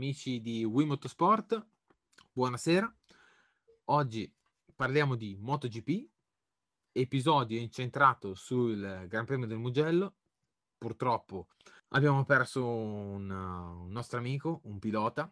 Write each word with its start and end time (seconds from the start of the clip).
amici 0.00 0.40
di 0.40 0.64
Wii 0.64 0.86
Motorsport, 0.86 1.62
buonasera. 2.32 2.90
Oggi 3.90 4.34
parliamo 4.74 5.14
di 5.14 5.36
MotoGP, 5.38 6.08
episodio 6.92 7.60
incentrato 7.60 8.32
sul 8.34 9.04
Gran 9.06 9.26
Premio 9.26 9.46
del 9.46 9.58
Mugello. 9.58 10.14
Purtroppo 10.78 11.48
abbiamo 11.88 12.24
perso 12.24 12.66
un, 12.66 13.28
un 13.28 13.90
nostro 13.90 14.18
amico, 14.18 14.62
un 14.64 14.78
pilota, 14.78 15.30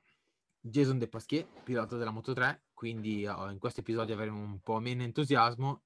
Jason 0.60 0.98
De 0.98 1.08
Pasquier, 1.08 1.46
pilota 1.64 1.96
della 1.96 2.10
Moto 2.10 2.34
3, 2.34 2.64
quindi 2.74 3.24
uh, 3.24 3.48
in 3.48 3.58
questo 3.58 3.80
episodio 3.80 4.12
avremo 4.12 4.38
un 4.38 4.60
po' 4.60 4.80
meno 4.80 5.02
entusiasmo 5.02 5.84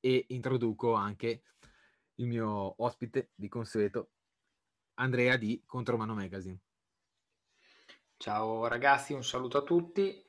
e 0.00 0.24
introduco 0.28 0.94
anche 0.94 1.42
il 2.14 2.26
mio 2.26 2.82
ospite 2.82 3.32
di 3.34 3.48
consueto, 3.48 4.12
Andrea 4.94 5.36
di 5.36 5.62
Contromano 5.66 6.14
Magazine. 6.14 6.58
Ciao 8.22 8.68
ragazzi, 8.68 9.14
un 9.14 9.24
saluto 9.24 9.58
a 9.58 9.62
tutti. 9.62 10.24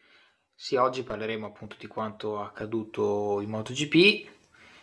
Sì, 0.52 0.78
oggi 0.78 1.04
parleremo 1.04 1.46
appunto 1.46 1.76
di 1.78 1.86
quanto 1.86 2.42
accaduto 2.42 3.40
in 3.40 3.50
MotoGP, 3.50 4.32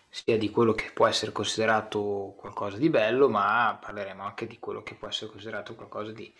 sia 0.08 0.38
di 0.38 0.48
quello 0.48 0.74
che 0.74 0.92
può 0.94 1.08
essere 1.08 1.32
considerato 1.32 2.36
qualcosa 2.36 2.76
di 2.76 2.88
bello, 2.88 3.28
ma 3.28 3.76
parleremo 3.82 4.22
anche 4.22 4.46
di 4.46 4.60
quello 4.60 4.84
che 4.84 4.94
può 4.94 5.08
essere 5.08 5.28
considerato 5.28 5.74
qualcosa 5.74 6.12
di, 6.12 6.32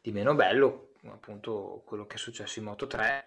di 0.00 0.10
meno 0.10 0.34
bello, 0.34 0.92
appunto 1.04 1.82
quello 1.84 2.06
che 2.06 2.14
è 2.14 2.18
successo 2.18 2.60
in 2.60 2.64
Moto 2.64 2.86
3, 2.86 3.24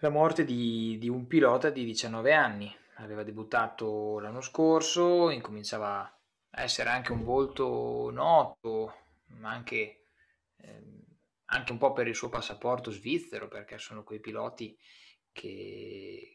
la 0.00 0.08
morte 0.08 0.44
di, 0.44 0.98
di 0.98 1.08
un 1.08 1.28
pilota 1.28 1.70
di 1.70 1.84
19 1.84 2.32
anni. 2.32 2.76
Aveva 2.96 3.22
debuttato 3.22 4.18
l'anno 4.18 4.40
scorso, 4.40 5.30
incominciava 5.30 6.00
a 6.50 6.62
essere 6.62 6.88
anche 6.88 7.12
un 7.12 7.22
volto 7.22 8.10
noto, 8.10 8.94
ma 9.38 9.50
anche... 9.50 10.06
Eh, 10.56 10.99
anche 11.52 11.72
un 11.72 11.78
po' 11.78 11.92
per 11.92 12.06
il 12.06 12.14
suo 12.14 12.28
passaporto 12.28 12.90
svizzero, 12.90 13.48
perché 13.48 13.78
sono 13.78 14.04
quei 14.04 14.20
piloti 14.20 14.76
che 15.32 16.34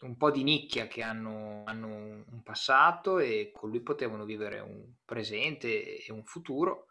un 0.00 0.16
po' 0.16 0.30
di 0.30 0.42
nicchia 0.42 0.86
che 0.86 1.02
hanno, 1.02 1.64
hanno 1.64 1.86
un 1.86 2.42
passato 2.42 3.18
e 3.18 3.50
con 3.54 3.70
lui 3.70 3.80
potevano 3.80 4.24
vivere 4.24 4.60
un 4.60 4.92
presente 5.04 5.98
e 6.04 6.12
un 6.12 6.24
futuro. 6.24 6.88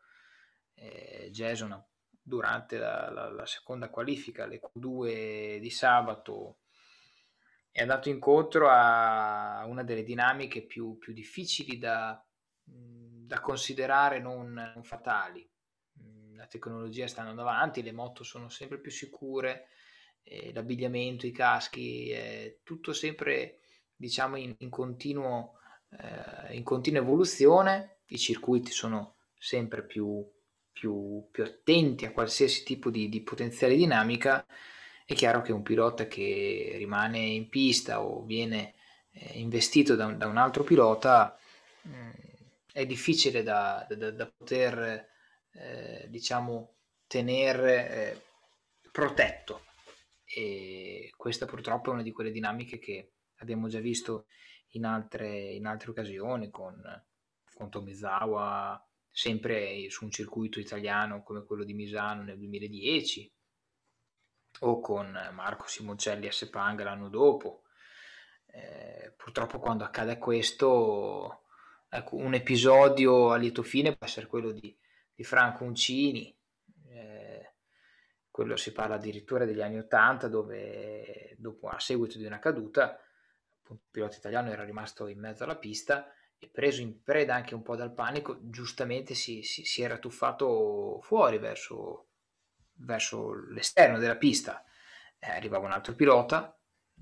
Eh, 0.75 1.29
Jason 1.31 1.83
durante 2.09 2.77
la, 2.77 3.11
la, 3.11 3.29
la, 3.29 3.45
seconda 3.45 3.89
qualifica, 3.89 4.45
le 4.45 4.59
Q2 4.59 5.57
di 5.57 5.69
sabato, 5.69 6.59
è 7.69 7.81
andato 7.81 8.09
incontro 8.09 8.69
a 8.69 9.63
una 9.67 9.83
delle 9.83 10.03
dinamiche 10.03 10.63
più, 10.63 10.97
più 10.97 11.13
difficili 11.13 11.77
da, 11.77 12.23
da 12.63 13.39
considerare 13.41 14.19
non, 14.19 14.53
non 14.53 14.83
fatali 14.83 15.47
la 16.43 16.49
tecnologia 16.49 17.07
sta 17.07 17.21
andando 17.21 17.41
avanti, 17.41 17.81
le 17.81 17.93
moto 17.93 18.23
sono 18.25 18.49
sempre 18.49 18.77
più 18.77 18.91
sicure, 18.91 19.67
eh, 20.23 20.51
l'abbigliamento, 20.53 21.25
i 21.25 21.31
caschi, 21.31 22.09
è 22.09 22.57
tutto 22.63 22.91
sempre 22.91 23.59
diciamo 23.95 24.35
in, 24.35 24.53
in, 24.57 24.69
continuo, 24.69 25.53
eh, 25.89 26.55
in 26.55 26.63
continua 26.63 27.01
evoluzione, 27.01 27.99
i 28.07 28.17
circuiti 28.17 28.71
sono 28.71 29.15
sempre 29.37 29.85
più, 29.85 30.21
più, 30.73 31.29
più 31.31 31.43
attenti 31.43 32.05
a 32.05 32.11
qualsiasi 32.11 32.63
tipo 32.63 32.89
di, 32.89 33.07
di 33.07 33.21
potenziale 33.21 33.75
dinamica, 33.75 34.45
è 35.05 35.13
chiaro 35.13 35.41
che 35.41 35.53
un 35.53 35.63
pilota 35.63 36.07
che 36.07 36.73
rimane 36.75 37.19
in 37.19 37.47
pista 37.47 38.01
o 38.01 38.23
viene 38.23 38.73
eh, 39.11 39.39
investito 39.39 39.95
da 39.95 40.07
un, 40.07 40.17
da 40.17 40.27
un, 40.27 40.37
altro 40.37 40.63
pilota 40.63 41.37
mh, 41.83 41.95
mm, 41.95 42.09
è 42.73 42.85
difficile 42.85 43.43
da, 43.43 43.85
da, 43.89 44.11
da 44.11 44.25
poter 44.25 45.11
eh, 45.53 46.05
diciamo, 46.09 46.75
tenere 47.07 47.89
eh, 47.89 48.21
protetto. 48.91 49.65
E 50.25 51.13
questa 51.15 51.45
purtroppo 51.45 51.89
è 51.89 51.93
una 51.93 52.01
di 52.01 52.11
quelle 52.11 52.31
dinamiche 52.31 52.79
che 52.79 53.11
abbiamo 53.37 53.67
già 53.67 53.79
visto 53.79 54.25
in 54.69 54.85
altre, 54.85 55.51
in 55.53 55.65
altre 55.65 55.91
occasioni 55.91 56.49
con, 56.49 56.81
con 57.53 57.69
Tomizawa, 57.69 58.83
sempre 59.11 59.89
su 59.89 60.05
un 60.05 60.11
circuito 60.11 60.59
italiano 60.59 61.21
come 61.21 61.43
quello 61.43 61.63
di 61.63 61.73
Misano 61.73 62.23
nel 62.23 62.37
2010 62.37 63.31
o 64.61 64.79
con 64.79 65.11
Marco 65.33 65.67
Simoncelli 65.67 66.27
a 66.27 66.31
Sepang 66.31 66.81
l'anno 66.81 67.09
dopo. 67.09 67.63
Eh, 68.47 69.13
purtroppo 69.15 69.59
quando 69.59 69.83
accade 69.83 70.17
questo, 70.17 71.43
ecco, 71.89 72.15
un 72.15 72.33
episodio 72.33 73.31
a 73.31 73.37
lieto 73.37 73.63
fine 73.63 73.95
può 73.95 74.05
essere 74.05 74.27
quello 74.27 74.51
di 74.51 74.75
di 75.15 75.23
Franco 75.23 75.63
Uncini, 75.63 76.35
eh, 76.89 77.53
quello 78.29 78.55
si 78.55 78.71
parla 78.71 78.95
addirittura 78.95 79.45
degli 79.45 79.61
anni 79.61 79.77
Ottanta 79.77 80.27
dove 80.27 81.35
dopo, 81.37 81.67
a 81.67 81.79
seguito 81.79 82.17
di 82.17 82.25
una 82.25 82.39
caduta 82.39 82.97
il 83.69 83.79
pilota 83.89 84.17
italiano 84.17 84.51
era 84.51 84.63
rimasto 84.63 85.07
in 85.07 85.19
mezzo 85.19 85.43
alla 85.43 85.55
pista 85.55 86.13
e 86.37 86.49
preso 86.49 86.81
in 86.81 87.01
preda 87.01 87.35
anche 87.35 87.55
un 87.55 87.63
po' 87.63 87.75
dal 87.75 87.93
panico 87.93 88.37
giustamente 88.41 89.13
si, 89.13 89.43
si, 89.43 89.63
si 89.63 89.81
era 89.81 89.97
tuffato 89.97 90.99
fuori 91.01 91.37
verso, 91.37 92.07
verso 92.73 93.33
l'esterno 93.49 93.97
della 93.97 94.17
pista. 94.17 94.63
Eh, 95.17 95.29
arrivava 95.29 95.65
un 95.65 95.71
altro 95.71 95.95
pilota 95.95 96.55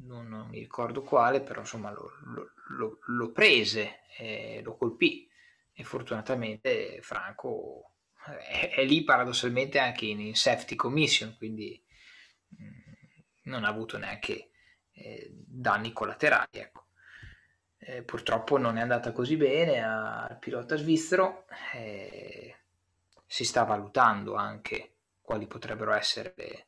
non, 0.04 0.28
non, 0.28 0.48
mi 0.48 0.60
ricordo 0.60 1.02
quale 1.02 1.42
però 1.42 1.62
insomma 1.62 1.92
lo, 1.92 2.12
lo, 2.26 2.52
lo, 2.78 3.00
lo 3.06 3.32
prese 3.32 4.02
eh, 4.18 4.62
lo 4.64 4.76
colpì 4.78 5.30
e 5.74 5.84
fortunatamente 5.84 7.00
Franco 7.02 7.91
è, 8.26 8.74
è, 8.76 8.86
lì 8.86 9.04
paradossalmente 9.04 9.80
anche 9.80 10.06
in, 10.06 10.20
in 10.20 10.36
safety 10.36 10.76
commission, 10.76 11.36
quindi 11.38 11.84
mm, 12.62 12.70
non 13.44 13.64
ha 13.64 13.68
avuto 13.68 13.98
neanche 13.98 14.52
eh, 14.92 15.30
danni 15.32 15.92
collaterali. 15.92 16.60
Ecco. 16.60 16.88
Eh, 17.78 18.04
purtroppo 18.04 18.58
non 18.58 18.78
è 18.78 18.82
andata 18.82 19.12
così 19.12 19.38
bene 19.38 19.84
al 19.84 20.38
pilota 20.40 20.76
svizzero, 20.76 21.46
eh, 21.74 22.58
si 23.26 23.44
sta 23.44 23.64
valutando 23.64 24.36
anche 24.36 24.98
quali 25.22 25.48
potrebbero 25.48 25.94
essere 25.94 26.34
le, 26.36 26.68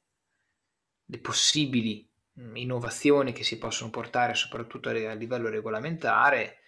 le 1.05 1.19
possibili 1.19 2.09
mm, 2.39 2.55
innovazioni 2.55 3.31
che 3.31 3.43
si 3.43 3.59
possono 3.59 3.91
portare 3.91 4.33
soprattutto 4.33 4.89
a 4.89 5.13
livello 5.13 5.49
regolamentare. 5.49 6.61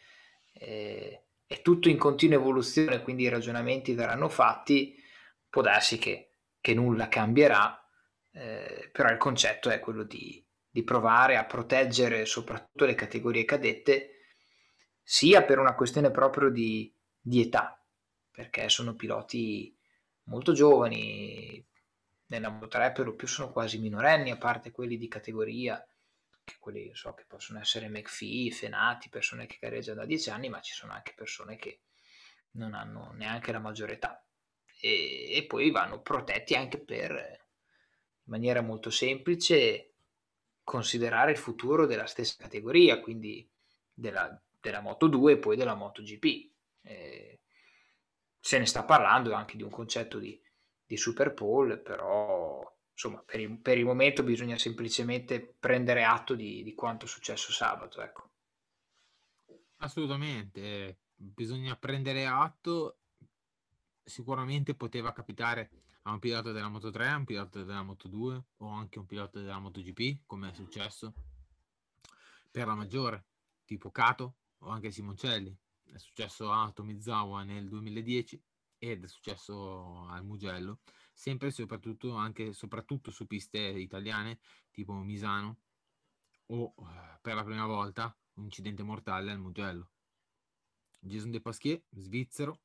Eh, 0.53 1.24
è 1.47 1.61
tutto 1.61 1.89
in 1.89 1.97
continua 1.97 2.37
evoluzione, 2.37 3.01
quindi 3.01 3.23
i 3.23 3.29
ragionamenti 3.29 3.93
verranno 3.93 4.29
fatti, 4.29 4.95
può 5.49 5.61
darsi 5.61 5.97
che, 5.97 6.31
che 6.59 6.73
nulla 6.73 7.07
cambierà, 7.07 7.79
eh, 8.31 8.89
però 8.91 9.09
il 9.09 9.17
concetto 9.17 9.69
è 9.69 9.79
quello 9.79 10.03
di, 10.03 10.43
di 10.69 10.83
provare 10.83 11.37
a 11.37 11.45
proteggere 11.45 12.25
soprattutto 12.25 12.85
le 12.85 12.95
categorie 12.95 13.45
cadette, 13.45 14.09
sia 15.01 15.43
per 15.43 15.59
una 15.59 15.75
questione 15.75 16.09
proprio 16.09 16.49
di, 16.49 16.93
di 17.19 17.41
età, 17.41 17.79
perché 18.31 18.69
sono 18.69 18.95
piloti 18.95 19.77
molto 20.23 20.51
giovani, 20.53 21.63
nella 22.27 22.49
Moto 22.49 22.67
3 22.67 22.91
per 22.91 23.05
lo 23.05 23.13
più 23.13 23.27
sono 23.27 23.51
quasi 23.51 23.77
minorenni, 23.79 24.31
a 24.31 24.37
parte 24.37 24.71
quelli 24.71 24.97
di 24.97 25.07
categoria 25.07 25.85
quelli 26.59 26.93
so 26.93 27.13
che 27.13 27.25
possono 27.27 27.59
essere 27.59 27.89
McPhee, 27.89 28.51
Fenati, 28.51 29.09
persone 29.09 29.45
che 29.45 29.57
gareggiano 29.59 30.01
da 30.01 30.05
10 30.05 30.29
anni, 30.29 30.49
ma 30.49 30.61
ci 30.61 30.73
sono 30.73 30.93
anche 30.93 31.13
persone 31.15 31.55
che 31.55 31.81
non 32.51 32.73
hanno 32.73 33.11
neanche 33.13 33.51
la 33.51 33.59
maggiore 33.59 33.93
età 33.93 34.25
e, 34.79 35.35
e 35.35 35.45
poi 35.45 35.71
vanno 35.71 36.01
protetti 36.01 36.55
anche 36.55 36.79
per, 36.79 37.11
in 37.11 38.31
maniera 38.31 38.61
molto 38.61 38.89
semplice, 38.89 39.93
considerare 40.63 41.31
il 41.31 41.37
futuro 41.37 41.85
della 41.85 42.05
stessa 42.05 42.35
categoria, 42.37 42.99
quindi 42.99 43.49
della, 43.93 44.39
della 44.59 44.81
Moto 44.81 45.07
2 45.07 45.33
e 45.33 45.37
poi 45.37 45.55
della 45.55 45.75
Moto 45.75 46.01
GP. 46.01 46.51
Eh, 46.81 47.39
se 48.39 48.59
ne 48.59 48.65
sta 48.65 48.83
parlando 48.83 49.33
anche 49.33 49.57
di 49.57 49.63
un 49.63 49.71
concetto 49.71 50.19
di, 50.19 50.39
di 50.85 50.97
Super 50.97 51.33
Bowl, 51.33 51.81
però 51.81 52.74
insomma, 52.95 53.21
per 53.21 53.41
il, 53.41 53.59
per 53.59 53.77
il, 53.77 53.83
momento 53.83 54.23
bisogna 54.23 54.57
semplicemente 54.57 55.41
prendere 55.59 56.05
atto 56.05 56.33
di, 56.33 56.63
di 56.63 56.73
quanto 56.73 57.05
è 57.05 57.07
successo 57.07 57.51
sabato. 57.51 58.01
Ecco. 58.01 58.29
Assolutamente, 59.77 60.99
bisogna 61.13 61.75
prendere 61.75 62.25
atto. 62.25 62.99
Sicuramente 64.01 64.75
poteva 64.75 65.11
capitare 65.11 65.69
a 66.03 66.11
un 66.11 66.19
pilota 66.19 66.51
della 66.51 66.69
Moto 66.69 66.89
3, 66.89 67.07
a 67.07 67.15
un 67.17 67.25
pilota 67.25 67.63
della 67.63 67.83
Moto 67.83 68.07
2 68.07 68.43
o 68.57 68.67
anche 68.69 68.99
un 68.99 69.05
pilota 69.05 69.39
della 69.39 69.59
Moto 69.59 69.81
GP, 69.81 70.21
come 70.25 70.51
è 70.51 70.53
successo 70.53 71.13
per 72.49 72.67
la 72.67 72.75
maggiore, 72.75 73.25
tipo 73.65 73.91
Cato 73.91 74.35
o 74.59 74.69
anche 74.69 74.91
Simoncelli. 74.91 75.53
È 75.83 75.97
successo 75.97 76.49
a 76.51 76.71
Tomizawa 76.71 77.43
nel 77.43 77.67
2010 77.67 78.41
ed 78.91 79.03
è 79.03 79.07
successo 79.07 80.05
al 80.07 80.23
Mugello 80.23 80.79
sempre 81.15 81.47
e 81.47 81.51
soprattutto, 81.51 82.13
anche, 82.13 82.53
soprattutto 82.53 83.09
su 83.09 83.25
piste 83.25 83.59
italiane 83.59 84.39
tipo 84.69 84.93
Misano 84.93 85.59
o 86.47 86.73
eh, 86.77 87.19
per 87.21 87.35
la 87.35 87.43
prima 87.43 87.65
volta 87.65 88.15
un 88.33 88.43
incidente 88.43 88.83
mortale 88.83 89.31
al 89.31 89.39
Mugello. 89.39 89.91
Jason 90.99 91.31
De 91.31 91.39
Pasquier, 91.39 91.81
svizzero, 91.91 92.61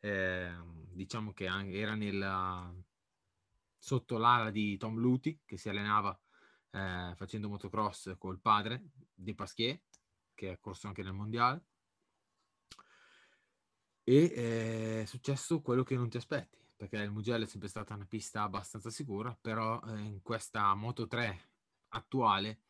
eh, 0.00 0.56
diciamo 0.90 1.32
che 1.32 1.44
era 1.44 1.94
nella, 1.94 2.72
sotto 3.76 4.18
l'ala 4.18 4.50
di 4.50 4.76
Tom 4.78 4.96
Luti, 4.98 5.40
che 5.44 5.56
si 5.56 5.68
allenava 5.68 6.18
eh, 6.70 7.12
facendo 7.16 7.48
motocross 7.48 8.16
col 8.16 8.40
padre 8.40 8.90
di 9.12 9.34
Pasquier, 9.34 9.80
che 10.34 10.52
è 10.52 10.60
corso 10.60 10.86
anche 10.86 11.02
nel 11.02 11.12
mondiale. 11.12 11.66
E 14.04 14.32
eh, 14.34 15.02
è 15.02 15.04
successo 15.04 15.60
quello 15.60 15.84
che 15.84 15.94
non 15.94 16.08
ti 16.08 16.16
aspetti, 16.16 16.58
perché 16.76 16.96
il 16.96 17.10
Mugello 17.12 17.44
è 17.44 17.46
sempre 17.46 17.68
stata 17.68 17.94
una 17.94 18.06
pista 18.06 18.42
abbastanza 18.42 18.90
sicura, 18.90 19.36
però 19.40 19.80
eh, 19.86 20.00
in 20.00 20.22
questa 20.22 20.74
Moto 20.74 21.06
3 21.06 21.50
attuale 21.88 22.60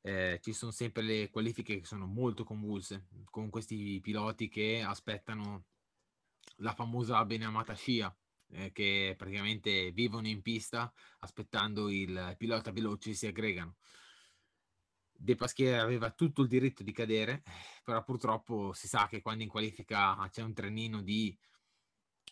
eh, 0.00 0.38
ci 0.42 0.52
sono 0.54 0.70
sempre 0.70 1.02
le 1.02 1.30
qualifiche 1.30 1.80
che 1.80 1.84
sono 1.84 2.06
molto 2.06 2.44
convulse, 2.44 3.08
con 3.30 3.50
questi 3.50 4.00
piloti 4.00 4.48
che 4.48 4.82
aspettano 4.82 5.64
la 6.56 6.72
famosa 6.74 7.22
benamata 7.26 7.74
scia, 7.74 8.14
eh, 8.50 8.72
che 8.72 9.14
praticamente 9.18 9.90
vivono 9.92 10.28
in 10.28 10.40
pista 10.42 10.90
aspettando 11.20 11.90
il 11.90 12.34
pilota 12.38 12.72
veloce 12.72 13.12
si 13.12 13.26
aggregano. 13.26 13.76
De 15.20 15.34
Pasquier 15.34 15.80
aveva 15.80 16.10
tutto 16.10 16.42
il 16.42 16.48
diritto 16.48 16.84
di 16.84 16.92
cadere, 16.92 17.42
però 17.82 18.02
purtroppo 18.04 18.72
si 18.72 18.86
sa 18.86 19.08
che 19.08 19.20
quando 19.20 19.42
in 19.42 19.48
qualifica 19.48 20.16
c'è 20.30 20.42
un 20.42 20.54
trenino 20.54 21.02
di 21.02 21.36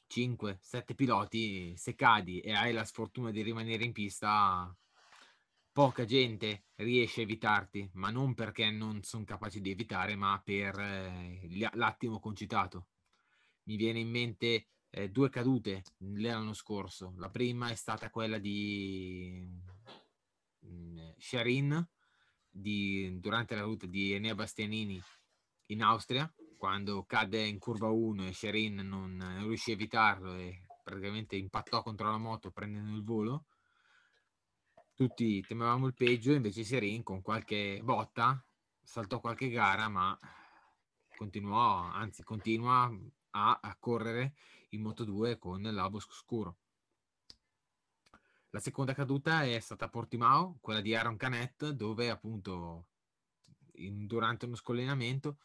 5-7 0.08 0.94
piloti, 0.94 1.76
se 1.76 1.96
cadi 1.96 2.40
e 2.40 2.52
hai 2.52 2.72
la 2.72 2.84
sfortuna 2.84 3.32
di 3.32 3.42
rimanere 3.42 3.82
in 3.82 3.92
pista, 3.92 4.72
poca 5.72 6.04
gente 6.04 6.66
riesce 6.76 7.20
a 7.20 7.24
evitarti, 7.24 7.90
ma 7.94 8.10
non 8.10 8.34
perché 8.34 8.70
non 8.70 9.02
sono 9.02 9.24
capaci 9.24 9.60
di 9.60 9.72
evitare, 9.72 10.14
ma 10.14 10.40
per 10.42 10.78
eh, 10.78 11.68
l'attimo 11.74 12.20
concitato. 12.20 12.86
Mi 13.64 13.74
viene 13.74 13.98
in 13.98 14.10
mente 14.10 14.68
eh, 14.90 15.10
due 15.10 15.28
cadute 15.28 15.82
l'anno 15.98 16.52
scorso. 16.52 17.14
La 17.16 17.30
prima 17.30 17.68
è 17.68 17.74
stata 17.74 18.10
quella 18.10 18.38
di 18.38 19.44
mm, 20.64 20.98
Sharin 21.18 21.88
di, 22.56 23.18
durante 23.20 23.54
la 23.54 23.62
ruta 23.62 23.86
di 23.86 24.12
Enea 24.12 24.34
Bastianini 24.34 25.00
in 25.66 25.82
Austria, 25.82 26.32
quando 26.56 27.04
cadde 27.04 27.46
in 27.46 27.58
curva 27.58 27.88
1 27.88 28.26
e 28.26 28.32
Sharin 28.32 28.76
non, 28.76 29.16
non 29.16 29.46
riuscì 29.46 29.70
a 29.70 29.74
evitarlo 29.74 30.34
e 30.36 30.62
praticamente 30.82 31.36
impattò 31.36 31.82
contro 31.82 32.10
la 32.10 32.18
moto 32.18 32.50
prendendo 32.50 32.96
il 32.96 33.04
volo. 33.04 33.46
Tutti 34.94 35.42
temevamo 35.42 35.86
il 35.86 35.94
peggio, 35.94 36.32
invece 36.32 36.64
Sharin 36.64 37.02
con 37.02 37.20
qualche 37.20 37.80
botta 37.82 38.42
saltò 38.82 39.20
qualche 39.20 39.50
gara, 39.50 39.88
ma 39.88 40.16
continuò, 41.16 41.82
anzi 41.82 42.22
continua 42.22 42.90
a, 43.30 43.58
a 43.60 43.76
correre 43.78 44.34
in 44.70 44.82
Moto 44.82 45.04
2 45.04 45.38
con 45.38 45.60
l'Abo 45.62 45.98
scuro. 45.98 46.56
La 48.56 48.62
seconda 48.62 48.94
caduta 48.94 49.44
è 49.44 49.60
stata 49.60 49.84
a 49.84 49.88
Portimao, 49.90 50.56
quella 50.62 50.80
di 50.80 50.94
Aaron 50.94 51.18
Canet, 51.18 51.72
dove 51.72 52.08
appunto 52.08 52.86
in, 53.72 54.06
durante 54.06 54.46
uno 54.46 54.54
scollinamento 54.54 55.36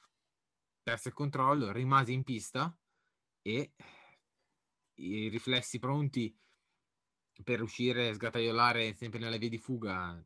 perse 0.81 1.09
il 1.09 1.13
controllo, 1.13 1.73
rimase 1.73 2.13
in 2.13 2.23
pista 2.23 2.73
e 3.41 3.73
i 4.93 5.27
riflessi 5.27 5.77
pronti 5.77 6.33
per 7.43 7.61
uscire 7.61 8.07
e 8.07 8.13
sgataiolare 8.13 8.93
sempre 8.93 9.19
nella 9.19 9.35
via 9.35 9.49
di 9.49 9.57
fuga 9.57 10.23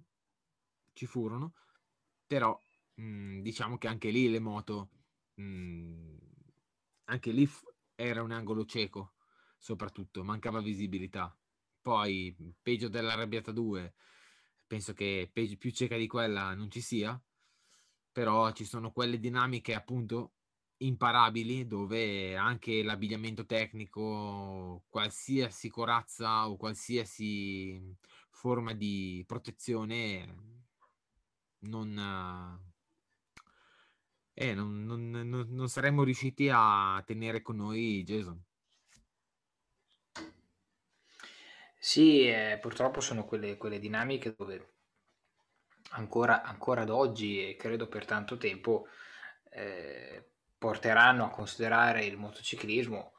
ci 0.94 1.08
furono, 1.08 1.56
però 2.28 2.56
mh, 2.94 3.40
diciamo 3.40 3.80
che 3.80 3.88
anche 3.88 4.12
lì 4.12 4.30
le 4.30 4.40
moto 4.40 4.92
mh, 5.34 6.18
anche 7.06 7.32
lì 7.32 7.48
f- 7.48 7.66
era 7.96 8.22
un 8.22 8.30
angolo 8.30 8.64
cieco, 8.64 9.16
soprattutto, 9.58 10.24
mancava 10.24 10.62
visibilità. 10.62 11.36
Poi, 11.86 12.36
peggio 12.64 12.88
dell'arrabbiata 12.90 13.52
2, 13.52 13.94
penso 14.66 14.94
che 14.94 15.30
peggio, 15.32 15.56
più 15.58 15.70
cieca 15.70 15.98
di 15.98 16.08
quella 16.08 16.56
non 16.56 16.72
ci 16.72 16.82
sia, 16.82 17.22
però 18.12 18.52
ci 18.54 18.66
sono 18.66 18.92
quelle 18.92 19.20
dinamiche 19.20 19.76
appunto 19.76 20.34
imparabili 20.78 21.68
dove 21.68 22.36
anche 22.36 22.82
l'abbigliamento 22.82 23.46
tecnico, 23.46 24.86
qualsiasi 24.90 25.70
corazza 25.70 26.50
o 26.50 26.58
qualsiasi 26.58 27.80
forma 28.32 28.74
di 28.74 29.24
protezione 29.28 30.64
non, 31.60 32.60
eh, 34.34 34.54
non, 34.56 34.86
non, 34.86 35.12
non, 35.50 35.70
saremmo 35.70 36.04
riusciti 36.04 36.50
a 36.52 37.02
tenere 37.06 37.42
con 37.44 37.58
noi 37.58 38.04
Jason. 38.04 38.45
Sì, 41.88 42.28
eh, 42.28 42.58
purtroppo 42.60 43.00
sono 43.00 43.26
quelle, 43.26 43.58
quelle 43.58 43.78
dinamiche 43.78 44.34
dove 44.36 44.74
ancora, 45.92 46.42
ancora 46.42 46.82
ad 46.82 46.90
oggi 46.90 47.48
e 47.48 47.56
credo 47.56 47.88
per 47.88 48.06
tanto 48.06 48.38
tempo 48.38 48.88
eh, 49.52 50.32
porteranno 50.58 51.26
a 51.26 51.30
considerare 51.30 52.04
il 52.04 52.18
motociclismo 52.18 53.14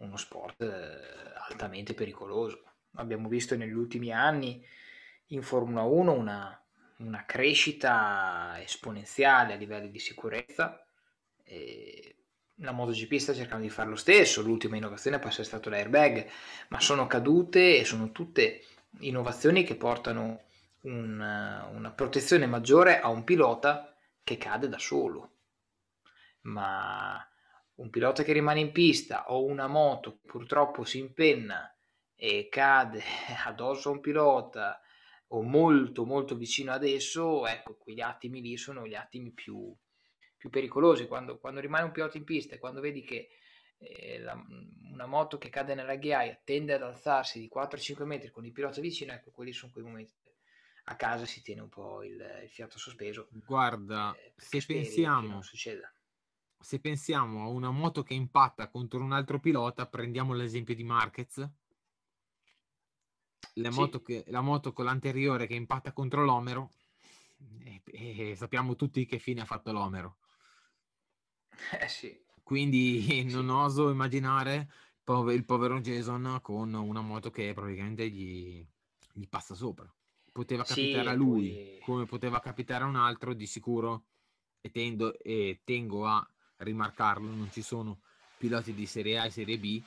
uno 0.00 0.18
sport 0.18 0.60
eh, 0.60 1.32
altamente 1.48 1.94
pericoloso. 1.94 2.62
Abbiamo 2.96 3.26
visto 3.26 3.56
negli 3.56 3.72
ultimi 3.72 4.12
anni 4.12 4.62
in 5.28 5.40
Formula 5.40 5.84
1 5.84 6.12
una, 6.12 6.62
una 6.98 7.24
crescita 7.24 8.60
esponenziale 8.60 9.54
a 9.54 9.56
livelli 9.56 9.90
di 9.90 9.98
sicurezza. 9.98 10.84
E 11.42 12.16
la 12.60 12.72
MotoGP 12.72 13.16
sta 13.16 13.32
cercando 13.32 13.64
di 13.64 13.70
fare 13.70 13.88
lo 13.88 13.96
stesso, 13.96 14.42
l'ultima 14.42 14.76
innovazione 14.76 15.18
può 15.18 15.28
essere 15.28 15.44
stato 15.44 15.70
l'airbag, 15.70 16.28
ma 16.68 16.80
sono 16.80 17.06
cadute 17.06 17.78
e 17.78 17.84
sono 17.84 18.12
tutte 18.12 18.62
innovazioni 19.00 19.64
che 19.64 19.76
portano 19.76 20.44
una, 20.82 21.68
una 21.72 21.90
protezione 21.90 22.46
maggiore 22.46 23.00
a 23.00 23.08
un 23.08 23.24
pilota 23.24 23.94
che 24.22 24.36
cade 24.36 24.68
da 24.68 24.78
solo. 24.78 25.36
Ma 26.42 27.26
un 27.76 27.90
pilota 27.90 28.22
che 28.22 28.32
rimane 28.32 28.60
in 28.60 28.72
pista 28.72 29.30
o 29.30 29.44
una 29.44 29.66
moto 29.66 30.20
purtroppo 30.24 30.84
si 30.84 30.98
impenna 30.98 31.74
e 32.14 32.48
cade 32.50 33.02
addosso 33.46 33.88
a 33.88 33.92
un 33.92 34.00
pilota 34.00 34.80
o 35.28 35.42
molto 35.42 36.04
molto 36.04 36.36
vicino 36.36 36.72
ad 36.72 36.84
esso, 36.84 37.46
ecco, 37.46 37.76
quegli 37.76 38.00
attimi 38.00 38.40
lì 38.40 38.56
sono 38.56 38.86
gli 38.86 38.94
attimi 38.94 39.30
più, 39.30 39.74
più 40.40 40.48
pericolosi. 40.48 41.06
Quando, 41.06 41.38
quando, 41.38 41.60
rimane 41.60 41.84
un 41.84 41.92
pilota 41.92 42.16
in 42.16 42.24
pista 42.24 42.54
e 42.54 42.58
quando 42.58 42.80
vedi 42.80 43.02
che 43.02 43.28
eh, 43.76 44.18
la, 44.20 44.42
una 44.90 45.06
moto 45.06 45.36
che 45.36 45.50
cade 45.50 45.74
nella 45.74 45.96
ghiaia 45.96 46.40
tende 46.42 46.72
ad 46.72 46.82
alzarsi 46.82 47.38
di 47.38 47.50
4-5 47.54 48.04
metri 48.04 48.30
con 48.30 48.46
il 48.46 48.52
pilota 48.52 48.80
vicino, 48.80 49.12
ecco, 49.12 49.30
quelli 49.30 49.52
sono 49.52 49.70
quei 49.70 49.84
momenti. 49.84 50.14
A 50.84 50.96
casa 50.96 51.26
si 51.26 51.42
tiene 51.42 51.60
un 51.60 51.68
po' 51.68 52.02
il, 52.02 52.14
il 52.42 52.48
fiato 52.48 52.78
sospeso. 52.78 53.28
Guarda, 53.30 54.16
eh, 54.16 54.32
se 54.34 54.64
pensiamo, 54.66 55.40
se 55.42 56.80
pensiamo 56.80 57.44
a 57.44 57.48
una 57.48 57.70
moto 57.70 58.02
che 58.02 58.14
impatta 58.14 58.70
contro 58.70 59.00
un 59.00 59.12
altro 59.12 59.38
pilota, 59.38 59.86
prendiamo 59.86 60.32
l'esempio 60.32 60.74
di 60.74 60.84
Marquez 60.84 61.48
la, 63.54 63.70
sì. 63.70 63.78
moto 63.78 64.02
che, 64.02 64.24
la 64.28 64.40
moto 64.40 64.72
con 64.72 64.84
l'anteriore 64.84 65.46
che 65.46 65.54
impatta 65.54 65.92
contro 65.92 66.24
l'omero 66.24 66.70
e, 67.58 67.82
e, 67.84 68.36
sappiamo 68.36 68.76
tutti 68.76 69.06
che 69.06 69.18
fine 69.18 69.40
ha 69.40 69.46
fatto 69.46 69.72
l'omero. 69.72 70.18
Eh 71.80 71.88
sì. 71.88 72.18
Quindi 72.42 73.02
sì. 73.02 73.24
non 73.24 73.48
oso 73.48 73.90
immaginare 73.90 74.68
il 75.32 75.44
povero 75.44 75.80
Jason 75.80 76.38
con 76.40 76.72
una 76.72 77.00
moto 77.00 77.30
che 77.30 77.52
praticamente 77.52 78.08
gli, 78.08 78.64
gli 79.12 79.28
passa 79.28 79.54
sopra. 79.54 79.92
Poteva 80.32 80.62
capitare 80.62 81.04
sì, 81.04 81.08
a 81.08 81.14
lui 81.14 81.50
poi... 81.50 81.78
come 81.82 82.06
poteva 82.06 82.38
capitare 82.38 82.84
a 82.84 82.86
un 82.86 82.94
altro, 82.94 83.34
di 83.34 83.46
sicuro, 83.46 84.04
e, 84.60 84.70
tendo, 84.70 85.18
e 85.18 85.60
tengo 85.64 86.06
a 86.06 86.26
rimarcarlo, 86.58 87.28
non 87.28 87.50
ci 87.50 87.62
sono 87.62 88.00
piloti 88.36 88.72
di 88.72 88.86
serie 88.86 89.18
A 89.18 89.26
e 89.26 89.30
serie 89.30 89.58
B 89.58 89.82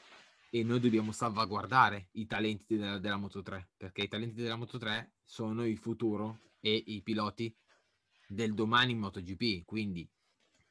e 0.50 0.63
noi 0.63 0.80
dobbiamo 0.80 1.12
salvaguardare 1.12 2.10
i 2.13 2.27
talenti 2.27 2.77
della, 2.77 3.00
della 3.00 3.18
Moto 3.18 3.42
3 3.42 3.70
perché 3.75 4.03
i 4.03 4.08
talenti 4.08 4.42
della 4.42 4.56
Moto 4.56 4.77
3 4.77 5.13
sono 5.24 5.65
il 5.65 5.77
futuro 5.77 6.51
e 6.60 6.84
i 6.88 7.01
piloti 7.01 7.56
del 8.27 8.53
domani 8.53 8.92
in 8.92 9.00
MotoGP 9.00 9.65
quindi 9.65 10.08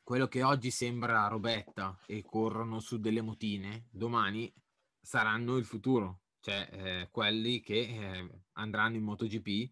quello 0.03 0.29
che 0.29 0.43
oggi 0.43 0.71
sembra 0.71 1.27
robetta 1.29 1.99
e 2.07 2.23
corrono 2.23 2.81
su 2.81 2.99
delle 2.99 3.23
motine 3.23 3.87
domani 3.91 4.53
saranno 5.01 5.57
il 5.57 5.65
futuro 5.65 6.21
cioè 6.41 6.69
eh, 6.73 7.09
quelli 7.11 7.61
che 7.61 7.79
eh, 7.79 8.43
andranno 8.53 8.97
in 8.97 9.03
MotoGP 9.03 9.71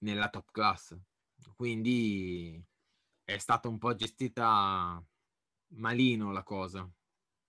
nella 0.00 0.28
top 0.28 0.50
class 0.50 0.96
quindi 1.56 2.62
è 3.24 3.38
stata 3.38 3.68
un 3.68 3.78
po' 3.78 3.94
gestita 3.94 5.02
malino 5.72 6.32
la 6.32 6.42
cosa 6.42 6.90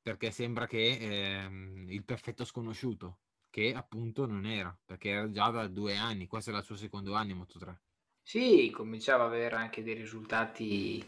perché 0.02 0.32
sembra 0.32 0.66
che 0.66 0.98
ehm, 1.00 1.86
il 1.90 2.04
perfetto 2.04 2.44
sconosciuto, 2.44 3.20
che 3.50 3.74
appunto 3.74 4.26
non 4.26 4.46
era, 4.46 4.76
perché 4.84 5.10
era 5.10 5.30
già 5.30 5.50
da 5.50 5.68
due 5.68 5.96
anni, 5.96 6.28
questo 6.28 6.52
è 6.52 6.58
il 6.58 6.64
suo 6.64 6.76
secondo 6.76 7.14
anno 7.14 7.32
in 7.32 7.38
Moto 7.38 7.60
3. 7.60 7.82
Sì, 8.24 8.72
cominciava 8.74 9.26
ad 9.26 9.34
avere 9.34 9.56
anche 9.56 9.84
dei 9.84 9.94
risultati 9.94 11.06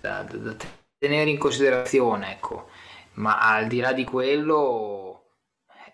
da, 0.00 0.22
da, 0.22 0.56
tenere 0.98 1.30
in 1.30 1.38
considerazione, 1.38 2.32
ecco, 2.32 2.70
ma 3.14 3.38
al 3.38 3.66
di 3.66 3.80
là 3.80 3.92
di 3.92 4.04
quello 4.04 5.36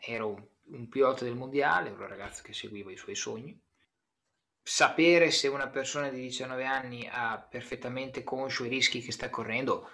era 0.00 0.24
un, 0.24 0.42
un 0.66 0.88
pilota 0.88 1.24
del 1.24 1.34
mondiale, 1.34 1.90
un 1.90 2.06
ragazzo 2.06 2.42
che 2.42 2.52
seguiva 2.52 2.90
i 2.90 2.96
suoi 2.96 3.14
sogni. 3.14 3.58
Sapere 4.62 5.30
se 5.30 5.48
una 5.48 5.68
persona 5.68 6.08
di 6.08 6.20
19 6.20 6.64
anni 6.64 7.08
ha 7.10 7.38
perfettamente 7.38 8.24
conscio 8.24 8.64
i 8.64 8.68
rischi 8.68 9.02
che 9.02 9.12
sta 9.12 9.28
correndo, 9.28 9.90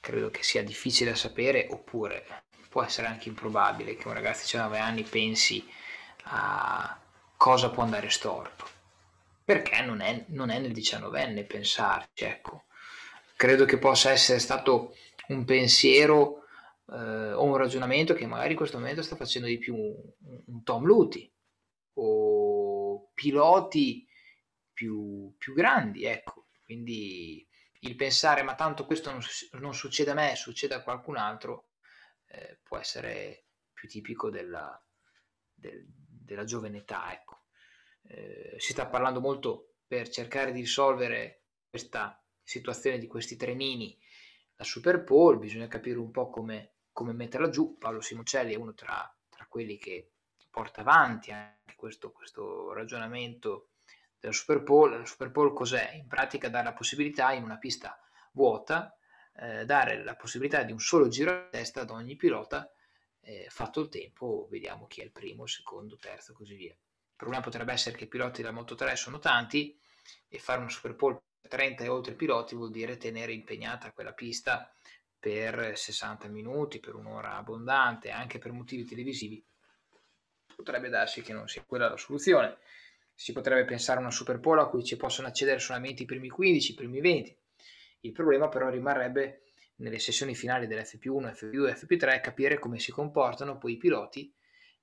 credo 0.00 0.30
che 0.30 0.42
sia 0.42 0.64
difficile 0.64 1.10
da 1.10 1.16
sapere, 1.16 1.68
oppure 1.70 2.44
può 2.68 2.82
essere 2.82 3.06
anche 3.06 3.28
improbabile 3.28 3.94
che 3.94 4.08
un 4.08 4.14
ragazzo 4.14 4.40
di 4.40 4.46
19 4.46 4.78
anni 4.78 5.02
pensi 5.04 5.64
a 6.24 6.98
cosa 7.36 7.70
può 7.70 7.84
andare 7.84 8.10
storto. 8.10 8.66
Perché 9.44 9.82
non 9.82 10.00
è, 10.00 10.24
non 10.28 10.50
è 10.50 10.58
nel 10.58 10.72
19enne 10.72 11.46
pensarci, 11.46 12.24
ecco. 12.24 12.64
Credo 13.36 13.64
che 13.64 13.78
possa 13.78 14.10
essere 14.10 14.38
stato 14.38 14.94
un 15.28 15.44
pensiero 15.44 16.44
eh, 16.90 17.32
o 17.32 17.44
un 17.44 17.56
ragionamento 17.56 18.14
che 18.14 18.26
magari 18.26 18.50
in 18.50 18.56
questo 18.56 18.78
momento 18.78 19.02
sta 19.02 19.16
facendo 19.16 19.48
di 19.48 19.58
più 19.58 19.74
un, 19.74 20.42
un 20.46 20.62
Tom 20.62 20.84
Luti 20.84 21.30
o 21.94 23.10
piloti 23.14 24.06
più, 24.72 25.34
più, 25.38 25.54
grandi, 25.54 26.04
ecco. 26.04 26.48
Quindi 26.64 27.46
il 27.80 27.96
pensare 27.96 28.42
ma 28.42 28.54
tanto 28.54 28.86
questo 28.86 29.10
non, 29.10 29.20
non 29.60 29.74
succede 29.74 30.10
a 30.10 30.14
me, 30.14 30.34
succede 30.36 30.74
a 30.74 30.82
qualcun 30.82 31.16
altro, 31.16 31.70
eh, 32.26 32.58
può 32.62 32.78
essere 32.78 33.46
più 33.72 33.88
tipico 33.88 34.30
della, 34.30 34.80
del, 35.52 35.84
della 35.86 36.44
giovane 36.44 36.78
età, 36.78 37.12
ecco. 37.12 37.42
Eh, 38.06 38.56
si 38.58 38.72
sta 38.72 38.86
parlando 38.86 39.20
molto 39.20 39.76
per 39.86 40.08
cercare 40.08 40.52
di 40.52 40.60
risolvere 40.60 41.44
questa 41.68 42.23
situazione 42.44 42.98
di 42.98 43.06
questi 43.06 43.36
trenini 43.36 43.98
la 44.56 44.64
Super 44.64 45.02
Bowl, 45.02 45.38
bisogna 45.38 45.66
capire 45.66 45.98
un 45.98 46.10
po' 46.10 46.30
come, 46.30 46.74
come 46.92 47.12
metterla 47.12 47.48
giù. 47.48 47.76
Paolo 47.76 48.00
Simoncelli 48.00 48.54
è 48.54 48.56
uno 48.56 48.74
tra, 48.74 49.12
tra 49.28 49.46
quelli 49.48 49.78
che 49.78 50.12
porta 50.50 50.82
avanti 50.82 51.32
anche 51.32 51.74
questo, 51.76 52.12
questo, 52.12 52.72
ragionamento 52.72 53.70
della 54.20 54.32
Super 54.32 54.62
Bowl. 54.62 54.98
La 54.98 55.06
Super 55.06 55.30
Bowl 55.30 55.52
cos'è? 55.52 55.94
In 55.94 56.06
pratica 56.06 56.48
dare 56.48 56.64
la 56.64 56.72
possibilità 56.72 57.32
in 57.32 57.42
una 57.42 57.58
pista 57.58 57.98
vuota, 58.32 58.96
eh, 59.36 59.64
dare 59.64 60.04
la 60.04 60.14
possibilità 60.14 60.62
di 60.62 60.72
un 60.72 60.78
solo 60.78 61.08
giro 61.08 61.32
a 61.32 61.48
testa 61.50 61.80
ad 61.80 61.90
ogni 61.90 62.14
pilota, 62.14 62.70
eh, 63.20 63.46
fatto 63.48 63.80
il 63.80 63.88
tempo, 63.88 64.46
vediamo 64.50 64.86
chi 64.86 65.00
è 65.00 65.04
il 65.04 65.12
primo, 65.12 65.44
il 65.44 65.48
secondo, 65.48 65.96
terzo 65.96 66.32
e 66.32 66.34
così 66.34 66.54
via. 66.54 66.72
Il 66.72 67.16
problema 67.16 67.42
potrebbe 67.42 67.72
essere 67.72 67.96
che 67.96 68.04
i 68.04 68.08
piloti 68.08 68.42
della 68.42 68.52
Moto 68.52 68.74
3 68.74 68.94
sono 68.96 69.18
tanti 69.18 69.76
e 70.28 70.38
fare 70.38 70.60
una 70.60 70.68
Super 70.68 70.94
Bowl 70.94 71.20
30 71.48 71.84
e 71.84 71.88
oltre 71.88 72.14
piloti 72.14 72.54
vuol 72.54 72.70
dire 72.70 72.96
tenere 72.96 73.32
impegnata 73.32 73.92
quella 73.92 74.12
pista 74.12 74.72
per 75.18 75.76
60 75.76 76.28
minuti, 76.28 76.80
per 76.80 76.94
un'ora 76.94 77.36
abbondante, 77.36 78.10
anche 78.10 78.38
per 78.38 78.52
motivi 78.52 78.84
televisivi. 78.84 79.42
Potrebbe 80.54 80.88
darsi 80.88 81.22
che 81.22 81.32
non 81.32 81.48
sia 81.48 81.64
quella 81.64 81.88
la 81.88 81.96
soluzione. 81.96 82.58
Si 83.14 83.32
potrebbe 83.32 83.64
pensare 83.64 83.98
a 83.98 84.02
una 84.02 84.10
Super 84.10 84.38
Bowl 84.38 84.58
a 84.58 84.66
cui 84.66 84.84
ci 84.84 84.96
possono 84.96 85.28
accedere 85.28 85.58
solamente 85.58 86.02
i 86.02 86.06
primi 86.06 86.28
15, 86.28 86.72
i 86.72 86.74
primi 86.74 87.00
20. 87.00 87.38
Il 88.00 88.12
problema 88.12 88.48
però 88.48 88.68
rimarrebbe 88.68 89.44
nelle 89.76 89.98
sessioni 89.98 90.34
finali 90.34 90.66
dell'FP1, 90.66 91.32
FP2 91.32 91.68
e 91.68 91.74
FP3 91.74 92.20
capire 92.20 92.58
come 92.58 92.78
si 92.78 92.92
comportano 92.92 93.58
poi 93.58 93.72
i 93.72 93.76
piloti 93.76 94.32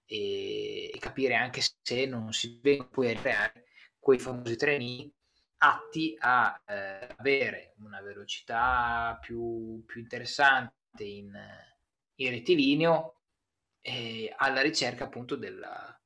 e 0.06 0.98
capire 1.00 1.36
anche 1.36 1.62
se 1.82 2.06
non 2.06 2.34
si 2.34 2.60
vengono 2.62 2.90
poi 2.90 3.12
a 3.12 3.20
creare 3.20 3.66
quei 3.98 4.20
famosi 4.20 4.58
treni 4.58 5.14
atti 5.64 6.16
a 6.20 6.60
eh, 6.66 7.08
avere 7.18 7.76
una 7.78 8.02
velocità 8.02 9.18
più, 9.22 9.84
più 9.86 10.02
interessante 10.02 11.04
in, 11.04 11.32
in 12.16 12.30
rettilineo 12.30 13.22
eh, 13.82 14.34
alla 14.36 14.62
ricerca 14.62 15.04
appunto 15.04 15.36
della, 15.36 16.00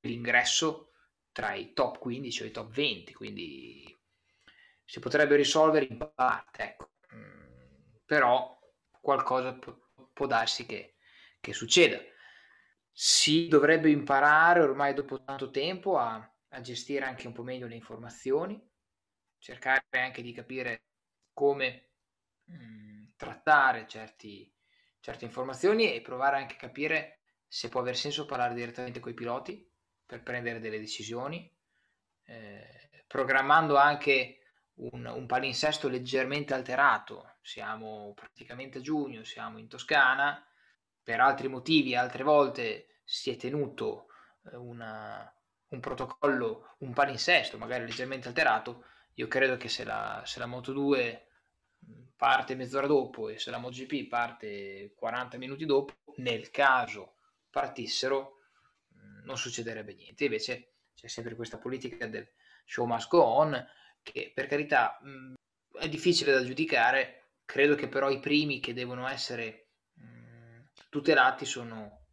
dell'ingresso 0.00 0.92
tra 1.30 1.52
i 1.52 1.72
top 1.74 1.98
15 1.98 2.42
o 2.42 2.46
i 2.46 2.50
top 2.50 2.70
20 2.72 3.12
quindi 3.12 3.98
si 4.82 4.98
potrebbe 4.98 5.36
risolvere 5.36 5.86
in 5.88 5.98
parte 6.14 6.62
ecco. 6.62 6.90
mm, 7.14 7.96
però 8.06 8.58
qualcosa 8.98 9.54
può, 9.54 9.76
può 10.12 10.26
darsi 10.26 10.64
che, 10.64 10.96
che 11.38 11.52
succeda. 11.52 11.98
Si 12.92 13.46
dovrebbe 13.46 13.90
imparare 13.90 14.60
ormai 14.60 14.94
dopo 14.94 15.22
tanto 15.22 15.50
tempo 15.50 15.96
a, 15.96 16.16
a 16.48 16.60
gestire 16.60 17.04
anche 17.04 17.26
un 17.26 17.32
po' 17.32 17.42
meglio 17.42 17.66
le 17.66 17.76
informazioni 17.76 18.69
cercare 19.40 19.82
anche 19.90 20.22
di 20.22 20.32
capire 20.32 20.82
come 21.32 21.88
mh, 22.44 22.54
mm, 22.54 23.06
trattare 23.16 23.88
certi, 23.88 24.54
certe 25.00 25.24
informazioni 25.24 25.92
e 25.92 26.02
provare 26.02 26.36
anche 26.36 26.54
a 26.54 26.58
capire 26.58 27.22
se 27.48 27.68
può 27.68 27.80
aver 27.80 27.96
senso 27.96 28.26
parlare 28.26 28.54
direttamente 28.54 29.00
con 29.00 29.10
i 29.10 29.14
piloti 29.14 29.68
per 30.06 30.22
prendere 30.22 30.60
delle 30.60 30.78
decisioni, 30.78 31.52
eh, 32.26 33.04
programmando 33.06 33.76
anche 33.76 34.38
un, 34.74 35.04
un, 35.06 35.26
palinsesto 35.26 35.88
leggermente 35.88 36.54
alterato. 36.54 37.36
Siamo 37.42 38.12
praticamente 38.14 38.78
a 38.78 38.80
giugno, 38.82 39.24
siamo 39.24 39.58
in 39.58 39.68
Toscana, 39.68 40.44
per 41.02 41.20
altri 41.20 41.48
motivi 41.48 41.96
altre 41.96 42.22
volte 42.22 43.00
si 43.04 43.30
è 43.30 43.36
tenuto 43.36 44.06
eh, 44.44 44.56
una, 44.56 45.32
un 45.68 45.80
protocollo, 45.80 46.76
un 46.80 46.92
palinsesto 46.92 47.58
magari 47.58 47.84
leggermente 47.84 48.28
alterato, 48.28 48.84
io 49.14 49.28
credo 49.28 49.56
che 49.56 49.68
se 49.68 49.84
la, 49.84 50.22
se 50.24 50.38
la 50.38 50.46
Moto 50.46 50.72
2 50.72 51.26
parte 52.16 52.54
mezz'ora 52.54 52.86
dopo 52.86 53.28
e 53.30 53.38
se 53.38 53.50
la 53.50 53.58
MotoGP 53.58 54.08
parte 54.08 54.92
40 54.94 55.38
minuti 55.38 55.64
dopo, 55.64 55.94
nel 56.16 56.50
caso 56.50 57.14
partissero 57.48 58.40
non 59.24 59.38
succederebbe 59.38 59.94
niente. 59.94 60.24
Invece 60.24 60.74
c'è 60.94 61.08
sempre 61.08 61.34
questa 61.34 61.58
politica 61.58 62.06
del 62.06 62.28
show 62.64 62.86
must 62.86 63.08
go 63.08 63.22
on 63.22 63.66
che 64.02 64.32
per 64.34 64.46
carità 64.46 64.98
è 65.78 65.88
difficile 65.88 66.32
da 66.32 66.44
giudicare, 66.44 67.30
credo 67.44 67.74
che 67.74 67.88
però 67.88 68.10
i 68.10 68.20
primi 68.20 68.60
che 68.60 68.74
devono 68.74 69.08
essere 69.08 69.68
tutelati 70.90 71.46
sono, 71.46 72.06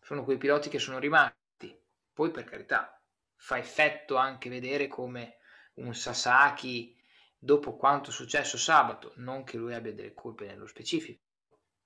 sono 0.00 0.24
quei 0.24 0.38
piloti 0.38 0.70
che 0.70 0.78
sono 0.78 0.98
rimasti. 0.98 1.78
Poi 2.12 2.30
per 2.30 2.44
carità 2.44 2.98
fa 3.36 3.58
effetto 3.58 4.16
anche 4.16 4.48
vedere 4.48 4.88
come 4.88 5.36
un 5.80 5.94
Sasaki 5.94 6.96
dopo 7.38 7.76
quanto 7.76 8.10
successo 8.10 8.58
sabato, 8.58 9.12
non 9.16 9.44
che 9.44 9.56
lui 9.56 9.74
abbia 9.74 9.94
delle 9.94 10.14
colpe 10.14 10.46
nello 10.46 10.66
specifico, 10.66 11.22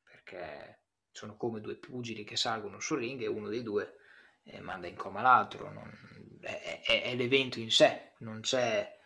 perché 0.02 0.80
sono 1.10 1.36
come 1.36 1.60
due 1.60 1.76
pugili 1.76 2.24
che 2.24 2.36
salgono 2.36 2.80
sul 2.80 2.98
ring 2.98 3.22
e 3.22 3.28
uno 3.28 3.48
dei 3.48 3.62
due 3.62 3.98
eh, 4.42 4.60
manda 4.60 4.88
in 4.88 4.96
coma 4.96 5.22
l'altro, 5.22 5.72
non, 5.72 6.38
è, 6.40 6.82
è, 6.84 7.02
è, 7.02 7.14
l'evento 7.14 7.60
in 7.60 7.70
sé, 7.70 8.12
non 8.18 8.40
c'è 8.40 8.98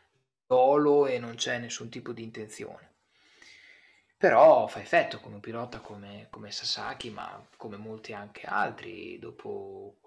dolo 0.47 1.07
e 1.07 1.19
non 1.19 1.35
c'è 1.35 1.59
nessun 1.59 1.91
tipo 1.91 2.13
di 2.13 2.23
intenzione. 2.23 2.95
Però 4.17 4.67
fa 4.67 4.81
effetto 4.81 5.21
come 5.21 5.39
pilota 5.39 5.81
come, 5.81 6.27
come 6.31 6.51
Sasaki, 6.51 7.11
ma 7.11 7.47
come 7.57 7.77
molti 7.77 8.13
anche 8.15 8.47
altri, 8.47 9.19
dopo 9.19 10.01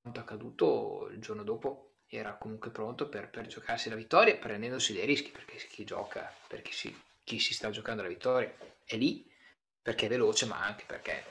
quanto 0.00 0.20
accaduto 0.20 1.08
il 1.10 1.20
giorno 1.20 1.42
dopo 1.42 1.87
era 2.08 2.36
comunque 2.36 2.70
pronto 2.70 3.08
per, 3.08 3.28
per, 3.28 3.46
giocarsi 3.46 3.88
la 3.88 3.94
vittoria 3.94 4.36
prendendosi 4.36 4.94
dei 4.94 5.04
rischi 5.04 5.30
perché 5.30 5.56
chi 5.68 5.84
gioca, 5.84 6.32
per 6.46 6.62
chi 6.62 6.72
si, 6.72 7.02
chi 7.22 7.38
si 7.38 7.52
sta 7.52 7.70
giocando 7.70 8.02
la 8.02 8.08
vittoria 8.08 8.52
è 8.84 8.96
lì 8.96 9.30
perché 9.82 10.06
è 10.06 10.08
veloce 10.08 10.46
ma 10.46 10.64
anche 10.64 10.84
perché 10.86 11.24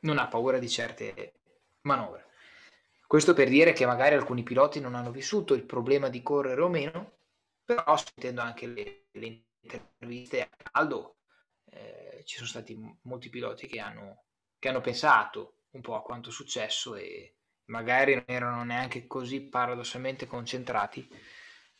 non 0.00 0.18
ha 0.18 0.26
paura 0.26 0.58
di 0.58 0.68
certe 0.68 1.32
manovre. 1.82 2.26
Questo 3.06 3.34
per 3.34 3.48
dire 3.48 3.72
che 3.72 3.86
magari 3.86 4.14
alcuni 4.14 4.42
piloti 4.42 4.80
non 4.80 4.94
hanno 4.94 5.10
vissuto 5.10 5.54
il 5.54 5.64
problema 5.64 6.08
di 6.08 6.22
correre 6.22 6.60
o 6.60 6.68
meno, 6.68 7.18
però 7.64 7.96
sentendo 7.96 8.40
anche 8.40 8.66
le, 8.66 9.06
le 9.12 9.44
interviste 9.60 10.42
a 10.42 10.48
caldo, 10.70 11.16
eh, 11.70 12.22
ci 12.24 12.36
sono 12.36 12.48
stati 12.48 12.78
molti 13.02 13.28
piloti 13.28 13.66
che 13.66 13.80
hanno, 13.80 14.24
che 14.58 14.68
hanno 14.68 14.80
pensato 14.80 15.62
un 15.70 15.80
po' 15.80 15.96
a 15.96 16.02
quanto 16.02 16.30
è 16.30 16.32
successo 16.32 16.94
e, 16.94 17.39
magari 17.70 18.14
non 18.14 18.24
erano 18.26 18.64
neanche 18.64 19.06
così 19.06 19.40
paradossalmente 19.40 20.26
concentrati 20.26 21.08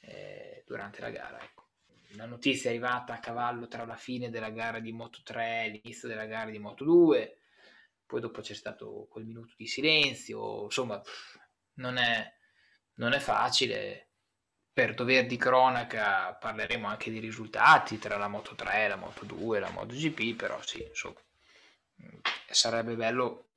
eh, 0.00 0.64
durante 0.66 1.00
la 1.00 1.11
gara. 1.11 1.42
Ecco. 1.42 1.68
La 2.14 2.26
notizia 2.26 2.70
è 2.70 2.73
arrivata 2.73 3.14
a 3.14 3.20
cavallo 3.20 3.68
tra 3.68 3.85
la 3.85 3.97
fine 3.97 4.30
della 4.30 4.50
gara 4.50 4.80
di 4.80 4.92
Moto 4.92 5.20
3 5.23 5.64
e 5.64 5.68
l'inizio 5.68 6.09
della 6.09 6.26
gara 6.26 6.50
di 6.50 6.59
Moto 6.59 6.85
2, 6.85 7.38
poi 8.06 8.20
dopo 8.20 8.40
c'è 8.40 8.54
stato 8.54 9.06
quel 9.09 9.25
minuto 9.25 9.52
di 9.56 9.66
silenzio, 9.66 10.64
insomma 10.64 11.00
non 11.75 11.99
è, 11.99 12.32
non 12.94 13.12
è 13.12 13.18
facile. 13.18 14.06
Per 14.73 14.94
dover 14.94 15.26
di 15.26 15.37
cronaca 15.37 16.32
parleremo 16.35 16.87
anche 16.87 17.11
di 17.11 17.18
risultati 17.18 17.99
tra 17.99 18.16
la 18.16 18.28
Moto 18.28 18.54
3, 18.54 18.88
la 18.88 18.97
Moto 18.97 19.25
2 19.25 19.56
e 19.56 19.61
la 19.61 19.70
Moto 19.70 19.94
GP, 19.94 20.37
però 20.37 20.61
sì, 20.62 20.82
insomma, 20.82 21.20
sarebbe 22.49 22.94
bello 22.94 23.50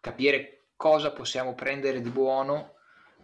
capire 0.00 0.61
cosa 0.82 1.12
possiamo 1.12 1.54
prendere 1.54 2.00
di 2.00 2.10
buono 2.10 2.74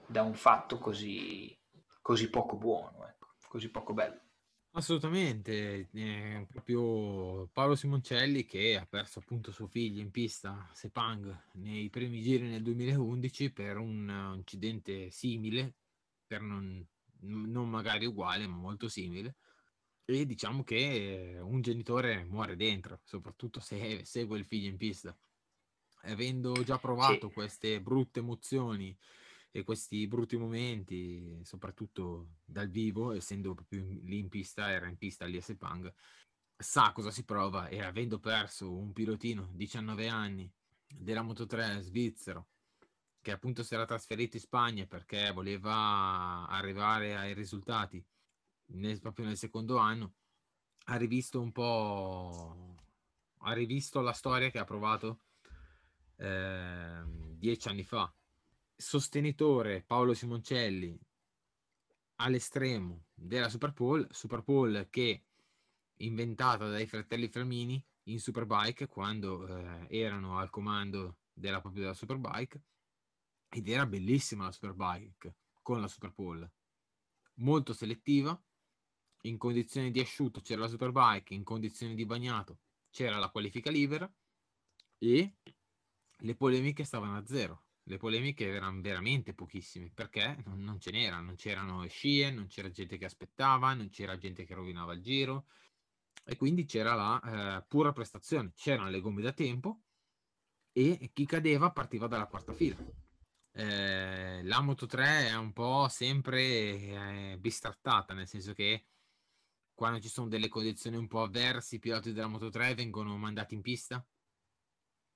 da 0.06 0.22
un 0.22 0.34
fatto 0.34 0.78
così, 0.78 1.58
così 2.00 2.30
poco 2.30 2.56
buono, 2.56 3.04
ecco, 3.04 3.34
così 3.48 3.68
poco 3.68 3.94
bello. 3.94 4.20
Assolutamente, 4.70 5.88
eh, 5.92 6.46
proprio 6.48 7.48
Paolo 7.48 7.74
Simoncelli 7.74 8.44
che 8.44 8.76
ha 8.76 8.86
perso 8.88 9.18
appunto 9.18 9.50
suo 9.50 9.66
figlio 9.66 10.00
in 10.00 10.12
pista, 10.12 10.70
Sepang, 10.72 11.46
nei 11.54 11.90
primi 11.90 12.22
giri 12.22 12.46
nel 12.46 12.62
2011 12.62 13.50
per 13.50 13.78
un 13.78 14.34
incidente 14.36 15.10
simile, 15.10 15.74
per 16.28 16.42
non, 16.42 16.86
non 17.22 17.68
magari 17.68 18.06
uguale, 18.06 18.46
ma 18.46 18.54
molto 18.54 18.88
simile. 18.88 19.34
E 20.04 20.26
diciamo 20.26 20.62
che 20.62 21.40
un 21.42 21.60
genitore 21.60 22.22
muore 22.22 22.54
dentro, 22.54 23.00
soprattutto 23.02 23.58
se 23.58 24.04
segue 24.04 24.38
il 24.38 24.46
figlio 24.46 24.68
in 24.68 24.76
pista. 24.76 25.12
Avendo 26.10 26.52
già 26.64 26.78
provato 26.78 27.28
sì. 27.28 27.34
queste 27.34 27.80
brutte 27.80 28.20
emozioni 28.20 28.96
e 29.50 29.64
questi 29.64 30.06
brutti 30.06 30.36
momenti, 30.36 31.40
soprattutto 31.42 32.36
dal 32.44 32.68
vivo, 32.68 33.12
essendo 33.12 33.54
proprio 33.54 33.82
lì 34.02 34.18
in 34.18 34.28
pista, 34.28 34.70
era 34.70 34.88
in 34.88 34.96
pista 34.96 35.26
lì 35.26 35.36
a 35.36 35.42
Sepang, 35.42 35.92
sa 36.56 36.92
cosa 36.92 37.10
si 37.10 37.24
prova 37.24 37.68
e 37.68 37.82
avendo 37.82 38.18
perso 38.18 38.74
un 38.74 38.92
pilotino 38.92 39.48
19 39.52 40.08
anni 40.08 40.50
della 40.86 41.22
Moto 41.22 41.46
3 41.46 41.80
svizzero 41.82 42.48
che 43.20 43.30
appunto 43.30 43.62
si 43.62 43.74
era 43.74 43.84
trasferito 43.84 44.36
in 44.36 44.42
Spagna 44.42 44.86
perché 44.86 45.30
voleva 45.30 46.48
arrivare 46.48 47.16
ai 47.16 47.32
risultati 47.32 48.04
nel, 48.72 48.98
proprio 49.00 49.26
nel 49.26 49.36
secondo 49.36 49.76
anno 49.76 50.14
ha 50.86 50.96
rivisto 50.96 51.40
un 51.40 51.52
po' 51.52 52.74
ha 53.42 53.52
rivisto 53.52 54.00
la 54.00 54.12
storia 54.12 54.50
che 54.50 54.58
ha 54.58 54.64
provato 54.64 55.20
eh, 56.18 57.02
dieci 57.06 57.68
anni 57.68 57.84
fa. 57.84 58.12
Sostenitore 58.76 59.82
Paolo 59.82 60.14
Simoncelli 60.14 60.98
all'estremo 62.16 63.06
della 63.14 63.48
Super 63.48 63.72
Bowl, 63.72 64.06
Super 64.10 64.42
Bowl 64.42 64.86
che 64.90 65.24
inventata 65.96 66.68
dai 66.68 66.86
fratelli 66.86 67.28
Fermini 67.28 67.84
in 68.04 68.20
Superbike 68.20 68.86
quando 68.86 69.46
eh, 69.46 69.86
erano 69.98 70.38
al 70.38 70.50
comando 70.50 71.18
della 71.32 71.60
propria 71.60 71.82
della 71.82 71.94
Superbike 71.94 72.62
ed 73.48 73.68
era 73.68 73.86
bellissima 73.86 74.44
la 74.44 74.52
Superbike 74.52 75.36
con 75.62 75.80
la 75.80 75.88
Super 75.88 76.12
Bowl. 76.12 76.48
Molto 77.34 77.72
selettiva 77.72 78.40
in 79.22 79.36
condizioni 79.36 79.90
di 79.90 80.00
asciutto 80.00 80.40
c'era 80.40 80.62
la 80.62 80.68
Superbike 80.68 81.34
in 81.34 81.42
condizioni 81.42 81.94
di 81.94 82.06
bagnato 82.06 82.60
c'era 82.90 83.18
la 83.18 83.30
qualifica 83.30 83.70
libera 83.70 84.10
e 84.98 85.36
le 86.18 86.34
polemiche 86.34 86.84
stavano 86.84 87.16
a 87.16 87.24
zero 87.26 87.62
le 87.88 87.96
polemiche 87.96 88.46
erano 88.46 88.80
veramente 88.80 89.34
pochissime 89.34 89.90
perché 89.92 90.36
non, 90.44 90.62
non 90.62 90.78
ce 90.78 90.90
n'erano, 90.90 91.24
non 91.24 91.36
c'erano 91.36 91.86
scie, 91.86 92.30
non 92.30 92.46
c'era 92.46 92.70
gente 92.70 92.98
che 92.98 93.06
aspettava, 93.06 93.72
non 93.74 93.88
c'era 93.88 94.18
gente 94.18 94.44
che 94.44 94.54
rovinava 94.54 94.92
il 94.92 95.02
giro 95.02 95.46
e 96.24 96.36
quindi 96.36 96.66
c'era 96.66 96.94
la 96.94 97.58
eh, 97.58 97.64
pura 97.66 97.92
prestazione, 97.92 98.52
c'erano 98.54 98.90
le 98.90 99.00
gomme 99.00 99.22
da 99.22 99.32
tempo 99.32 99.80
e 100.72 101.10
chi 101.12 101.24
cadeva 101.24 101.70
partiva 101.70 102.06
dalla 102.06 102.26
quarta 102.26 102.52
fila. 102.52 102.76
Eh, 103.52 104.42
la 104.44 104.60
Moto 104.60 104.86
3 104.86 105.28
è 105.28 105.36
un 105.36 105.52
po' 105.52 105.88
sempre 105.88 106.42
eh, 107.32 107.36
bistrattata, 107.40 108.12
nel 108.12 108.28
senso 108.28 108.52
che 108.52 108.84
quando 109.74 109.98
ci 110.00 110.08
sono 110.08 110.28
delle 110.28 110.48
condizioni 110.48 110.96
un 110.96 111.08
po' 111.08 111.22
avverse, 111.22 111.76
i 111.76 111.78
piloti 111.78 112.12
della 112.12 112.26
Moto 112.26 112.50
3 112.50 112.74
vengono 112.74 113.16
mandati 113.16 113.54
in 113.54 113.62
pista. 113.62 114.04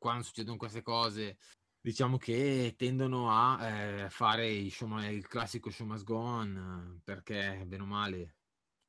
Quando 0.02 0.24
succedono 0.24 0.56
queste 0.56 0.82
cose, 0.82 1.36
diciamo 1.80 2.16
che 2.16 2.74
tendono 2.76 3.30
a 3.30 3.68
eh, 3.68 4.10
fare 4.10 4.50
il, 4.50 4.74
il, 5.12 5.28
classico 5.28 5.70
show 5.70 5.86
must 5.86 6.02
go 6.02 6.16
on 6.16 7.00
perché 7.04 7.62
bene 7.64 7.84
o 7.84 7.86
male 7.86 8.34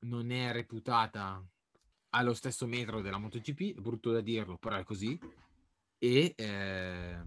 non 0.07 0.31
è 0.31 0.51
reputata 0.51 1.39
allo 2.15 2.33
stesso 2.33 2.65
metro 2.65 3.01
della 3.01 3.19
MotoGP, 3.19 3.77
è 3.77 3.79
brutto 3.79 4.11
da 4.11 4.21
dirlo, 4.21 4.57
però 4.57 4.75
è 4.77 4.83
così. 4.83 5.15
E 5.99 6.33
eh, 6.35 7.21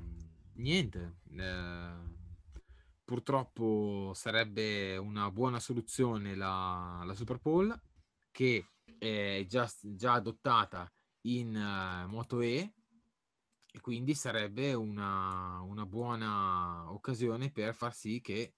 niente, 0.54 1.18
eh, 1.38 1.94
purtroppo 3.04 4.10
sarebbe 4.16 4.96
una 4.96 5.30
buona 5.30 5.60
soluzione 5.60 6.34
la, 6.34 7.04
la 7.04 7.14
Super 7.14 7.38
Bowl 7.38 7.72
che 8.32 8.66
è 8.98 9.44
già, 9.46 9.70
già 9.80 10.14
adottata 10.14 10.90
in 11.28 11.54
uh, 11.54 12.08
Moto 12.08 12.40
E 12.40 12.72
e 13.76 13.80
quindi 13.80 14.14
sarebbe 14.14 14.72
una, 14.72 15.60
una 15.60 15.84
buona 15.84 16.90
occasione 16.90 17.50
per 17.50 17.74
far 17.74 17.94
sì 17.94 18.22
che 18.22 18.54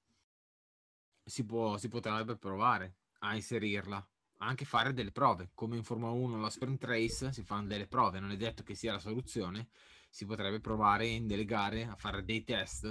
si, 1.24 1.44
può, 1.44 1.76
si 1.76 1.88
potrebbe 1.88 2.36
provare 2.36 2.98
a 3.20 3.34
inserirla 3.34 4.08
anche 4.36 4.64
fare 4.64 4.92
delle 4.92 5.10
prove 5.10 5.50
come 5.54 5.76
in 5.76 5.82
Formula 5.82 6.12
1 6.12 6.40
la 6.40 6.48
sprint 6.48 6.84
race 6.84 7.32
si 7.32 7.42
fanno 7.42 7.66
delle 7.66 7.88
prove 7.88 8.20
non 8.20 8.30
è 8.30 8.36
detto 8.36 8.62
che 8.62 8.76
sia 8.76 8.92
la 8.92 9.00
soluzione 9.00 9.70
si 10.08 10.24
potrebbe 10.24 10.60
provare 10.60 11.08
in 11.08 11.26
delle 11.26 11.44
gare 11.44 11.82
a 11.82 11.96
fare 11.96 12.24
dei 12.24 12.44
test 12.44 12.88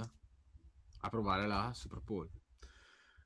a 1.00 1.08
provare 1.08 1.46
la 1.46 1.72
Super 1.72 2.02
Bowl 2.02 2.30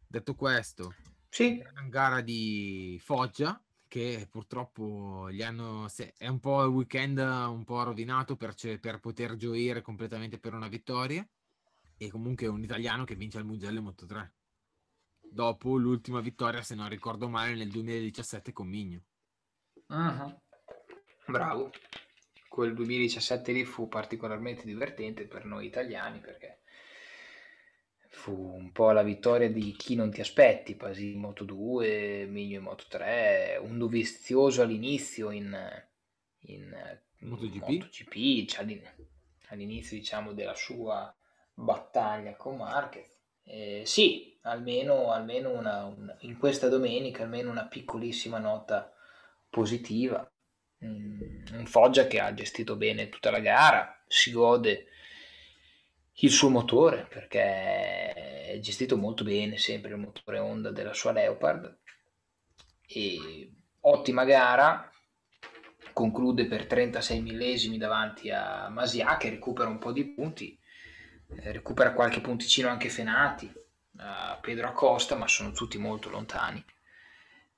detto 0.06 0.36
questo 0.36 0.94
sì. 1.28 1.60
gara 1.88 2.20
di 2.20 3.00
Foggia 3.02 3.60
che 3.92 4.26
purtroppo 4.30 5.30
gli 5.30 5.42
hanno 5.42 5.86
è 6.16 6.26
un 6.26 6.40
po' 6.40 6.62
il 6.62 6.70
weekend 6.70 7.18
un 7.18 7.62
po' 7.62 7.82
rovinato 7.82 8.36
per, 8.36 8.54
per 8.80 9.00
poter 9.00 9.36
gioire 9.36 9.82
completamente 9.82 10.38
per 10.38 10.54
una 10.54 10.68
vittoria. 10.68 11.28
E 11.98 12.08
comunque 12.08 12.46
un 12.46 12.62
italiano 12.62 13.04
che 13.04 13.16
vince 13.16 13.36
il 13.36 13.44
Mugello 13.44 13.82
Moto 13.82 14.06
3 14.06 14.32
dopo 15.20 15.76
l'ultima 15.76 16.20
vittoria 16.20 16.62
se 16.62 16.74
non 16.74 16.88
ricordo 16.88 17.28
male 17.28 17.54
nel 17.54 17.68
2017 17.68 18.54
con 18.54 18.66
Migno. 18.66 19.02
Uh-huh. 19.88 20.40
bravo. 21.26 21.70
Quel 22.48 22.72
2017 22.72 23.52
lì 23.52 23.66
fu 23.66 23.88
particolarmente 23.88 24.64
divertente 24.64 25.26
per 25.26 25.44
noi 25.44 25.66
italiani 25.66 26.18
perché 26.18 26.61
fu 28.12 28.32
un 28.32 28.70
po' 28.72 28.92
la 28.92 29.02
vittoria 29.02 29.50
di 29.50 29.72
chi 29.72 29.94
non 29.94 30.10
ti 30.10 30.20
aspetti, 30.20 30.76
Pasi 30.76 31.12
in 31.12 31.20
Moto 31.20 31.44
2, 31.44 32.26
Migno 32.28 32.58
in 32.58 32.62
Moto 32.62 32.84
3, 32.88 33.58
un 33.62 33.78
dovizioso 33.78 34.62
all'inizio 34.62 35.30
in, 35.30 35.58
in 36.40 36.98
MotoGP, 37.20 37.68
MotoGP 37.68 38.48
cioè 38.48 38.66
all'inizio 39.48 39.96
diciamo 39.96 40.32
della 40.32 40.54
sua 40.54 41.12
battaglia 41.54 42.34
con 42.36 42.58
Marquez. 42.58 43.08
Eh, 43.44 43.82
sì, 43.86 44.38
almeno, 44.42 45.10
almeno 45.10 45.50
una, 45.50 45.84
una, 45.86 46.16
in 46.20 46.36
questa 46.36 46.68
domenica 46.68 47.22
almeno 47.22 47.50
una 47.50 47.66
piccolissima 47.66 48.38
nota 48.38 48.94
positiva. 49.48 50.30
Mm, 50.84 51.44
un 51.54 51.66
Foggia 51.66 52.06
che 52.06 52.20
ha 52.20 52.34
gestito 52.34 52.76
bene 52.76 53.08
tutta 53.08 53.30
la 53.30 53.40
gara, 53.40 54.04
si 54.06 54.32
gode 54.32 54.88
il 56.16 56.30
suo 56.30 56.50
motore 56.50 57.06
perché 57.08 58.12
è 58.52 58.58
gestito 58.60 58.96
molto 58.96 59.24
bene 59.24 59.56
sempre 59.56 59.92
il 59.92 59.98
motore 59.98 60.38
Honda 60.38 60.70
della 60.70 60.92
sua 60.92 61.12
Leopard. 61.12 61.78
E 62.86 63.52
ottima 63.80 64.24
gara 64.24 64.90
conclude 65.92 66.46
per 66.46 66.66
36 66.66 67.20
millesimi 67.20 67.78
davanti 67.78 68.30
a 68.30 68.68
Masia 68.68 69.16
che 69.16 69.30
recupera 69.30 69.68
un 69.68 69.78
po' 69.78 69.92
di 69.92 70.06
punti 70.06 70.58
eh, 71.40 71.52
recupera 71.52 71.92
qualche 71.92 72.20
punticino 72.20 72.68
anche 72.68 72.88
Fenati 72.88 73.50
a 73.98 74.38
Pedro 74.40 74.68
Acosta 74.68 75.16
ma 75.16 75.26
sono 75.28 75.52
tutti 75.52 75.78
molto 75.78 76.10
lontani. 76.10 76.62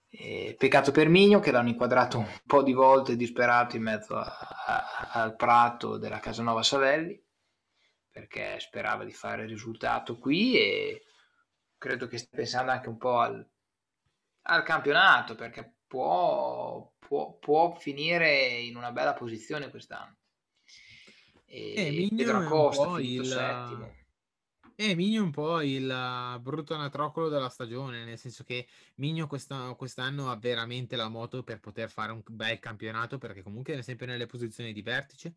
E 0.09 0.55
peccato 0.57 0.93
per 0.93 1.09
Migno 1.09 1.41
che 1.41 1.51
l'hanno 1.51 1.71
inquadrato 1.71 2.19
un 2.19 2.41
po' 2.47 2.63
di 2.63 2.73
volte 2.73 3.17
disperato 3.17 3.75
in 3.75 3.83
mezzo 3.83 4.15
a, 4.17 4.25
a, 4.67 5.11
al 5.13 5.35
prato 5.35 5.97
della 5.97 6.21
Casanova 6.21 6.63
Savelli 6.63 7.21
perché 8.15 8.61
sperava 8.61 9.03
di 9.03 9.13
fare 9.13 9.43
il 9.43 9.49
risultato 9.49 10.19
qui 10.19 10.57
e 10.57 11.03
credo 11.77 12.07
che 12.07 12.19
stia 12.19 12.37
pensando 12.37 12.71
anche 12.71 12.89
un 12.89 12.97
po' 12.97 13.19
al, 13.19 13.45
al 14.43 14.63
campionato 14.63 15.35
perché 15.35 15.79
può, 15.85 16.95
può, 16.97 17.37
può, 17.39 17.75
finire 17.75 18.61
in 18.61 18.77
una 18.77 18.93
bella 18.93 19.15
posizione 19.15 19.69
quest'anno. 19.69 20.17
E 21.45 22.09
eh, 22.17 22.31
Acosta 22.31 22.95
finito 22.95 23.23
il... 23.23 23.27
settimo. 23.27 23.97
Eh, 24.77 24.95
Migno 24.95 25.21
è 25.21 25.25
un 25.25 25.33
po' 25.33 25.61
il 25.61 26.39
brutto 26.41 26.75
anatroccolo 26.75 27.29
della 27.29 27.49
stagione, 27.49 28.05
nel 28.05 28.19
senso 28.19 28.45
che 28.45 28.69
Migno 28.97 29.27
questa, 29.27 29.75
quest'anno 29.75 30.31
ha 30.31 30.37
veramente 30.37 30.95
la 30.95 31.09
moto 31.09 31.43
per 31.43 31.59
poter 31.59 31.91
fare 31.91 32.13
un 32.13 32.23
bel 32.25 32.61
campionato, 32.61 33.19
perché 33.19 33.43
comunque 33.43 33.77
è 33.77 33.83
sempre 33.83 34.07
nelle 34.07 34.27
posizioni 34.27 34.73
di 34.73 34.83
vertice 34.83 35.35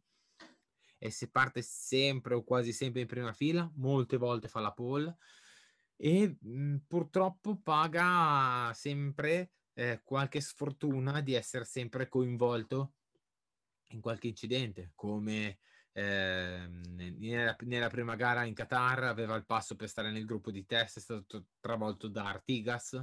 e 0.97 1.11
se 1.11 1.29
parte 1.29 1.61
sempre 1.61 2.33
o 2.33 2.43
quasi 2.43 2.71
sempre 2.71 3.01
in 3.01 3.07
prima 3.07 3.33
fila, 3.33 3.69
molte 3.75 4.17
volte 4.17 4.47
fa 4.47 4.59
la 4.59 4.71
pole 4.71 5.17
e 5.95 6.37
mh, 6.39 6.49
mhmm, 6.49 6.77
purtroppo 6.87 7.59
paga 7.61 8.71
sempre 8.73 9.51
eh, 9.73 10.01
qualche 10.03 10.41
sfortuna 10.41 11.21
di 11.21 11.33
essere 11.33 11.65
sempre 11.65 12.07
coinvolto 12.07 12.93
in 13.91 14.01
qualche 14.01 14.27
incidente, 14.27 14.91
come 14.95 15.59
eh, 15.93 16.67
nella, 16.67 17.55
nella, 17.59 17.87
prima 17.87 18.15
gara 18.15 18.43
in 18.43 18.53
Qatar 18.53 19.03
aveva 19.03 19.35
il 19.35 19.45
passo 19.45 19.75
per 19.75 19.87
stare 19.87 20.11
nel 20.11 20.25
gruppo 20.25 20.51
di 20.51 20.65
test, 20.65 20.97
è 20.97 21.01
stato 21.01 21.45
travolto 21.59 22.07
da 22.07 22.27
Artigas 22.27 23.01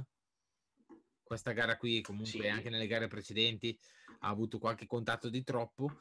questa 1.25 1.53
gara 1.53 1.75
qui, 1.75 2.01
comunque 2.01 2.29
sì. 2.29 2.47
anche 2.47 2.69
nelle 2.69 2.85
gare 2.85 3.07
precedenti, 3.07 3.77
ha 4.19 4.29
avuto 4.29 4.59
qualche 4.59 4.85
contatto 4.85 5.27
di 5.27 5.43
troppo 5.43 5.99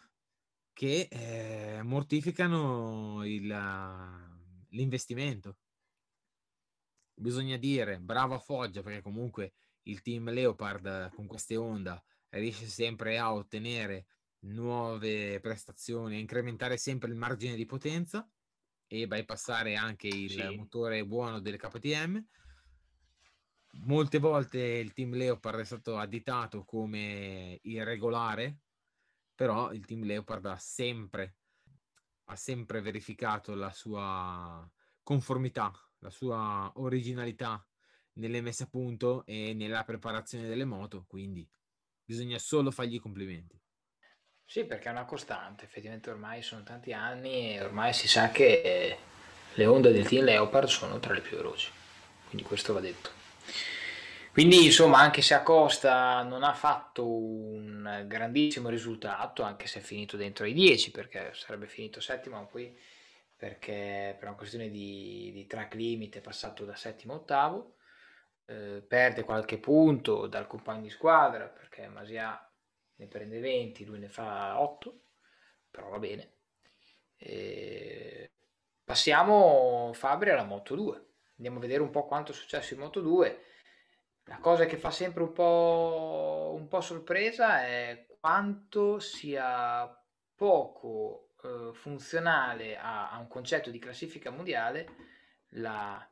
che 0.75 1.09
eh, 1.09 1.83
mortificano 1.83 3.25
il, 3.25 3.47
l'investimento. 4.71 5.57
Bisogna 7.15 7.57
dire 7.57 8.01
bravo 8.01 8.35
a 8.35 8.39
Foggia 8.39 8.83
perché 8.83 9.01
comunque 9.01 9.55
il 9.83 10.03
team 10.03 10.31
Leopard 10.31 11.15
con 11.15 11.27
queste 11.27 11.57
Honda 11.57 12.03
riesce 12.31 12.67
sempre 12.67 13.19
a 13.19 13.33
ottenere 13.33 14.07
nuove 14.41 15.39
prestazioni, 15.41 16.17
a 16.17 16.19
incrementare 16.19 16.77
sempre 16.77 17.09
il 17.09 17.17
margine 17.17 17.55
di 17.55 17.65
potenza 17.65 18.29
e 18.87 19.07
bypassare 19.07 19.77
anche 19.77 20.09
il 20.09 20.31
sì. 20.31 20.57
motore 20.57 21.07
buono 21.07 21.41
del 21.41 21.57
KTM. 21.57 22.23
Molte 23.87 24.19
volte 24.19 24.59
il 24.59 24.93
team 24.93 25.15
Leopard 25.15 25.61
è 25.61 25.65
stato 25.65 25.97
additato 25.99 26.65
come 26.65 27.59
irregolare, 27.63 28.64
però 29.35 29.73
il 29.73 29.85
team 29.85 30.05
Leopard 30.05 30.45
ha 30.47 30.57
sempre, 30.57 31.37
ha 32.25 32.37
sempre 32.37 32.81
verificato 32.81 33.55
la 33.55 33.73
sua 33.73 34.69
conformità, 35.03 35.73
la 35.99 36.11
sua 36.11 36.71
originalità 36.77 37.67
nelle 38.15 38.41
messe 38.41 38.65
a 38.65 38.69
punto 38.69 39.25
e 39.27 39.55
nella 39.55 39.85
preparazione 39.85 40.47
delle 40.47 40.65
moto, 40.65 41.05
quindi 41.07 41.49
bisogna 42.05 42.39
solo 42.39 42.71
fargli 42.71 42.95
i 42.95 43.01
complimenti. 43.01 43.61
Sì, 44.47 44.65
perché 44.65 44.89
è 44.89 44.93
una 44.93 45.05
costante, 45.05 45.65
effettivamente 45.65 46.11
ormai 46.11 46.43
sono 46.43 46.63
tanti 46.63 46.93
anni 46.93 47.55
e 47.55 47.63
ormai 47.63 47.93
si 47.93 48.07
sa 48.07 48.31
che 48.31 48.99
le 49.55 49.67
onde 49.67 49.91
del 49.91 50.07
Team 50.07 50.25
Leopard 50.25 50.69
sono 50.69 51.01
tra 51.01 51.15
le 51.15 51.23
più 51.23 51.37
veloci, 51.37 51.71
quindi 52.29 52.47
questo 52.47 52.73
va 52.73 52.81
detto. 52.81 53.11
Quindi 54.35 54.65
insomma, 54.65 54.99
anche 54.99 55.23
se 55.23 55.33
Acosta 55.33 56.25
non 56.25 56.43
ha 56.43 56.55
fatto 56.55 57.09
un 57.09 58.03
grandissimo 58.09 58.69
risultato, 58.69 59.45
anche 59.45 59.69
se 59.69 59.79
è 59.79 59.83
finito 59.83 60.17
dentro 60.17 60.45
i 60.45 60.53
10, 60.53 60.91
perché 60.91 61.31
sarebbe 61.35 61.69
finito 61.69 62.01
settimo, 62.01 62.35
ma 62.41 62.45
poi 62.45 62.77
perché 63.37 64.17
per 64.19 64.27
una 64.27 64.37
questione 64.37 64.71
di, 64.71 65.31
di 65.33 65.47
track 65.47 65.75
limit 65.75 66.17
è 66.17 66.21
passato 66.21 66.65
da 66.65 66.75
settimo 66.75 67.13
a 67.13 67.17
ottavo, 67.19 67.77
eh, 68.47 68.83
perde 68.85 69.23
qualche 69.23 69.59
punto 69.59 70.27
dal 70.27 70.49
compagno 70.49 70.83
di 70.83 70.91
squadra, 70.91 71.47
perché 71.47 71.87
Masia 71.87 72.37
ne 72.97 73.07
prende 73.07 73.39
20, 73.39 73.85
lui 73.85 74.01
ne 74.01 74.09
fa 74.09 74.61
8, 74.61 75.01
però 75.71 75.91
va 75.91 76.01
bene. 76.01 76.33
E 77.17 78.33
passiamo 78.83 79.93
Fabri 79.95 80.31
alla 80.31 80.43
Moto 80.43 80.75
2. 80.75 81.07
Andiamo 81.37 81.59
a 81.59 81.61
vedere 81.61 81.83
un 81.83 81.91
po' 81.91 82.05
quanto 82.05 82.33
è 82.33 82.35
successo 82.35 82.75
in 82.75 82.81
Moto 82.81 83.01
2. 83.01 83.53
La 84.25 84.39
cosa 84.39 84.65
che 84.65 84.79
fa 84.79 84.91
sempre 84.91 85.23
un 85.23 85.33
po', 85.33 86.55
un 86.57 86.67
po 86.67 86.81
sorpresa 86.81 87.67
è 87.67 88.07
quanto 88.19 88.99
sia 88.99 89.87
poco 90.35 91.35
eh, 91.43 91.71
funzionale 91.75 92.77
a, 92.77 93.11
a, 93.11 93.19
un 93.19 93.29
concetto 93.29 93.71
di 93.71 93.79
classifica 93.79 94.31
mondiale 94.31 94.87
la, 95.51 96.11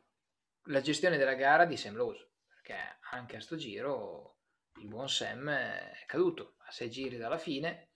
la 0.64 0.80
gestione 0.82 1.16
della 1.16 1.34
gara 1.34 1.64
di 1.64 1.76
Sam 1.76 1.94
Lowe, 1.94 2.32
perché 2.46 2.76
anche 3.10 3.36
a 3.36 3.40
sto 3.40 3.56
giro 3.56 4.40
il 4.80 4.88
buon 4.88 5.08
Sam 5.08 5.48
è 5.48 6.04
caduto 6.06 6.56
a 6.66 6.70
sei 6.70 6.90
giri 6.90 7.16
dalla 7.16 7.38
fine 7.38 7.92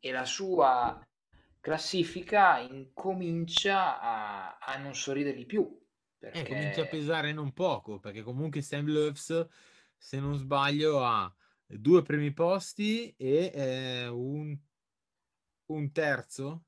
e 0.00 0.10
la 0.10 0.24
sua 0.24 1.00
classifica 1.60 2.58
incomincia 2.58 4.00
a, 4.00 4.58
a 4.58 4.76
non 4.78 4.94
sorridere 4.94 5.36
di 5.36 5.46
più. 5.46 5.86
Eh, 6.20 6.30
perché... 6.30 6.40
Eh, 6.40 6.44
comincia 6.44 6.82
a 6.82 6.86
pesare 6.86 7.32
non 7.32 7.52
poco, 7.52 7.98
perché 7.98 8.22
comunque 8.22 8.62
Sam 8.62 8.86
Loves, 8.86 9.46
se 9.96 10.20
non 10.20 10.36
sbaglio, 10.36 11.04
ha 11.04 11.32
due 11.64 12.02
primi 12.02 12.32
posti 12.32 13.14
e 13.16 13.52
eh, 13.54 14.08
un, 14.08 14.56
un, 15.66 15.92
terzo. 15.92 16.64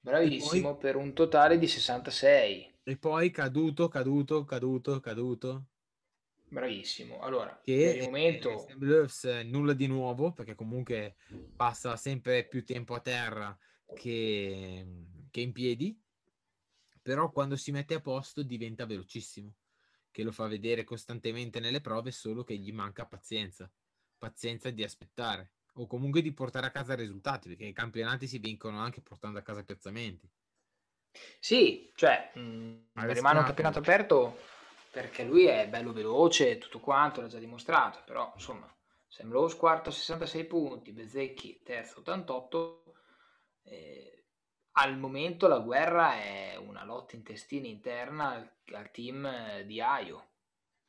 Bravissimo, 0.00 0.72
poi... 0.72 0.80
per 0.80 0.96
un 0.96 1.12
totale 1.12 1.58
di 1.58 1.68
66. 1.68 2.70
E 2.82 2.96
poi 2.96 3.30
caduto, 3.30 3.88
caduto, 3.88 4.44
caduto, 4.44 4.98
caduto. 4.98 5.66
Bravissimo. 6.48 7.20
Allora, 7.20 7.58
che 7.62 7.92
per 7.92 7.96
il 7.96 8.02
momento 8.02 8.66
Blues, 8.76 9.24
nulla 9.44 9.72
di 9.72 9.86
nuovo 9.86 10.32
perché 10.32 10.54
comunque 10.54 11.14
passa 11.56 11.96
sempre 11.96 12.44
più 12.44 12.62
tempo 12.64 12.94
a 12.94 13.00
terra 13.00 13.56
che, 13.94 14.84
che 15.30 15.40
in 15.40 15.52
piedi, 15.52 15.98
però 17.02 17.30
quando 17.30 17.56
si 17.56 17.72
mette 17.72 17.94
a 17.94 18.00
posto 18.00 18.42
diventa 18.42 18.86
velocissimo, 18.86 19.52
che 20.10 20.22
lo 20.22 20.30
fa 20.32 20.46
vedere 20.46 20.84
costantemente 20.84 21.58
nelle 21.58 21.80
prove, 21.80 22.12
solo 22.12 22.44
che 22.44 22.56
gli 22.56 22.72
manca 22.72 23.06
pazienza, 23.06 23.70
pazienza 24.16 24.70
di 24.70 24.84
aspettare 24.84 25.52
o 25.74 25.86
comunque 25.86 26.22
di 26.22 26.32
portare 26.32 26.66
a 26.66 26.70
casa 26.70 26.94
risultati, 26.94 27.48
perché 27.48 27.64
i 27.64 27.72
campionati 27.72 28.26
si 28.26 28.38
vincono 28.38 28.78
anche 28.78 29.00
portando 29.00 29.38
a 29.38 29.42
casa 29.42 29.64
piazzamenti. 29.64 30.30
Sì, 31.40 31.90
cioè 31.94 32.30
mh, 32.34 32.90
rimane 32.92 33.38
un 33.40 33.44
campionato 33.44 33.78
aperto 33.80 34.38
perché 34.90 35.24
lui 35.24 35.46
è 35.46 35.68
bello 35.68 35.92
veloce 35.92 36.50
e 36.50 36.58
tutto 36.58 36.78
quanto, 36.78 37.20
l'ha 37.20 37.26
già 37.26 37.38
dimostrato, 37.38 38.02
però 38.04 38.30
insomma, 38.34 38.72
Sam 39.08 39.30
Lowe 39.30 39.56
quarto 39.56 39.90
66 39.90 40.44
punti, 40.44 40.92
Bezzecchi 40.92 41.62
terzo 41.62 42.00
88, 42.00 42.94
eh, 43.64 44.21
al 44.72 44.98
momento 44.98 45.48
la 45.48 45.58
guerra 45.58 46.14
è 46.14 46.56
una 46.56 46.84
lotta 46.84 47.16
intestina 47.16 47.66
interna 47.66 48.32
al, 48.32 48.50
al 48.74 48.90
team 48.90 49.62
di 49.62 49.80
Aio, 49.80 50.26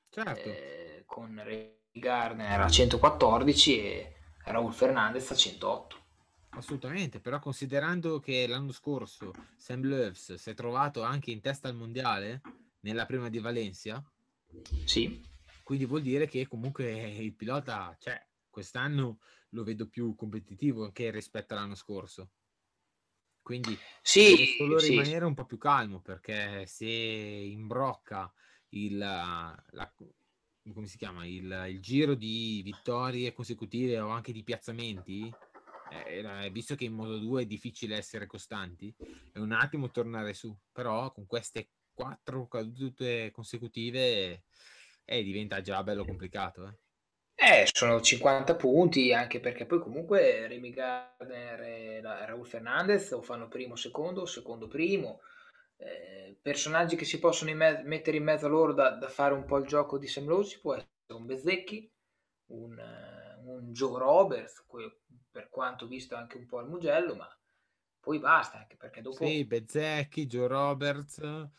certo. 0.10 0.50
eh, 0.50 1.04
con 1.06 1.41
Ray 1.43 1.82
Gardner 1.91 2.62
a 2.62 2.69
114 2.69 3.80
e 3.80 4.15
Raul 4.46 4.74
Fernandez 4.74 5.30
a 5.32 5.36
108. 5.36 6.02
Assolutamente, 6.56 7.19
però 7.19 7.39
considerando 7.39 8.19
che 8.19 8.46
l'anno 8.46 8.72
scorso 8.72 9.32
Sam 9.56 9.88
Loves 9.88 10.36
si 10.36 10.50
è 10.50 10.54
trovato 10.54 11.02
anche 11.02 11.32
in 11.32 11.41
testa 11.41 11.67
al 11.67 11.76
mondiale, 11.76 12.41
nella 12.82 13.06
prima 13.06 13.30
di 13.30 13.39
Valencia. 13.39 14.04
Sì. 14.86 15.22
Quindi 15.63 15.86
vuol 15.86 16.02
dire 16.02 16.28
che 16.28 16.48
comunque 16.48 16.91
il 16.91 17.34
pilota, 17.34 17.96
cioè, 18.00 18.24
quest'anno 18.50 19.19
lo 19.50 19.63
vedo 19.63 19.88
più 19.88 20.15
competitivo 20.15 20.84
anche 20.84 21.10
rispetto 21.10 21.54
all'anno 21.54 21.76
scorso. 21.76 22.30
Quindi 23.44 23.78
sì, 24.02 24.56
solo 24.58 24.80
sì. 24.80 24.92
rimanere 24.92 25.26
un 25.26 25.34
po' 25.34 25.46
più 25.46 25.58
calmo 25.58 26.00
perché 26.00 26.66
se 26.66 26.86
imbrocca 26.88 28.32
il, 28.70 28.98
la, 28.98 29.94
come 30.74 30.88
si 30.88 30.98
chiama, 30.98 31.26
il, 31.26 31.66
il, 31.70 31.82
giro 31.82 32.16
di 32.16 32.62
vittorie 32.64 33.34
consecutive 33.34 34.00
o 34.00 34.10
anche 34.10 34.32
di 34.32 34.44
piazzamenti, 34.44 35.32
eh, 35.92 36.50
visto 36.52 36.76
che 36.76 36.86
in 36.86 36.94
modo 36.94 37.18
2 37.18 37.44
è 37.44 37.46
difficile 37.46 37.98
essere 37.98 38.26
costanti, 38.26 38.94
è 39.34 39.40
un 39.40 39.52
attimo 39.52 39.92
tornare 39.92 40.34
su, 40.34 40.56
però 40.72 41.12
con 41.12 41.28
queste 41.28 41.70
quattro 41.94 42.48
cadute 42.48 43.30
consecutive 43.32 44.44
eh, 45.04 45.24
diventa 45.24 45.62
già 45.62 45.84
bello 45.84 46.06
complicato. 46.06 46.68
Eh. 46.68 46.83
Eh, 47.36 47.67
sono 47.72 48.00
50 48.00 48.56
punti, 48.56 49.12
anche 49.12 49.39
perché 49.39 49.65
poi 49.65 49.80
comunque 49.80 50.48
Remy 50.48 50.69
Gardner 50.69 51.62
e 51.62 52.02
Raul 52.02 52.46
Fernandez 52.46 53.12
o 53.12 53.22
fanno 53.22 53.48
primo 53.48 53.76
secondo, 53.76 54.26
secondo 54.26 54.67
primo. 54.67 55.22
Eh, 55.78 56.38
personaggi 56.41 56.96
che 56.96 57.06
si 57.06 57.19
possono 57.19 57.50
in 57.50 57.58
me- 57.58 57.82
mettere 57.84 58.17
in 58.17 58.24
mezzo 58.24 58.46
a 58.46 58.50
loro 58.50 58.74
da, 58.74 58.91
da, 58.91 59.10
fare 59.10 59.34
un 59.34 59.46
po' 59.46 59.58
il 59.58 59.65
gioco 59.65 59.98
di 59.98 60.08
Sam 60.08 60.28
Lowe 60.28 60.58
può 60.62 60.76
essere 60.76 60.91
un 61.08 61.26
Bezzecchi, 61.26 61.91
un, 62.52 62.82
un 63.46 63.72
Joe 63.72 64.00
Roberts, 64.00 64.63
per 65.32 65.50
quanto 65.50 65.88
visto 65.88 66.15
anche 66.15 66.38
un 66.38 66.46
po' 66.46 66.60
al 66.60 66.69
Mugello, 66.69 67.15
ma 67.15 67.28
poi 68.00 68.19
basta, 68.19 68.60
anche 68.60 68.78
perché 68.78 69.02
dopo... 69.02 69.26
Sì, 69.26 69.43
Bezzecchi, 69.43 70.28
Joe 70.28 70.48
Roberts 70.48 71.50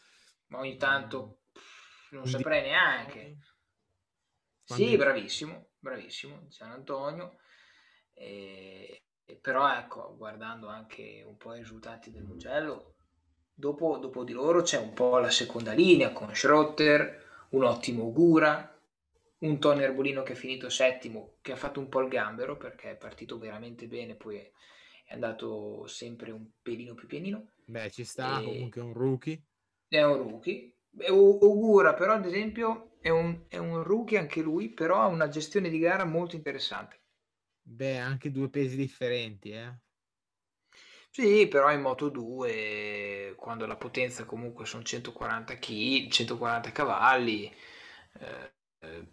ma 0.54 0.60
ogni 0.60 0.76
tanto 0.76 1.40
non 2.10 2.26
saprei 2.26 2.62
neanche. 2.62 3.38
Sì, 4.64 4.96
bravissimo, 4.96 5.68
bravissimo, 5.78 6.46
San 6.48 6.70
Antonio. 6.70 7.36
E, 8.14 9.02
e 9.24 9.34
però 9.36 9.72
ecco, 9.72 10.14
guardando 10.16 10.68
anche 10.68 11.22
un 11.26 11.36
po' 11.36 11.54
i 11.54 11.58
risultati 11.58 12.10
del 12.10 12.22
Mugello, 12.22 12.94
dopo, 13.52 13.98
dopo 13.98 14.24
di 14.24 14.32
loro 14.32 14.62
c'è 14.62 14.78
un 14.78 14.92
po' 14.92 15.18
la 15.18 15.30
seconda 15.30 15.72
linea 15.72 16.12
con 16.12 16.34
Schrotter, 16.34 17.46
un 17.50 17.64
ottimo 17.64 18.12
Gura, 18.12 18.70
un 19.38 19.58
Tony 19.58 19.82
Erbolino 19.82 20.22
che 20.22 20.32
è 20.32 20.36
finito 20.36 20.68
settimo, 20.68 21.34
che 21.40 21.52
ha 21.52 21.56
fatto 21.56 21.80
un 21.80 21.88
po' 21.88 22.00
il 22.00 22.08
gambero 22.08 22.56
perché 22.56 22.92
è 22.92 22.96
partito 22.96 23.38
veramente 23.38 23.86
bene, 23.86 24.14
poi 24.14 24.36
è, 24.36 24.50
andato 25.08 25.86
sempre 25.86 26.30
un 26.30 26.46
pelino 26.62 26.94
più 26.94 27.06
pianino. 27.06 27.50
Beh, 27.66 27.90
ci 27.90 28.04
sta 28.04 28.40
e... 28.40 28.44
comunque 28.44 28.80
un 28.80 28.92
rookie 28.92 29.42
è 29.88 30.02
un 30.02 30.16
rookie. 30.16 30.73
Ogura 31.10 31.94
però 31.94 32.14
ad 32.14 32.24
esempio 32.26 32.96
è 33.00 33.08
un, 33.10 33.44
è 33.48 33.58
un 33.58 33.82
rookie 33.82 34.18
anche 34.18 34.40
lui, 34.40 34.70
però 34.70 35.02
ha 35.02 35.06
una 35.06 35.28
gestione 35.28 35.68
di 35.68 35.78
gara 35.78 36.04
molto 36.04 36.36
interessante. 36.36 37.00
Beh, 37.66 37.98
anche 37.98 38.30
due 38.30 38.48
pesi 38.48 38.74
differenti, 38.74 39.50
eh. 39.50 39.78
Sì, 41.10 41.46
però 41.48 41.70
in 41.72 41.80
Moto 41.80 42.08
2, 42.08 43.34
quando 43.36 43.66
la 43.66 43.76
potenza 43.76 44.24
comunque 44.24 44.66
sono 44.66 44.82
140 44.82 45.58
kg, 45.58 46.08
140 46.10 46.72
cavalli, 46.72 47.50
eh, 48.20 48.52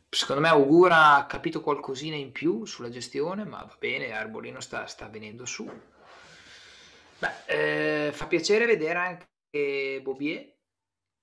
secondo 0.09 0.41
me 0.41 0.47
Augura 0.49 1.15
ha 1.17 1.25
capito 1.27 1.61
qualcosina 1.61 2.15
in 2.15 2.31
più 2.31 2.65
sulla 2.65 2.89
gestione, 2.89 3.45
ma 3.45 3.63
va 3.63 3.75
bene, 3.79 4.11
Arbolino 4.13 4.59
sta, 4.59 4.87
sta 4.87 5.07
venendo 5.09 5.45
su. 5.45 5.69
Beh, 7.19 8.07
eh, 8.07 8.11
fa 8.11 8.25
piacere 8.27 8.65
vedere 8.65 8.97
anche 8.99 10.01
Bobier, 10.01 10.55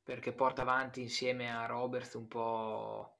perché 0.08 0.32
porta 0.32 0.62
avanti 0.62 1.02
insieme 1.02 1.54
a 1.54 1.66
Roberts 1.66 2.14
un 2.14 2.28
po' 2.28 3.18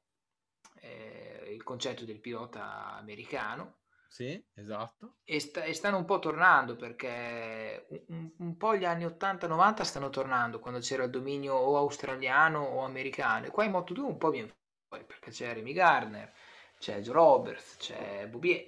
eh, 0.81 1.51
il 1.53 1.62
concetto 1.62 2.07
del 2.07 2.18
pilota 2.18 2.96
americano. 2.96 3.81
Sì, 4.09 4.42
esatto. 4.55 5.16
E, 5.22 5.38
sta, 5.38 5.64
e 5.64 5.74
stanno 5.74 5.98
un 5.98 6.07
po' 6.07 6.18
tornando 6.18 6.77
perché 6.77 8.07
un, 8.07 8.31
un 8.38 8.57
po' 8.57 8.74
gli 8.74 8.87
anni 8.87 9.05
80-90 9.05 9.83
stanno 9.83 10.09
tornando 10.09 10.61
quando 10.61 10.81
c'era 10.81 11.05
il 11.05 11.11
dominio 11.11 11.57
o 11.57 11.77
australiano 11.77 12.61
o 12.61 12.83
americano. 12.87 13.44
E 13.44 13.51
qua 13.51 13.64
in 13.64 13.72
Moto 13.72 13.92
2 13.92 14.07
un 14.07 14.16
po' 14.16 14.31
viene 14.31 14.57
fuori 14.88 15.05
perché 15.05 15.31
c'è 15.31 15.53
Remy 15.53 15.74
Gardner, 15.74 16.33
c'è 16.79 17.01
Joe 17.01 17.12
Roberts, 17.12 17.77
c'è 17.77 18.27
Boubier. 18.29 18.66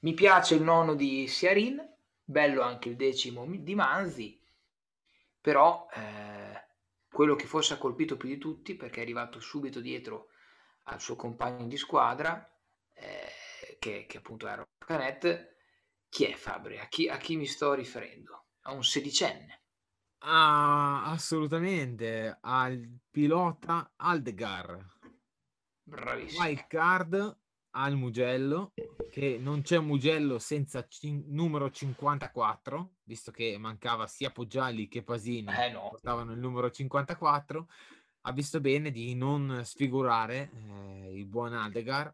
Mi 0.00 0.12
piace 0.12 0.54
il 0.54 0.62
nono 0.62 0.94
di 0.94 1.26
Siarin, 1.28 1.82
bello 2.22 2.60
anche 2.60 2.90
il 2.90 2.96
decimo 2.96 3.46
di 3.48 3.74
Manzi, 3.74 4.38
però 5.40 5.88
eh, 5.94 6.65
quello 7.16 7.34
che 7.34 7.46
forse 7.46 7.72
ha 7.72 7.78
colpito 7.78 8.18
più 8.18 8.28
di 8.28 8.36
tutti 8.36 8.74
perché 8.74 8.98
è 8.98 9.02
arrivato 9.02 9.40
subito 9.40 9.80
dietro 9.80 10.28
al 10.82 11.00
suo 11.00 11.16
compagno 11.16 11.66
di 11.66 11.78
squadra, 11.78 12.46
eh, 12.92 13.78
che, 13.78 14.04
che, 14.06 14.18
appunto 14.18 14.46
era 14.46 14.62
Canet, 14.76 15.56
chi 16.10 16.24
è 16.24 16.34
Fabri? 16.34 16.78
A 16.78 16.88
chi, 16.88 17.08
a 17.08 17.16
chi 17.16 17.36
mi 17.36 17.46
sto 17.46 17.72
riferendo? 17.72 18.48
A 18.64 18.74
un 18.74 18.84
sedicenne. 18.84 19.62
Ah, 20.18 21.10
assolutamente, 21.10 22.36
al 22.42 22.86
pilota 23.10 23.94
Aldegar. 23.96 24.98
Bravissimo. 25.84 26.44
Wild 26.44 26.66
card 26.66 27.38
al 27.76 27.94
Mugello, 27.96 28.72
che 29.10 29.38
non 29.38 29.60
c'è 29.60 29.78
Mugello 29.78 30.38
senza 30.38 30.86
cin- 30.88 31.24
numero 31.28 31.70
54, 31.70 32.94
visto 33.02 33.30
che 33.30 33.58
mancava 33.58 34.06
sia 34.06 34.30
Poggiali 34.30 34.88
che 34.88 35.02
Pasini, 35.02 35.52
eh 35.52 35.72
no. 35.72 35.90
portavano 35.90 36.32
il 36.32 36.38
numero 36.38 36.70
54, 36.70 37.68
ha 38.22 38.32
visto 38.32 38.60
bene 38.60 38.90
di 38.90 39.14
non 39.14 39.60
sfigurare 39.62 40.50
eh, 40.52 41.12
il 41.12 41.26
buon 41.26 41.52
Aldegar 41.52 42.12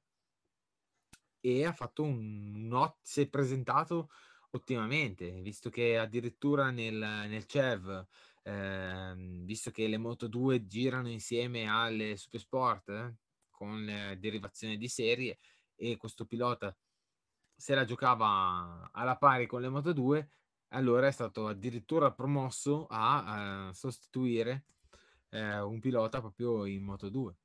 e 1.40 1.64
ha 1.64 1.72
fatto 1.72 2.02
un, 2.02 2.68
un 2.70 2.92
si 3.00 3.22
è 3.22 3.28
presentato 3.28 4.10
ottimamente, 4.50 5.30
visto 5.42 5.70
che 5.70 5.96
addirittura 5.96 6.70
nel, 6.70 6.96
nel 6.96 7.46
CEV, 7.46 8.06
eh, 8.42 9.14
visto 9.44 9.70
che 9.70 9.86
le 9.86 9.98
Moto 9.98 10.26
2 10.26 10.66
girano 10.66 11.08
insieme 11.08 11.68
alle 11.68 12.16
Supersport 12.16 12.88
eh, 12.88 13.14
con 13.48 13.84
le 13.84 14.16
derivazioni 14.18 14.76
di 14.76 14.88
serie 14.88 15.38
e 15.76 15.96
questo 15.96 16.26
pilota 16.26 16.76
se 17.54 17.74
la 17.74 17.84
giocava 17.84 18.90
alla 18.92 19.16
pari 19.16 19.46
con 19.46 19.60
le 19.60 19.68
Moto 19.68 19.92
2, 19.92 20.30
allora 20.68 21.06
è 21.06 21.12
stato 21.12 21.46
addirittura 21.46 22.10
promosso 22.12 22.86
a, 22.88 23.66
a 23.68 23.72
sostituire 23.72 24.64
eh, 25.28 25.60
un 25.60 25.78
pilota 25.80 26.20
proprio 26.20 26.64
in 26.64 26.82
Moto 26.82 27.08
2 27.08 27.36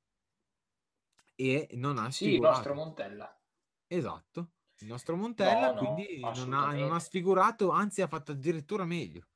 e 1.35 1.69
non 1.73 1.99
ha 1.99 2.09
sì, 2.09 2.33
il 2.33 2.39
nostro 2.39 2.73
Montella. 2.73 3.39
Esatto 3.85 4.51
il 4.79 4.87
nostro 4.87 5.15
Montella 5.15 5.73
no, 5.73 5.79
quindi 5.79 6.19
no, 6.19 6.33
non, 6.35 6.53
ha, 6.53 6.71
non 6.73 6.93
ha 6.93 6.99
sfigurato 6.99 7.71
anzi 7.71 8.01
ha 8.01 8.07
fatto 8.07 8.31
addirittura 8.33 8.85
meglio. 8.85 9.27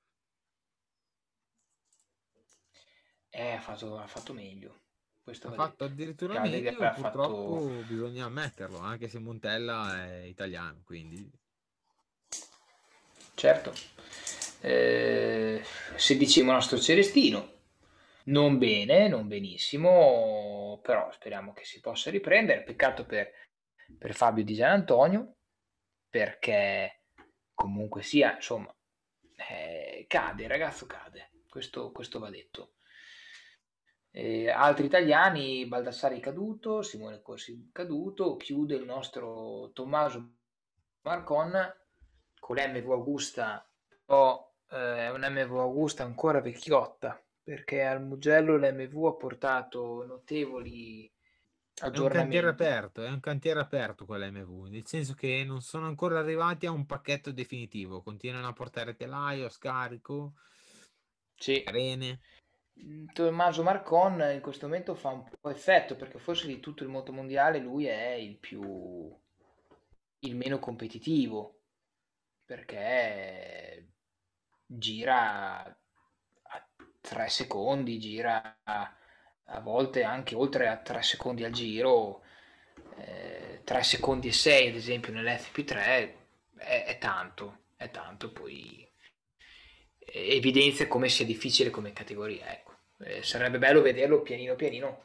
Eh, 3.29 3.53
ha 3.53 3.61
fatto, 3.61 3.97
ha 3.97 4.07
fatto 4.07 4.33
meglio 4.33 4.81
questo 5.23 5.49
ha 5.49 5.53
fatto 5.53 5.83
addirittura 5.83 6.41
meglio 6.41 6.75
purtroppo 6.75 7.59
fatto... 7.59 7.83
bisogna 7.87 8.25
ammetterlo 8.25 8.79
anche 8.79 9.07
se 9.07 9.19
Montella 9.19 10.05
è 10.05 10.23
italiano 10.23 10.81
quindi 10.83 11.29
certo 13.35 13.73
eh, 14.61 15.63
sedicimo 15.95 16.51
nostro 16.51 16.79
Celestino 16.79 17.59
non 18.23 18.57
bene, 18.57 19.07
non 19.07 19.27
benissimo, 19.27 20.79
però 20.83 21.11
speriamo 21.11 21.53
che 21.53 21.63
si 21.63 21.79
possa 21.79 22.11
riprendere. 22.11 22.63
Peccato 22.63 23.05
per, 23.05 23.31
per 23.97 24.13
Fabio 24.13 24.43
Di 24.43 24.53
Gian 24.53 24.71
Antonio, 24.71 25.37
perché 26.09 27.03
comunque 27.53 28.03
sia, 28.03 28.35
insomma, 28.35 28.73
eh, 29.49 30.05
cade, 30.07 30.43
il 30.43 30.49
ragazzo 30.49 30.85
cade, 30.85 31.31
questo, 31.49 31.91
questo 31.91 32.19
va 32.19 32.29
detto. 32.29 32.73
Eh, 34.13 34.49
altri 34.49 34.85
italiani, 34.85 35.65
Baldassari 35.65 36.19
caduto, 36.19 36.81
Simone 36.81 37.21
Corsi 37.21 37.69
caduto, 37.71 38.35
chiude 38.35 38.75
il 38.75 38.83
nostro 38.83 39.71
Tommaso 39.73 40.33
Marcon 41.01 41.51
con 42.39 42.55
l'MV 42.57 42.91
Augusta, 42.91 43.65
o 44.07 44.55
eh, 44.69 45.09
un 45.09 45.21
MV 45.21 45.57
Augusta 45.59 46.03
ancora 46.03 46.41
vecchiotta, 46.41 47.23
perché 47.41 47.83
al 47.83 48.03
Mugello 48.03 48.57
l'MV 48.57 49.05
ha 49.05 49.13
portato 49.13 50.03
notevoli 50.05 51.09
è 51.81 51.97
un 51.97 52.09
cantiere 52.09 52.49
aperto, 52.49 53.03
è 53.03 53.09
un 53.09 53.19
cantiere 53.19 53.59
aperto 53.59 54.05
quell'MV, 54.05 54.67
nel 54.67 54.85
senso 54.85 55.15
che 55.15 55.43
non 55.43 55.61
sono 55.61 55.87
ancora 55.87 56.19
arrivati 56.19 56.67
a 56.67 56.71
un 56.71 56.85
pacchetto 56.85 57.31
definitivo, 57.31 58.03
continuano 58.03 58.47
a 58.47 58.53
portare 58.53 58.95
telaio, 58.95 59.49
scarico, 59.49 60.33
sì. 61.35 61.63
arene. 61.65 62.19
Mm, 62.79 63.07
Tommaso 63.13 63.63
Marcon 63.63 64.21
in 64.33 64.41
questo 64.41 64.67
momento 64.67 64.95
fa 64.95 65.09
un 65.09 65.23
po' 65.39 65.49
effetto 65.49 65.95
perché 65.95 66.19
forse 66.19 66.47
di 66.47 66.59
tutto 66.59 66.83
il 66.83 66.89
moto 66.89 67.11
mondiale 67.11 67.59
lui 67.59 67.85
è 67.85 68.11
il 68.13 68.37
più 68.37 69.13
il 70.19 70.35
meno 70.35 70.59
competitivo 70.59 71.59
perché 72.45 73.87
gira 74.65 75.75
3 77.01 77.27
secondi, 77.29 77.99
gira 77.99 78.57
a 78.63 79.59
volte 79.61 80.03
anche 80.03 80.35
oltre 80.35 80.67
a 80.67 80.77
3 80.77 81.01
secondi 81.01 81.43
al 81.43 81.51
giro, 81.51 82.23
eh, 82.97 83.61
3 83.63 83.83
secondi 83.83 84.27
e 84.29 84.31
6 84.33 84.67
ad 84.69 84.75
esempio 84.75 85.11
nell'FP3 85.13 86.13
è, 86.57 86.85
è 86.85 86.97
tanto, 86.99 87.63
è 87.75 87.89
tanto, 87.89 88.31
poi 88.31 88.89
evidenzia 90.05 90.87
come 90.87 91.09
sia 91.09 91.25
difficile 91.25 91.69
come 91.69 91.93
categoria. 91.93 92.51
Ecco. 92.51 92.71
Eh, 92.99 93.23
sarebbe 93.23 93.57
bello 93.57 93.81
vederlo 93.81 94.21
pianino 94.21 94.55
pianino 94.55 95.03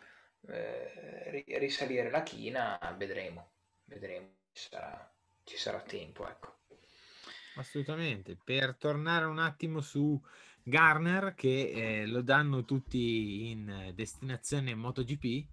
eh, 0.49 1.45
risalire 1.59 2.11
la 2.11 2.23
china, 2.23 2.79
vedremo, 2.97 3.53
vedremo, 3.85 4.29
ci 4.53 4.69
sarà, 4.71 5.15
ci 5.45 5.57
sarà 5.57 5.81
tempo. 5.81 6.29
Ecco. 6.29 6.55
Assolutamente. 7.57 8.37
Per 8.43 8.77
tornare 8.77 9.25
un 9.25 9.39
attimo 9.39 9.81
su 9.81 10.21
Garner 10.63 11.35
che 11.35 11.71
eh, 11.71 12.07
lo 12.07 12.23
danno 12.23 12.65
tutti 12.65 13.51
in 13.51 13.93
destinazione 13.95 14.75
MotoGP. 14.75 15.47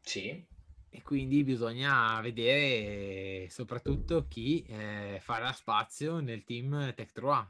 Sì. 0.00 0.46
E 0.92 1.02
quindi 1.02 1.44
bisogna 1.44 2.20
vedere 2.20 3.48
soprattutto 3.48 4.26
chi 4.28 4.64
eh, 4.68 5.18
farà 5.20 5.52
spazio 5.52 6.20
nel 6.20 6.44
team 6.44 6.94
Tech 6.94 7.12
3. 7.12 7.48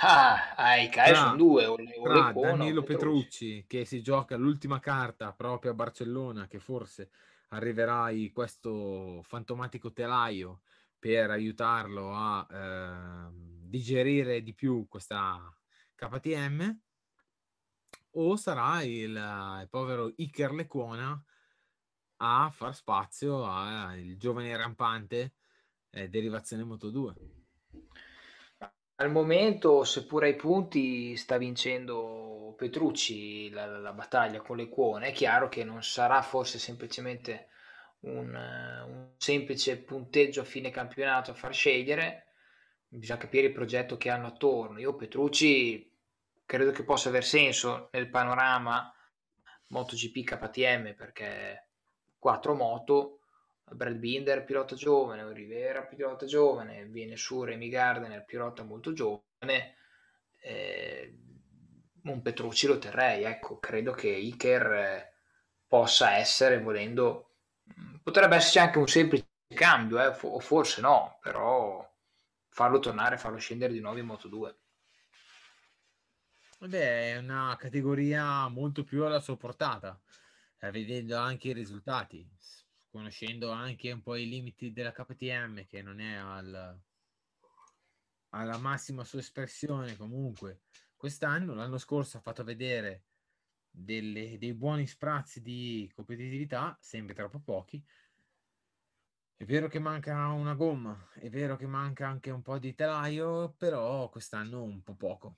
Ah, 0.00 0.54
ah 0.54 0.76
i 0.76 0.88
CAE 0.88 1.14
sono 1.14 1.36
due. 1.36 1.64
O 1.66 1.74
o 1.74 2.02
tra 2.02 2.32
Danilo 2.32 2.82
Petrucci. 2.82 2.84
Petrucci 2.84 3.64
che 3.66 3.84
si 3.84 4.02
gioca 4.02 4.36
l'ultima 4.36 4.78
carta 4.78 5.32
proprio 5.32 5.70
a 5.70 5.74
Barcellona 5.74 6.46
che 6.46 6.58
forse 6.58 7.10
arriverà 7.48 8.10
questo 8.32 9.22
fantomatico 9.22 9.92
telaio 9.92 10.60
per 10.98 11.30
aiutarlo 11.30 12.12
a 12.14 12.46
eh, 12.50 13.28
digerire 13.32 14.42
di 14.42 14.52
più 14.54 14.86
questa 14.88 15.40
KTM 15.94 16.78
o 18.12 18.36
sarà 18.36 18.82
il, 18.82 19.10
il 19.10 19.68
povero 19.70 20.12
Iker 20.16 20.52
Lecuona 20.52 21.22
a 22.18 22.50
far 22.50 22.74
spazio 22.74 23.44
al 23.44 24.16
giovane 24.16 24.56
rampante 24.56 25.34
eh, 25.90 26.08
derivazione 26.08 26.64
Moto 26.64 26.90
2 26.90 27.45
al 28.96 29.10
momento 29.10 29.84
seppure 29.84 30.28
ai 30.28 30.36
punti 30.36 31.16
sta 31.16 31.36
vincendo 31.38 32.54
Petrucci 32.56 33.50
la, 33.50 33.66
la 33.66 33.92
battaglia 33.92 34.40
con 34.40 34.56
Lecuona 34.56 35.06
è 35.06 35.12
chiaro 35.12 35.48
che 35.48 35.64
non 35.64 35.82
sarà 35.82 36.22
forse 36.22 36.58
semplicemente 36.58 37.48
un, 38.00 38.34
un 38.34 39.10
semplice 39.16 39.78
punteggio 39.78 40.40
a 40.40 40.44
fine 40.44 40.70
campionato 40.70 41.30
a 41.30 41.34
far 41.34 41.52
scegliere, 41.52 42.26
bisogna 42.88 43.18
capire 43.18 43.48
il 43.48 43.52
progetto 43.52 43.96
che 43.96 44.10
hanno 44.10 44.28
attorno. 44.28 44.78
Io 44.78 44.94
Petrucci 44.94 45.92
credo 46.44 46.70
che 46.70 46.84
possa 46.84 47.08
aver 47.08 47.24
senso 47.24 47.88
nel 47.92 48.08
panorama 48.08 48.92
MotoGP 49.68 50.24
KTM 50.24 50.94
perché 50.94 51.68
quattro 52.18 52.54
moto, 52.54 53.15
Brad 53.72 53.96
Binder 53.96 54.44
pilota 54.44 54.76
giovane, 54.76 55.32
Rivera 55.32 55.82
pilota 55.82 56.24
giovane, 56.24 56.84
viene 56.86 57.16
su 57.16 57.42
Remy 57.42 57.68
Gardner 57.68 58.24
pilota 58.24 58.62
molto 58.62 58.92
giovane, 58.92 59.76
eh, 60.40 61.18
un 62.04 62.22
Petrucci 62.22 62.68
lo 62.68 62.78
terrei, 62.78 63.24
ecco, 63.24 63.58
credo 63.58 63.92
che 63.92 64.08
Iker 64.08 65.12
possa 65.66 66.16
essere, 66.16 66.60
volendo, 66.60 67.38
potrebbe 68.02 68.36
esserci 68.36 68.60
anche 68.60 68.78
un 68.78 68.86
semplice 68.86 69.26
cambio, 69.48 70.00
eh, 70.00 70.16
o 70.22 70.38
forse 70.38 70.80
no, 70.80 71.18
però 71.20 71.84
farlo 72.48 72.78
tornare, 72.78 73.18
farlo 73.18 73.38
scendere 73.38 73.72
di 73.72 73.80
nuovo 73.80 73.98
in 73.98 74.06
Moto 74.06 74.28
2. 74.28 74.56
Beh, 76.60 77.12
è 77.12 77.16
una 77.18 77.54
categoria 77.58 78.48
molto 78.48 78.84
più 78.84 79.04
alla 79.04 79.20
sua 79.20 79.36
portata, 79.36 80.00
eh, 80.60 80.70
vedendo 80.70 81.16
anche 81.16 81.48
i 81.48 81.52
risultati, 81.52 82.26
conoscendo 82.96 83.50
anche 83.50 83.92
un 83.92 84.00
po' 84.00 84.16
i 84.16 84.26
limiti 84.26 84.72
della 84.72 84.90
KTM 84.90 85.66
che 85.66 85.82
non 85.82 86.00
è 86.00 86.14
al, 86.14 86.80
alla 88.30 88.56
massima 88.56 89.04
sua 89.04 89.18
espressione 89.18 89.96
comunque 89.96 90.62
quest'anno. 90.96 91.52
L'anno 91.52 91.76
scorso 91.76 92.16
ha 92.16 92.20
fatto 92.20 92.42
vedere 92.42 93.04
delle, 93.70 94.38
dei 94.38 94.54
buoni 94.54 94.86
sprazzi 94.86 95.42
di 95.42 95.90
competitività, 95.94 96.74
sempre 96.80 97.14
troppo 97.14 97.38
pochi. 97.38 97.84
È 99.36 99.44
vero 99.44 99.68
che 99.68 99.78
manca 99.78 100.28
una 100.28 100.54
gomma, 100.54 101.10
è 101.12 101.28
vero 101.28 101.56
che 101.56 101.66
manca 101.66 102.08
anche 102.08 102.30
un 102.30 102.40
po' 102.40 102.58
di 102.58 102.74
telaio, 102.74 103.54
però 103.58 104.08
quest'anno 104.08 104.62
un 104.62 104.82
po' 104.82 104.94
poco. 104.94 105.36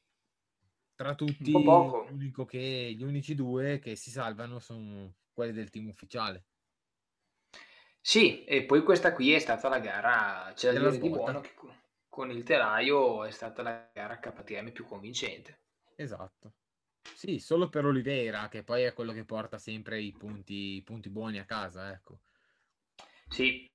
Tra 0.94 1.16
tutti, 1.16 1.52
che, 2.44 2.94
gli 2.96 3.02
unici 3.02 3.34
due 3.34 3.80
che 3.80 3.96
si 3.96 4.10
salvano 4.10 4.60
sono 4.60 5.16
quelli 5.32 5.52
del 5.52 5.70
team 5.70 5.88
ufficiale. 5.88 6.44
Sì, 8.00 8.44
e 8.44 8.64
poi 8.64 8.82
questa 8.82 9.12
qui 9.12 9.32
è 9.32 9.38
stata 9.38 9.68
la 9.68 9.80
gara, 9.80 10.52
c'è 10.54 10.72
da 10.72 10.78
dire 10.78 10.98
di 10.98 11.08
buono 11.10 11.40
che 11.40 11.50
con 12.08 12.30
il 12.30 12.42
telaio 12.42 13.24
è 13.24 13.30
stata 13.30 13.62
la 13.62 13.90
gara 13.92 14.18
KTM 14.18 14.72
più 14.72 14.84
convincente. 14.84 15.58
Esatto. 15.96 16.54
Sì, 17.14 17.38
solo 17.38 17.68
per 17.68 17.84
Oliveira, 17.84 18.48
che 18.48 18.62
poi 18.62 18.82
è 18.82 18.92
quello 18.92 19.12
che 19.12 19.24
porta 19.24 19.58
sempre 19.58 20.00
i 20.00 20.12
punti, 20.12 20.76
i 20.76 20.82
punti 20.82 21.10
buoni 21.10 21.38
a 21.38 21.44
casa, 21.44 21.92
ecco. 21.92 22.20
Sì. 23.30 23.66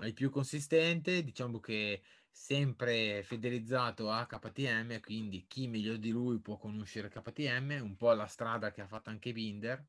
È 0.00 0.06
il 0.06 0.12
più 0.12 0.30
consistente, 0.30 1.22
diciamo 1.22 1.60
che 1.60 2.02
sempre 2.30 3.22
fidelizzato 3.22 4.10
a 4.10 4.26
KTM, 4.26 5.00
quindi 5.00 5.46
chi 5.46 5.66
meglio 5.68 5.96
di 5.96 6.10
lui 6.10 6.40
può 6.40 6.56
conoscere 6.56 7.08
KTM, 7.08 7.80
un 7.82 7.96
po' 7.96 8.12
la 8.12 8.26
strada 8.26 8.70
che 8.72 8.80
ha 8.80 8.86
fatto 8.86 9.10
anche 9.10 9.32
Binder, 9.32 9.84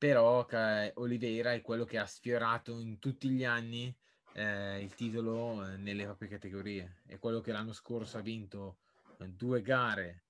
però 0.00 0.46
Oliveira 0.94 1.52
è 1.52 1.60
quello 1.60 1.84
che 1.84 1.98
ha 1.98 2.06
sfiorato 2.06 2.78
in 2.78 2.98
tutti 2.98 3.28
gli 3.28 3.44
anni 3.44 3.94
eh, 4.32 4.80
il 4.80 4.94
titolo 4.94 5.66
eh, 5.66 5.76
nelle 5.76 6.04
proprie 6.04 6.30
categorie, 6.30 7.02
è 7.04 7.18
quello 7.18 7.42
che 7.42 7.52
l'anno 7.52 7.74
scorso 7.74 8.16
ha 8.16 8.22
vinto 8.22 8.78
eh, 9.18 9.28
due 9.28 9.60
gare 9.60 10.24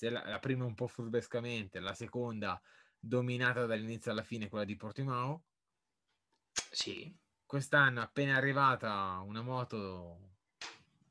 la, 0.00 0.24
la, 0.26 0.40
prima 0.40 0.64
un 0.64 0.74
po' 0.74 0.88
furbescamente, 0.88 1.78
la 1.78 1.94
seconda 1.94 2.60
dominata 2.98 3.66
dall'inizio 3.66 4.10
alla 4.10 4.24
fine, 4.24 4.48
quella 4.48 4.64
di 4.64 4.74
Portimao. 4.74 5.44
Sì. 6.72 7.16
Quest'anno 7.46 8.00
appena 8.00 8.34
arrivata 8.34 9.20
una 9.24 9.42
moto, 9.42 10.38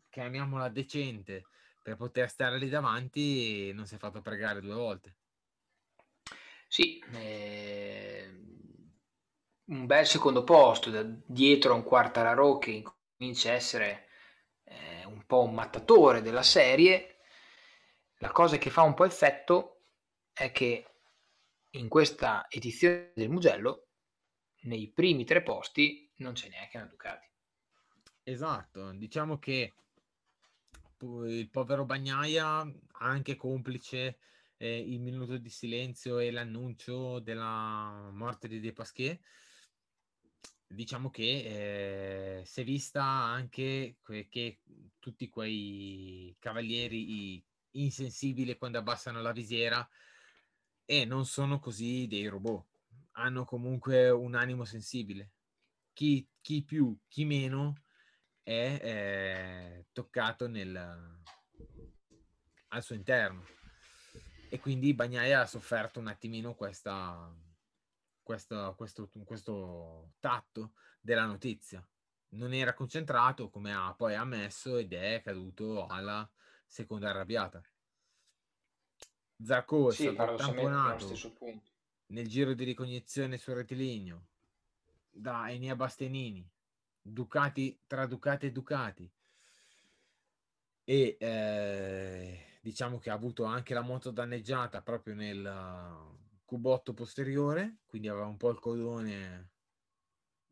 chiamiamola 0.10 0.68
decente, 0.68 1.46
per 1.82 1.96
poter 1.96 2.30
stare 2.30 2.58
lì 2.58 2.68
davanti, 2.68 3.72
non 3.72 3.88
si 3.88 3.96
è 3.96 3.98
fatto 3.98 4.22
pregare 4.22 4.60
due 4.60 4.74
volte. 4.74 5.16
Sì, 6.74 6.98
eh, 7.14 8.28
un 9.66 9.86
bel 9.86 10.08
secondo 10.08 10.44
posto, 10.44 10.90
dietro 11.24 11.72
a 11.72 11.76
un 11.76 11.84
Quartararo 11.84 12.58
che 12.58 12.82
comincia 13.16 13.52
a 13.52 13.54
essere 13.54 14.08
eh, 14.64 15.06
un 15.06 15.24
po' 15.28 15.44
un 15.44 15.54
mattatore 15.54 16.24
della 16.24 16.42
serie, 16.42 17.18
la 18.18 18.32
cosa 18.32 18.58
che 18.58 18.72
fa 18.72 18.82
un 18.82 18.96
po' 18.96 19.06
effetto 19.06 19.84
è 20.34 20.52
che 20.52 20.88
in 21.70 21.88
questa 21.90 22.48
edizione 22.50 23.12
del 23.14 23.30
Mugello, 23.30 23.90
nei 24.62 24.90
primi 24.92 25.26
tre 25.26 25.44
posti, 25.44 26.12
non 26.16 26.34
c'è 26.34 26.50
neanche 26.50 26.78
una 26.78 26.88
Ducati. 26.88 27.30
Esatto, 28.24 28.92
diciamo 28.94 29.38
che 29.38 29.74
il 31.02 31.52
povero 31.52 31.86
Bagnaia, 31.86 32.68
anche 32.94 33.36
complice 33.36 34.18
eh, 34.64 34.80
il 34.80 35.02
minuto 35.02 35.38
di 35.38 35.50
silenzio 35.50 36.20
e 36.20 36.32
l'annuncio 36.32 37.20
della 37.20 38.10
morte 38.14 38.48
di 38.48 38.62
De 38.62 38.72
Pasquet, 38.72 39.20
diciamo 40.66 41.10
che 41.10 42.40
eh, 42.40 42.46
si 42.46 42.62
è 42.62 42.64
vista 42.64 43.04
anche 43.04 43.98
que- 44.02 44.30
che 44.30 44.62
tutti 45.00 45.28
quei 45.28 46.34
cavalieri 46.40 47.44
insensibile 47.72 48.58
quando 48.58 48.78
abbassano 48.78 49.22
la 49.22 49.34
visiera 49.34 49.88
e 50.86 51.04
non 51.04 51.26
sono 51.26 51.60
così 51.60 52.08
dei 52.08 52.28
robot, 52.28 52.66
hanno 53.12 53.44
comunque 53.44 54.10
un 54.12 54.34
animo 54.34 54.64
sensibile. 54.64 55.32
Chi, 55.92 56.26
chi 56.40 56.64
più, 56.64 56.98
chi 57.10 57.26
meno 57.26 57.84
è 58.42 58.80
eh, 58.82 59.86
toccato 59.92 60.48
nel, 60.48 61.22
al 62.70 62.84
suo 62.84 62.96
interno. 62.96 63.63
E 64.54 64.60
quindi 64.60 64.94
Bagnaia 64.94 65.42
ha 65.42 65.46
sofferto 65.48 66.00
un 66.00 66.06
attimino 66.06 66.54
questa, 66.54 67.36
questa, 68.22 68.72
questo, 68.78 69.10
questo 69.26 70.12
tatto 70.20 70.74
della 71.02 71.26
notizia. 71.26 71.84
Non 72.34 72.54
era 72.54 72.76
concentrato 72.76 73.50
come 73.50 73.74
ha 73.74 73.96
poi 73.98 74.14
ammesso 74.14 74.78
ed 74.78 74.94
è 74.94 75.24
caduto 75.24 75.88
alla 75.88 76.30
seconda 76.68 77.10
arrabbiata. 77.10 77.64
Zacco 79.44 79.90
è 79.90 79.94
sì, 79.96 80.12
stato 80.14 80.36
tamponato 80.36 81.12
nel 82.10 82.28
giro 82.28 82.54
di 82.54 82.64
ricognizione 82.64 83.40
sul 83.40 83.56
rettilineo 83.56 84.28
da 85.10 85.50
Enea 85.50 85.76
Bastianini, 85.76 86.48
Ducati 87.02 87.80
tra 87.88 88.06
Ducati 88.06 88.46
e 88.46 88.52
Ducati. 88.52 89.12
E 90.84 91.18
eh, 91.20 92.53
diciamo 92.64 92.98
che 92.98 93.10
ha 93.10 93.14
avuto 93.14 93.44
anche 93.44 93.74
la 93.74 93.82
moto 93.82 94.10
danneggiata 94.10 94.82
proprio 94.82 95.16
nel 95.16 96.16
cubotto 96.46 96.94
posteriore, 96.94 97.80
quindi 97.86 98.08
aveva 98.08 98.26
un 98.26 98.38
po' 98.38 98.52
il 98.52 98.60
codone 98.60 99.50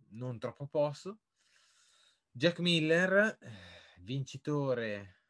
non 0.09 0.37
troppo 0.37 0.67
posto. 0.67 1.19
Jack 2.29 2.59
Miller, 2.59 3.37
eh, 3.39 3.49
vincitore 3.99 5.21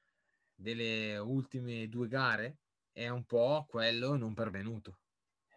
delle 0.55 1.17
ultime 1.17 1.87
due 1.87 2.07
gare, 2.07 2.57
è 2.91 3.09
un 3.09 3.25
po' 3.25 3.67
quello 3.69 4.17
non 4.17 4.33
pervenuto. 4.33 4.97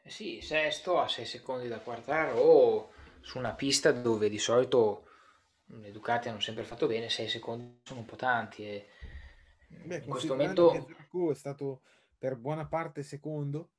Sì, 0.05 0.43
sesto 0.43 1.01
a 1.01 1.09
6 1.09 1.25
secondi 1.25 1.69
da 1.69 1.79
Quartaro 1.79 2.93
su 3.21 3.39
una 3.39 3.55
pista 3.55 3.93
dove 3.93 4.29
di 4.29 4.39
solito 4.39 5.09
le 5.69 5.91
Ducati 5.91 6.29
hanno 6.29 6.41
sempre 6.41 6.65
fatto 6.65 6.87
bene, 6.87 7.09
6 7.09 7.29
secondi 7.29 7.81
sono 7.83 8.01
un 8.01 8.07
po' 8.07 8.17
tanti. 8.17 8.67
E 8.67 8.89
Beh, 9.85 9.97
in 9.97 10.09
questo 10.09 10.35
momento 10.35 10.73
Zarco 10.73 11.31
è 11.31 11.35
stato 11.35 11.83
per 12.19 12.37
buona 12.37 12.67
parte 12.67 13.03
secondo 13.03 13.73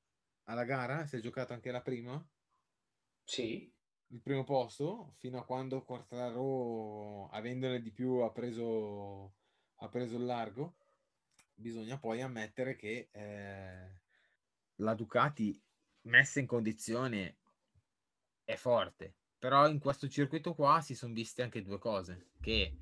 alla 0.43 0.63
gara, 0.63 1.05
si 1.05 1.15
è 1.15 1.19
giocato 1.19 1.53
anche 1.53 1.71
la 1.71 1.81
prima. 1.81 2.23
Sì. 3.23 3.71
Il 4.09 4.21
primo 4.21 4.43
posto, 4.43 5.15
fino 5.17 5.39
a 5.39 5.45
quando 5.45 5.83
Quartaro, 5.83 7.27
avendone 7.29 7.81
di 7.81 7.91
più, 7.91 8.17
ha 8.17 8.31
preso, 8.31 9.33
ha 9.77 9.89
preso 9.89 10.15
il 10.17 10.25
largo 10.25 10.75
bisogna 11.55 11.97
poi 11.97 12.21
ammettere 12.21 12.75
che 12.75 13.09
eh, 13.11 14.01
la 14.75 14.93
Ducati 14.93 15.59
messa 16.01 16.39
in 16.39 16.45
condizione 16.45 17.37
è 18.43 18.55
forte, 18.55 19.15
però 19.39 19.67
in 19.67 19.79
questo 19.79 20.07
circuito 20.07 20.53
qua 20.53 20.81
si 20.81 20.93
sono 20.93 21.13
viste 21.13 21.41
anche 21.41 21.63
due 21.63 21.79
cose, 21.79 22.31
che 22.41 22.77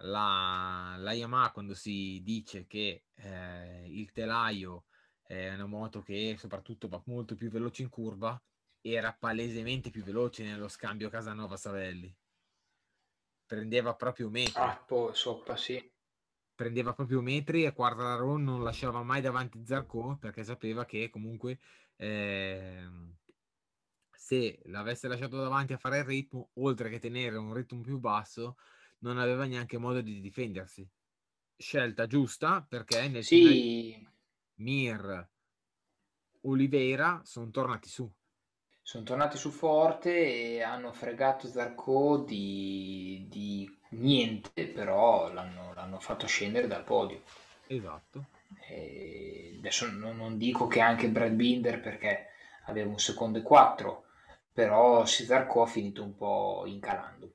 la, 0.00 0.94
la 0.98 1.12
Yamaha 1.12 1.50
quando 1.52 1.74
si 1.74 2.20
dice 2.22 2.66
che 2.66 3.04
eh, 3.14 3.84
il 3.88 4.12
telaio 4.12 4.84
è 5.22 5.52
una 5.52 5.66
moto 5.66 6.02
che 6.02 6.36
soprattutto 6.38 6.88
va 6.88 7.00
molto 7.06 7.34
più 7.34 7.50
veloce 7.50 7.82
in 7.82 7.88
curva, 7.88 8.40
era 8.80 9.12
palesemente 9.12 9.90
più 9.90 10.02
veloce 10.02 10.42
nello 10.42 10.68
scambio 10.68 11.08
Casanova-Savelli. 11.08 12.14
Prendeva 13.46 13.94
proprio 13.94 14.28
metri. 14.28 14.60
Ah, 14.60 14.76
poi 14.76 15.14
sopra, 15.14 15.56
sì 15.56 15.92
prendeva 16.60 16.92
proprio 16.92 17.22
metri 17.22 17.64
e 17.64 17.72
Quartararo 17.72 18.36
non 18.36 18.62
lasciava 18.62 19.02
mai 19.02 19.22
davanti 19.22 19.64
Zarco 19.64 20.18
perché 20.20 20.44
sapeva 20.44 20.84
che 20.84 21.08
comunque 21.08 21.58
eh, 21.96 22.86
se 24.10 24.60
l'avesse 24.64 25.08
lasciato 25.08 25.38
davanti 25.38 25.72
a 25.72 25.78
fare 25.78 25.98
il 25.98 26.04
ritmo, 26.04 26.50
oltre 26.54 26.90
che 26.90 26.98
tenere 26.98 27.38
un 27.38 27.54
ritmo 27.54 27.80
più 27.80 27.98
basso, 27.98 28.56
non 29.00 29.18
aveva 29.18 29.44
neanche 29.44 29.78
modo 29.78 30.00
di 30.00 30.20
difendersi. 30.20 30.86
Scelta 31.56 32.06
giusta 32.06 32.64
perché 32.66 33.06
nel 33.08 33.24
sì. 33.24 34.06
Mir, 34.56 35.28
Oliveira 36.42 37.20
sono 37.24 37.50
tornati 37.50 37.88
su. 37.88 38.10
Sono 38.82 39.04
tornati 39.04 39.36
su 39.36 39.50
forte 39.50 40.56
e 40.56 40.62
hanno 40.62 40.92
fregato 40.92 41.46
Zarco 41.46 42.24
di, 42.26 43.26
di 43.28 43.78
niente, 43.90 44.66
però 44.66 45.32
l'hanno, 45.32 45.72
l'hanno 45.74 46.00
fatto 46.00 46.26
scendere 46.26 46.66
dal 46.66 46.84
podio. 46.84 47.22
Esatto. 47.66 48.24
E 48.68 49.54
adesso 49.58 49.88
non, 49.90 50.16
non, 50.16 50.36
dico 50.36 50.66
che 50.66 50.80
anche 50.80 51.08
Brad 51.08 51.32
Binder, 51.32 51.80
perché 51.80 52.30
aveva 52.64 52.88
un 52.88 52.98
secondo 52.98 53.38
e 53.38 53.42
quattro, 53.42 54.06
però 54.52 55.04
Zarco 55.04 55.62
ha 55.62 55.66
finito 55.66 56.02
un 56.02 56.16
po' 56.16 56.64
incalando. 56.66 57.32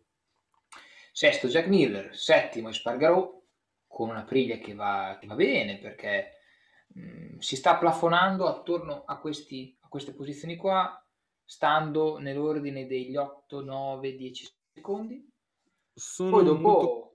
Sesto 1.17 1.47
Jack 1.47 1.67
Miller, 1.67 2.13
settimo 2.13 2.73
Spargarò, 2.73 3.41
con 3.87 4.09
una 4.09 4.25
priglia 4.25 4.57
che 4.57 4.73
va, 4.73 5.17
che 5.17 5.27
va 5.27 5.35
bene 5.35 5.79
perché 5.79 6.33
mh, 6.87 6.99
mm, 6.99 7.37
si 7.37 7.55
sta 7.55 7.77
plafonando 7.77 8.47
attorno 8.47 9.05
a, 9.05 9.17
questi, 9.19 9.77
a 9.79 9.87
queste 9.87 10.13
posizioni 10.13 10.57
qua, 10.57 11.01
stando 11.45 12.17
nell'ordine 12.17 12.85
degli 12.85 13.15
8, 13.15 13.63
9, 13.63 14.13
10 14.13 14.47
secondi. 14.73 15.25
Sono 15.93 16.31
Poi 16.31 16.43
dopo... 16.43 16.59
Molto... 16.59 17.11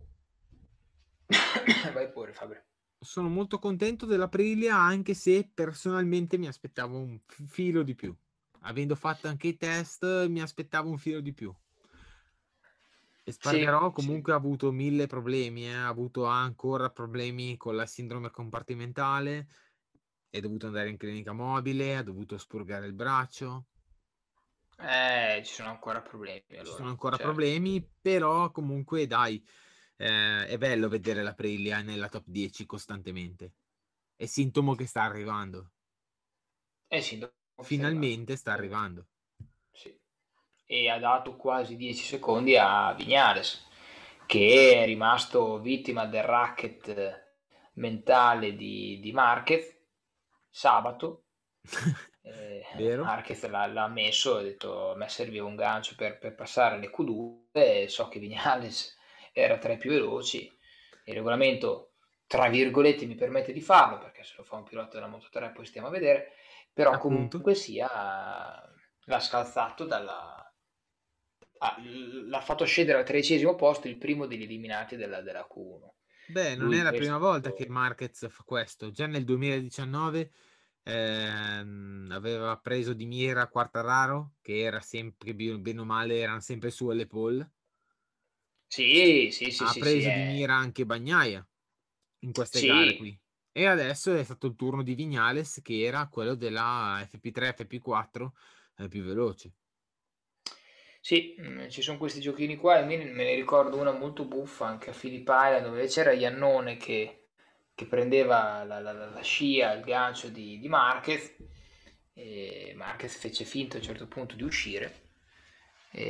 Vai 1.92 2.10
pure 2.10 2.32
Fabio 2.32 2.64
sono 3.02 3.28
molto 3.28 3.58
contento 3.58 4.04
della 4.06 4.24
Aprilia, 4.24 4.76
anche 4.76 5.12
se 5.12 5.50
personalmente 5.52 6.38
mi 6.38 6.46
aspettavo 6.46 6.98
un 6.98 7.18
filo 7.26 7.82
di 7.82 7.94
più. 7.94 8.14
Avendo 8.60 8.94
fatto 8.94 9.26
anche 9.26 9.48
i 9.48 9.56
test, 9.56 10.26
mi 10.26 10.40
aspettavo 10.40 10.88
un 10.88 10.98
filo 10.98 11.20
di 11.20 11.32
più. 11.32 11.54
E 13.30 13.32
Spargarò 13.32 13.88
sì, 13.88 13.94
comunque 13.94 14.32
sì. 14.32 14.38
ha 14.38 14.40
avuto 14.40 14.72
mille 14.72 15.06
problemi, 15.06 15.66
eh. 15.66 15.74
ha 15.74 15.86
avuto 15.86 16.24
ancora 16.24 16.90
problemi 16.90 17.56
con 17.56 17.76
la 17.76 17.86
sindrome 17.86 18.30
compartimentale, 18.30 19.46
è 20.28 20.40
dovuto 20.40 20.66
andare 20.66 20.88
in 20.90 20.96
clinica 20.96 21.32
mobile, 21.32 21.96
ha 21.96 22.02
dovuto 22.02 22.36
spurgare 22.38 22.86
il 22.86 22.92
braccio. 22.92 23.66
Eh, 24.78 25.42
ci 25.44 25.54
sono 25.54 25.68
ancora 25.68 26.02
problemi. 26.02 26.42
Allora. 26.50 26.64
Ci 26.64 26.72
sono 26.72 26.88
ancora 26.88 27.16
certo. 27.16 27.32
problemi, 27.32 27.88
però 28.00 28.50
comunque 28.50 29.06
dai, 29.06 29.46
eh, 29.96 30.46
è 30.46 30.58
bello 30.58 30.88
vedere 30.88 31.22
la 31.22 31.30
Aprilia 31.30 31.82
nella 31.82 32.08
top 32.08 32.24
10 32.26 32.66
costantemente. 32.66 33.54
È 34.16 34.26
sintomo 34.26 34.74
che 34.74 34.86
sta 34.86 35.02
arrivando. 35.02 35.70
È 36.88 37.00
sintomo. 37.00 37.32
Finalmente 37.62 38.34
sta 38.34 38.52
arrivando. 38.52 39.09
E 40.72 40.88
ha 40.88 41.00
dato 41.00 41.34
quasi 41.34 41.74
10 41.74 42.04
secondi 42.04 42.56
a 42.56 42.92
Vignales, 42.92 43.66
che 44.24 44.80
è 44.80 44.84
rimasto 44.84 45.58
vittima 45.58 46.06
del 46.06 46.22
racket 46.22 47.32
mentale 47.72 48.54
di, 48.54 49.00
di 49.00 49.10
Marquez 49.10 49.76
sabato. 50.48 51.24
eh, 52.22 52.96
Marquez 52.98 53.48
l'ha, 53.48 53.66
l'ha, 53.66 53.88
messo 53.88 54.36
ha 54.36 54.42
detto 54.42 54.92
a 54.92 54.94
me 54.94 55.08
serviva 55.08 55.44
un 55.44 55.56
gancio 55.56 55.96
per, 55.96 56.18
per 56.18 56.36
passare 56.36 56.78
le 56.78 56.88
Q2 56.88 57.50
e 57.50 57.86
so 57.88 58.06
che 58.06 58.20
Vignales 58.20 58.96
era 59.32 59.58
tra 59.58 59.72
i 59.72 59.76
più 59.76 59.90
veloci. 59.90 60.56
Il 61.06 61.14
regolamento, 61.14 61.94
tra 62.28 62.48
virgolette, 62.48 63.06
mi 63.06 63.16
permette 63.16 63.52
di 63.52 63.60
farlo, 63.60 63.98
perché 63.98 64.22
se 64.22 64.34
lo 64.36 64.44
fa 64.44 64.54
un 64.54 64.62
pilota 64.62 64.94
della 64.94 65.08
Moto 65.08 65.26
3 65.32 65.50
poi 65.50 65.66
stiamo 65.66 65.88
a 65.88 65.90
vedere, 65.90 66.34
però 66.72 66.92
Appunto. 66.92 67.08
comunque 67.08 67.54
sia 67.56 67.88
l'ha 69.10 69.20
scalzato 69.20 69.84
dalla... 69.84 70.39
Ah, 71.62 71.76
l'ha 71.80 72.40
fatto 72.40 72.64
scendere 72.64 72.98
al 72.98 73.04
tredicesimo 73.04 73.54
posto 73.54 73.86
il 73.88 73.98
primo 73.98 74.26
degli 74.26 74.42
eliminati 74.42 74.96
della, 74.96 75.20
della 75.22 75.46
Q1. 75.46 75.94
Beh, 76.24 76.54
non 76.54 76.72
Lui 76.72 76.78
è 76.78 76.82
la 76.82 76.92
prima 76.94 77.18
volta 77.18 77.52
che 77.52 77.68
Marquez 77.68 78.28
fa 78.30 78.42
questo. 78.44 78.90
Già 78.90 79.06
nel 79.06 79.24
2019 79.24 80.32
ehm, 80.84 82.08
aveva 82.12 82.56
preso 82.58 82.92
di 82.94 83.04
mira 83.04 83.48
Quartararo, 83.48 84.36
che 84.40 84.60
era 84.60 84.80
sempre, 84.80 85.34
bene 85.34 85.80
o 85.80 85.84
male, 85.84 86.18
erano 86.20 86.40
sempre 86.40 86.70
su 86.70 86.88
alle 86.88 87.06
pole. 87.08 87.52
Sì, 88.68 89.28
sì, 89.30 89.50
sì. 89.50 89.66
Ha 89.66 89.66
sì, 89.66 89.80
preso 89.80 90.00
sì, 90.00 90.10
di 90.10 90.22
mira 90.22 90.54
anche 90.56 90.86
Bagnaia 90.86 91.46
in 92.20 92.32
queste 92.32 92.60
sì. 92.60 92.66
gare 92.66 92.94
qui. 92.94 93.18
E 93.52 93.66
adesso 93.66 94.14
è 94.14 94.24
stato 94.24 94.46
il 94.46 94.56
turno 94.56 94.82
di 94.82 94.94
Vignales, 94.94 95.60
che 95.62 95.80
era 95.82 96.08
quello 96.08 96.34
della 96.34 97.04
FP3, 97.08 97.52
FP4 97.54 98.34
eh, 98.78 98.88
più 98.88 99.02
veloce. 99.04 99.54
Sì, 101.00 101.34
mm, 101.40 101.68
ci 101.68 101.82
sono 101.82 101.98
questi 101.98 102.20
giochini 102.20 102.56
qua 102.56 102.78
e 102.78 102.84
me 102.84 102.96
ne 102.96 103.34
ricordo 103.34 103.78
una 103.78 103.92
molto 103.92 104.24
buffa 104.24 104.66
anche 104.66 104.90
a 104.90 104.92
Phillip 104.92 105.26
Island 105.28 105.64
dove 105.64 105.86
c'era 105.86 106.12
Iannone 106.12 106.76
che, 106.76 107.28
che 107.74 107.86
prendeva 107.86 108.62
la, 108.64 108.80
la, 108.80 108.92
la, 108.92 109.22
scia, 109.22 109.72
il 109.72 109.82
gancio 109.82 110.28
di, 110.28 110.58
di 110.58 110.68
Marquez 110.68 111.34
e 112.14 112.72
Marquez 112.76 113.16
fece 113.16 113.44
finta 113.44 113.76
a 113.76 113.78
un 113.80 113.84
certo 113.86 114.06
punto 114.06 114.34
di 114.36 114.42
uscire 114.42 115.08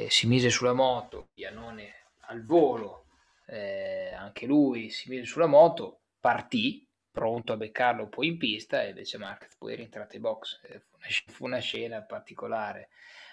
si 0.08 0.26
mise 0.26 0.50
sulla 0.50 0.72
moto, 0.72 1.28
Iannone 1.34 1.94
al 2.26 2.44
volo, 2.44 3.06
eh, 3.46 4.12
anche 4.12 4.46
lui 4.46 4.90
si 4.90 5.08
mise 5.08 5.24
sulla 5.24 5.46
moto, 5.46 6.00
partì, 6.20 6.86
pronto 7.10 7.52
a 7.52 7.56
beccarlo 7.56 8.08
poi 8.08 8.28
in 8.28 8.38
pista 8.38 8.82
e 8.82 8.90
invece 8.90 9.18
Marquez 9.18 9.56
poi 9.56 9.72
è 9.72 9.76
rientrato 9.76 10.16
in 10.16 10.22
box. 10.22 10.60
Eh, 10.64 10.80
fu 10.80 10.96
una, 10.96 11.08
fu 11.26 11.44
una 11.46 11.58
scena 11.58 12.02
particolare, 12.02 12.90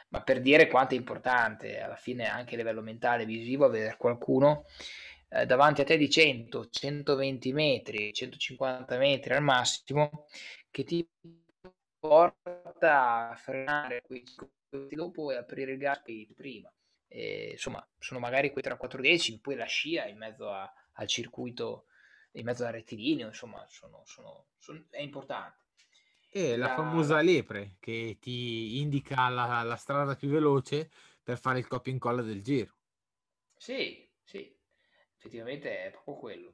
ma 0.09 0.21
per 0.21 0.41
dire 0.41 0.67
quanto 0.67 0.93
è 0.93 0.97
importante 0.97 1.79
alla 1.79 1.95
fine 1.95 2.27
anche 2.27 2.55
a 2.55 2.57
livello 2.57 2.81
mentale 2.81 3.23
e 3.23 3.25
visivo 3.25 3.65
avere 3.65 3.97
qualcuno 3.97 4.65
eh, 5.29 5.45
davanti 5.45 5.81
a 5.81 5.83
te 5.83 5.97
di 5.97 6.09
100, 6.09 6.69
120 6.69 7.53
metri, 7.53 8.13
150 8.13 8.97
metri 8.97 9.33
al 9.33 9.43
massimo 9.43 10.27
che 10.71 10.83
ti 10.83 11.07
porta 11.99 13.29
a 13.29 13.35
frenare 13.35 14.01
quei 14.01 14.23
dopo 14.89 15.31
e 15.31 15.35
aprire 15.35 15.73
il 15.73 15.77
gas 15.77 16.01
prima. 16.35 16.71
E, 17.07 17.51
insomma, 17.51 17.85
sono 17.97 18.19
magari 18.19 18.51
quei 18.51 18.63
3-4 18.63 18.99
decimi, 18.99 19.39
poi 19.39 19.55
la 19.55 19.65
scia 19.65 20.05
in 20.05 20.17
mezzo 20.17 20.49
a, 20.49 20.71
al 20.93 21.07
circuito, 21.07 21.85
in 22.33 22.45
mezzo 22.45 22.65
al 22.65 22.73
rettilineo, 22.73 23.27
insomma, 23.27 23.65
sono, 23.67 24.03
sono, 24.05 24.47
sono, 24.57 24.85
è 24.89 25.01
importante. 25.01 25.65
E 26.37 26.55
la, 26.55 26.75
famosa 26.75 27.19
lepre 27.21 27.77
che 27.79 28.17
ti 28.21 28.79
indica 28.79 29.27
la, 29.27 29.63
la, 29.63 29.75
strada 29.75 30.15
più 30.15 30.29
veloce 30.29 30.91
per 31.23 31.39
fare 31.39 31.57
il 31.57 31.67
copia 31.67 31.91
e 31.91 31.95
incolla 31.95 32.21
del 32.21 32.43
giro. 32.43 32.75
Sì, 33.55 34.07
sì, 34.23 34.55
effettivamente 35.15 35.85
è 35.85 35.89
proprio 35.89 36.15
quello. 36.17 36.53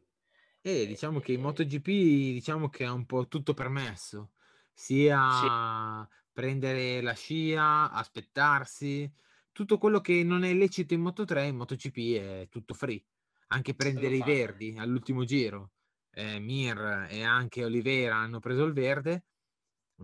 E 0.62 0.88
diciamo 0.88 1.20
che 1.20 1.34
in 1.34 1.42
MotoGP 1.42 1.86
diciamo 1.86 2.70
che 2.70 2.86
è 2.86 2.90
un 2.90 3.06
po' 3.06 3.28
tutto 3.28 3.54
permesso, 3.54 4.32
sia 4.72 6.08
sì. 6.10 6.16
prendere 6.32 7.02
la 7.02 7.14
scia, 7.14 7.92
aspettarsi, 7.92 9.12
tutto 9.52 9.78
quello 9.78 10.00
che 10.00 10.24
non 10.24 10.46
è 10.46 10.54
lecito 10.54 10.94
in 10.94 11.02
Moto 11.02 11.26
3 11.26 11.48
in 11.48 11.58
MotoGP 11.58 11.98
è 12.16 12.48
tutto 12.50 12.74
free. 12.74 13.04
Anche 13.48 13.76
prendere 13.76 14.16
i 14.16 14.24
verdi 14.24 14.76
all'ultimo 14.78 15.26
giro. 15.26 15.72
Eh, 16.10 16.40
Mir 16.40 17.08
e 17.10 17.22
anche 17.24 17.66
Oliveira 17.66 18.16
hanno 18.16 18.40
preso 18.40 18.64
il 18.64 18.72
verde. 18.72 19.26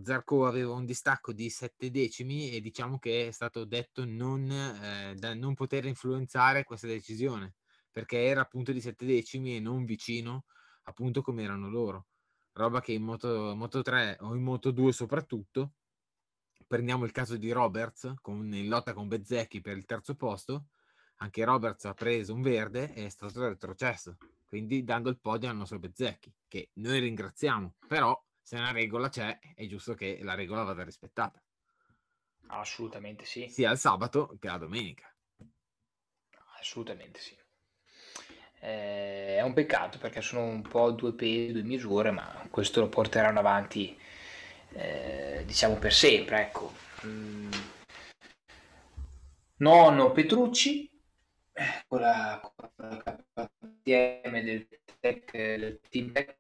Zarco 0.02 0.46
aveva 0.46 0.74
un 0.74 0.86
distacco 0.86 1.34
di 1.34 1.50
7 1.50 1.90
decimi 1.92 2.52
e 2.52 2.62
diciamo 2.62 3.00
che 3.00 3.28
è 3.28 3.32
stato 3.32 3.66
detto 3.66 4.06
non, 4.06 4.50
eh, 4.50 5.16
da 5.16 5.34
non 5.34 5.54
poter 5.54 5.86
influenzare 5.86 6.64
questa 6.64 6.88
decisione 6.88 7.56
perché 7.92 8.24
era 8.26 8.42
appunto 8.42 8.72
di 8.72 8.82
7 8.82 9.06
decimi 9.06 9.56
e 9.56 9.60
non 9.60 9.84
vicino 9.84 10.46
appunto 10.84 11.22
come 11.22 11.44
erano 11.44 11.70
loro. 11.70 12.08
Roba 12.54 12.82
che 12.82 12.94
in 12.94 13.04
Moto, 13.04 13.54
Moto 13.56 13.82
3 13.82 14.18
o 14.22 14.36
in 14.36 14.44
Moto 14.44 14.72
2 14.72 14.92
soprattutto 14.92 15.74
prendiamo 16.68 17.06
il 17.06 17.12
caso 17.12 17.36
di 17.36 17.52
Roberts 17.52 18.14
con, 18.22 18.54
in 18.54 18.68
lotta 18.68 18.94
con 18.94 19.08
Bezzecchi 19.08 19.62
per 19.62 19.76
il 19.76 19.86
terzo 19.86 20.16
posto, 20.16 20.68
anche 21.18 21.44
Roberts 21.44 21.86
ha 21.86 21.94
preso 21.94 22.34
un 22.34 22.42
verde 22.42 22.94
e 22.94 23.06
è 23.06 23.10
stato 23.10 23.48
retrocesso, 23.48 24.18
quindi 24.46 24.84
dando 24.84 25.10
il 25.10 25.20
podio 25.20 25.50
al 25.50 25.58
nostro 25.58 25.80
Bezzecchi, 25.80 26.34
che 26.48 26.70
noi 26.76 27.00
ringraziamo, 27.00 27.76
però 27.88 28.18
se 28.50 28.56
una 28.56 28.72
regola 28.72 29.10
c'è 29.10 29.38
è 29.54 29.68
giusto 29.68 29.93
che 29.93 30.22
la 30.24 30.34
regola 30.34 30.64
vada 30.64 30.84
rispettata. 30.84 31.39
Assolutamente 32.47 33.24
sì. 33.24 33.47
Sia 33.47 33.70
il 33.70 33.78
sabato 33.78 34.36
che 34.39 34.47
la 34.47 34.58
domenica. 34.58 35.08
Assolutamente 36.60 37.20
sì. 37.20 37.38
Eh, 38.62 39.38
è 39.38 39.41
un 39.41 39.54
peccato 39.54 40.00
perché 40.00 40.22
sono 40.22 40.45
un 40.45 40.64
po' 40.64 40.89
due 40.89 41.14
pesi, 41.14 41.52
due 41.52 41.62
misure, 41.62 42.10
ma 42.10 42.47
questo 42.50 42.80
lo 42.80 42.89
porteranno 42.89 43.38
avanti 43.38 43.95
eh, 44.72 45.43
diciamo 45.45 45.76
per 45.76 45.93
sempre. 45.93 46.41
Ecco. 46.41 46.74
Mm. 47.06 47.52
Nonno 49.58 50.12
Petrucci, 50.12 50.89
eh, 51.54 51.84
con 51.88 52.00
la, 52.00 52.39
con 52.41 52.72
la 52.78 52.97
KTM 53.04 54.41
del, 54.41 54.68
tech, 55.00 55.32
del 55.34 55.80
team 55.88 56.12
Tech 56.14 56.36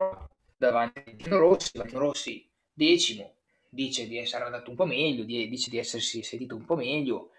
davanti 0.59 0.99
a 0.99 1.11
Dino 1.11 1.37
Rossi, 1.37 1.81
Dino 1.81 1.99
Rossi 1.99 2.47
decimo, 2.71 3.35
dice 3.69 4.07
di 4.07 4.17
essere 4.17 4.43
andato 4.43 4.69
un 4.69 4.75
po' 4.75 4.85
meglio, 4.85 5.23
dice 5.23 5.69
di 5.69 5.77
essersi 5.77 6.21
sentito 6.21 6.55
un 6.55 6.65
po' 6.65 6.75
meglio, 6.75 7.31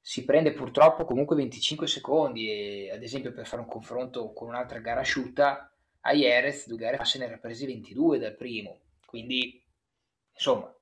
si 0.00 0.24
prende 0.24 0.52
purtroppo 0.52 1.04
comunque 1.04 1.36
25 1.36 1.86
secondi 1.86 2.50
e 2.50 2.90
ad 2.90 3.02
esempio 3.02 3.32
per 3.32 3.46
fare 3.46 3.62
un 3.62 3.68
confronto 3.68 4.32
con 4.32 4.48
un'altra 4.48 4.78
gara 4.78 5.00
asciutta 5.00 5.72
a 6.02 6.14
Jerez 6.14 6.66
due 6.66 6.78
gare 6.78 6.96
fa 6.96 7.04
se 7.04 7.18
ne 7.18 7.26
era 7.26 7.36
presi 7.36 7.66
22 7.66 8.18
dal 8.18 8.34
primo 8.34 8.80
quindi 9.04 9.62
Insomma, 10.40 10.74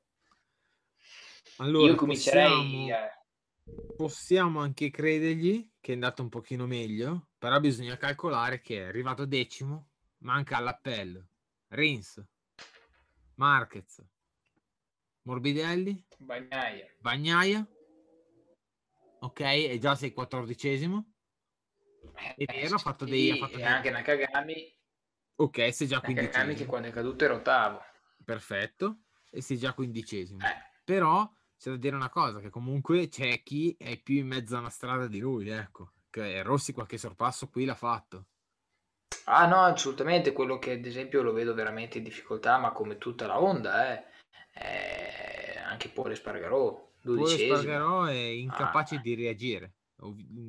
allora, 1.57 1.91
io 1.91 1.97
comincerei 1.97 2.49
possiamo, 2.49 2.95
a... 2.95 3.95
possiamo 3.97 4.61
anche 4.61 4.89
credergli 4.89 5.69
che 5.81 5.91
è 5.91 5.95
andato 5.95 6.23
un 6.23 6.29
pochino 6.29 6.69
meglio, 6.69 7.31
però 7.37 7.59
bisogna 7.59 7.97
calcolare 7.97 8.61
che 8.61 8.77
è 8.77 8.85
arrivato 8.87 9.27
decimo, 9.27 9.89
manca 10.19 10.59
all'appello. 10.59 11.27
Rins, 11.69 12.25
Marquez, 13.35 14.03
Morbidelli? 15.23 16.07
Bagnaia. 16.19 16.87
Bagnaia? 16.99 17.69
Ok, 19.21 19.41
e 19.41 19.79
già 19.79 19.95
sei 19.95 20.12
quattordicesimo. 20.12 21.12
È 22.37 22.45
vero, 22.45 22.77
ha 22.77 22.79
fatto 22.79 23.05
dei... 23.05 23.33
Ha 23.33 23.37
fatto 23.37 23.53
e 23.53 23.57
dei... 23.57 23.64
anche 23.64 23.91
Nakagami. 23.91 24.77
Ok, 25.37 25.75
sei 25.75 25.87
già 25.87 25.97
Nakagami 25.97 26.14
quindicesimo. 26.14 26.55
che 26.57 26.66
quando 26.66 26.89
è 26.89 26.91
caduto 26.91 27.25
era 27.25 27.35
ottavo. 27.35 27.81
Perfetto. 28.25 29.01
E 29.31 29.43
sei 29.43 29.59
già 29.59 29.75
quindicesimo. 29.75 30.41
Eh, 30.45 30.81
Però 30.85 31.31
c'è 31.59 31.71
da 31.71 31.77
dire 31.77 31.97
una 31.97 32.09
cosa, 32.09 32.41
che 32.41 32.49
comunque 32.49 33.09
c'è 33.09 33.43
chi 33.43 33.77
è 33.79 34.01
più 34.01 34.16
in 34.16 34.27
mezzo 34.29 34.57
a 34.57 34.61
una 34.61 34.71
strada 34.71 35.07
di 35.07 35.19
lui, 35.19 35.49
ecco. 35.49 35.93
Che 36.09 36.43
Rossi 36.43 36.73
qualche 36.73 36.97
sorpasso 36.97 37.49
qui 37.51 37.66
l'ha 37.66 37.75
fatto. 37.75 38.29
Ah 39.31 39.47
no, 39.47 39.61
assolutamente, 39.61 40.33
quello 40.33 40.59
che 40.59 40.72
ad 40.72 40.87
esempio 40.87 41.20
lo 41.22 41.33
vedo 41.33 41.53
veramente 41.53 41.99
in 41.99 42.05
difficoltà, 42.05 42.57
ma 42.57 42.72
come 42.72 42.97
tutta 42.97 43.26
la 43.26 43.39
Honda, 43.39 43.93
eh, 43.95 44.05
è 44.53 45.59
anche 45.66 45.91
Pole 45.91 46.14
Spargarò, 46.14 46.70
Poi 47.03 47.14
dodicesimo. 47.14 47.57
Spargarò 47.57 48.05
è 48.05 48.14
incapace 48.16 48.95
Ah. 48.97 49.01
di 49.01 49.14
reagire. 49.14 49.72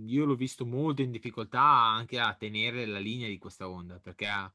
Io 0.05 0.25
l'ho 0.25 0.35
visto 0.35 0.65
molto 0.65 1.01
in 1.01 1.11
difficoltà 1.11 1.61
anche 1.61 2.19
a 2.19 2.33
tenere 2.35 2.85
la 2.85 2.99
linea 2.99 3.27
di 3.27 3.37
questa 3.37 3.67
onda, 3.67 3.99
perché 3.99 4.27
ha- 4.27 4.51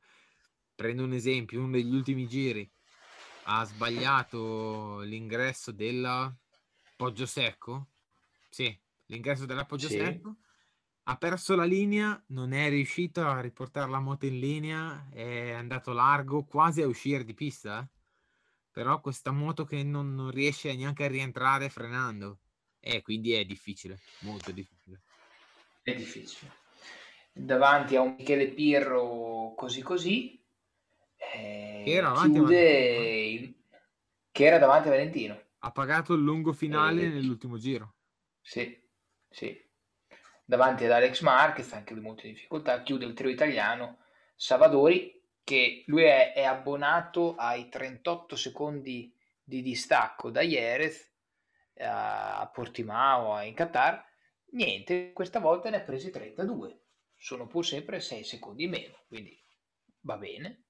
prendo 0.75 1.05
un 1.05 1.13
esempio, 1.13 1.61
uno 1.61 1.73
degli 1.73 1.95
ultimi 1.95 2.27
giri 2.27 2.69
ha 3.47 3.63
sbagliato 3.65 5.01
l'ingresso 5.01 5.71
della 5.71 6.35
Poggio 6.97 7.27
Secco. 7.27 7.89
Sì, 8.49 8.75
l'ingresso 9.07 9.45
della 9.45 9.67
Poggio 9.67 9.89
Sì. 9.89 9.97
Secco. 9.99 10.37
Ha 11.07 11.17
perso 11.17 11.55
la 11.57 11.65
linea, 11.65 12.23
non 12.29 12.53
è 12.53 12.69
riuscito 12.69 13.27
a 13.27 13.41
riportare 13.41 13.91
la 13.91 14.01
moto 14.01 14.27
in 14.27 14.39
linea, 14.39 15.07
è 15.11 15.51
andato 15.53 15.93
largo, 15.93 16.45
quasi 16.45 16.83
a 16.83 16.87
uscire 16.87 17.25
di 17.25 17.35
pista. 17.35 17.81
eh. 17.81 17.89
Però 18.71 19.01
questa 19.01 19.31
moto 19.31 19.65
che 19.65 19.83
non, 19.83 20.15
non 20.15 20.31
riesce 20.31 20.75
neanche 20.75 21.05
a 21.05 21.09
rientrare 21.09 21.69
frenando. 21.71 22.41
E 22.81 23.03
quindi 23.03 23.33
è 23.33 23.45
difficile, 23.45 24.03
molto 24.21 24.53
difficile. 24.53 25.03
È 25.83 25.95
difficile. 25.95 26.51
Davanti 27.33 27.95
a 27.97 28.01
un 28.01 28.15
Michele 28.19 28.49
Pirro 28.49 29.55
così 29.57 29.83
così, 29.83 30.43
eh, 31.17 31.83
Che 31.83 31.93
era 31.93 32.11
Valentino, 32.13 32.49
il- 32.51 33.55
che 34.33 34.45
era 34.45 34.59
davanti 34.59 34.89
a 34.89 34.91
Valentino. 34.91 35.41
Ha 35.65 35.73
pagato 35.73 36.13
il 36.15 36.23
lungo 36.23 36.53
finale 36.53 37.09
E- 37.09 37.11
nell'ultimo 37.11 37.59
giro. 37.59 37.97
Sì, 38.43 38.81
sì. 39.29 39.64
Davanti 40.45 40.85
ad 40.85 40.91
Alex 40.91 41.21
Marquez, 41.23 41.73
anche 41.73 41.95
lui 41.95 42.03
molto 42.03 42.27
in 42.27 42.35
difficoltà, 42.35 42.83
chiude 42.83 43.07
il 43.07 43.15
trio 43.15 43.31
italiano 43.31 43.99
Savadori, 44.37 45.23
che 45.43 45.85
lui 45.87 46.03
è, 46.05 46.33
è 46.33 46.43
abbonato 46.43 47.35
ai 47.37 47.69
38 47.69 48.37
secondi 48.37 49.15
di 49.43 49.63
distacco 49.63 50.31
da 50.31 50.41
Jerez 50.41 51.13
eh, 51.75 51.85
a 51.85 52.51
Portimao 52.53 53.41
in 53.41 53.55
Qatar. 53.55 54.05
Niente, 54.53 55.13
questa 55.13 55.41
volta 55.41 55.71
ne 55.71 55.77
ha 55.77 55.81
presi 55.81 56.11
32. 56.11 56.81
Sono 57.17 57.47
pur 57.47 57.65
sempre 57.65 58.01
6 58.01 58.25
secondi 58.25 58.65
in 58.65 58.71
meno, 58.71 59.05
quindi 59.07 59.39
va 60.01 60.17
bene. 60.17 60.65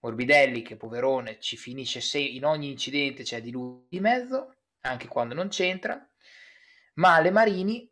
Morbidelli, 0.00 0.62
che 0.62 0.76
poverone, 0.76 1.40
ci 1.40 1.56
finisce 1.56 2.00
se- 2.00 2.18
in 2.18 2.44
ogni 2.44 2.70
incidente, 2.70 3.22
c'è 3.22 3.40
di 3.40 3.50
lui 3.50 3.86
di 3.88 4.00
mezzo, 4.00 4.56
anche 4.80 5.08
quando 5.08 5.34
non 5.34 5.48
c'entra. 5.48 6.06
Ma 6.94 7.20
le 7.20 7.30
Marini, 7.30 7.90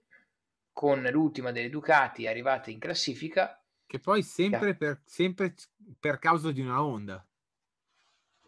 con 0.73 1.03
l'ultima 1.11 1.53
delle 1.53 1.69
Ducati 1.71 2.27
arrivata 2.27 2.71
in 2.71 2.79
classifica, 2.79 3.63
Che 3.87 4.01
poi 4.01 4.25
sempre 4.25 4.75
per, 4.77 5.03
sempre 5.05 5.55
per 6.01 6.19
causa 6.19 6.51
di 6.51 6.61
una 6.61 6.83
Honda. 6.85 7.25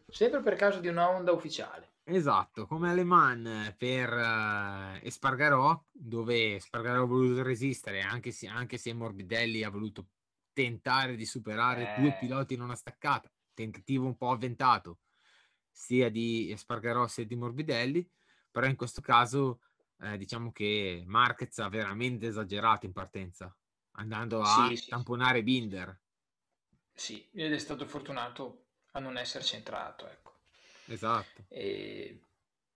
sempre 0.08 0.40
per 0.40 0.54
causa 0.54 0.80
di 0.80 0.88
una 0.88 1.10
Honda 1.10 1.32
ufficiale. 1.32 1.96
Esatto, 2.06 2.66
come 2.66 2.90
alle 2.90 3.02
Man 3.04 3.74
per 3.78 4.12
eh, 4.12 5.00
Espargarò, 5.06 5.82
dove 5.90 6.56
Espargarò 6.56 7.02
ha 7.02 7.06
voluto 7.06 7.42
resistere, 7.42 8.02
anche 8.02 8.30
se, 8.30 8.46
anche 8.46 8.76
se 8.76 8.92
Morbidelli 8.92 9.62
ha 9.62 9.70
voluto 9.70 10.08
tentare 10.52 11.16
di 11.16 11.24
superare 11.24 11.92
due 11.94 12.12
Eh. 12.12 12.18
piloti 12.18 12.54
in 12.54 12.60
una 12.60 12.74
staccata, 12.76 13.32
tentativo 13.54 14.04
un 14.04 14.16
po' 14.18 14.30
avventato, 14.30 15.00
sia 15.70 16.10
di 16.10 16.50
Espargarò 16.52 17.06
sia 17.06 17.24
di 17.24 17.36
Morbidelli, 17.36 18.06
però 18.50 18.66
in 18.66 18.76
questo 18.76 19.00
caso 19.00 19.60
eh, 20.05 20.16
diciamo 20.18 20.52
che 20.52 21.02
Marquez 21.07 21.59
ha 21.59 21.68
veramente 21.68 22.26
esagerato 22.26 22.86
in 22.86 22.92
partenza, 22.92 23.55
andando 23.92 24.42
a 24.42 24.72
Sì, 24.72 24.76
sì, 24.76 24.92
sì. 24.92 25.05
tamponare 25.05 25.42
Binder. 25.42 25.98
Sì, 26.94 27.28
ed 27.34 27.52
è 27.52 27.59
stato 27.59 27.86
fortunato 27.86 28.64
a 28.92 28.98
non 29.00 29.16
essere 29.18 29.44
centrato, 29.44 30.09
ecco. 30.09 30.32
Esatto. 30.86 31.44
E 31.48 32.20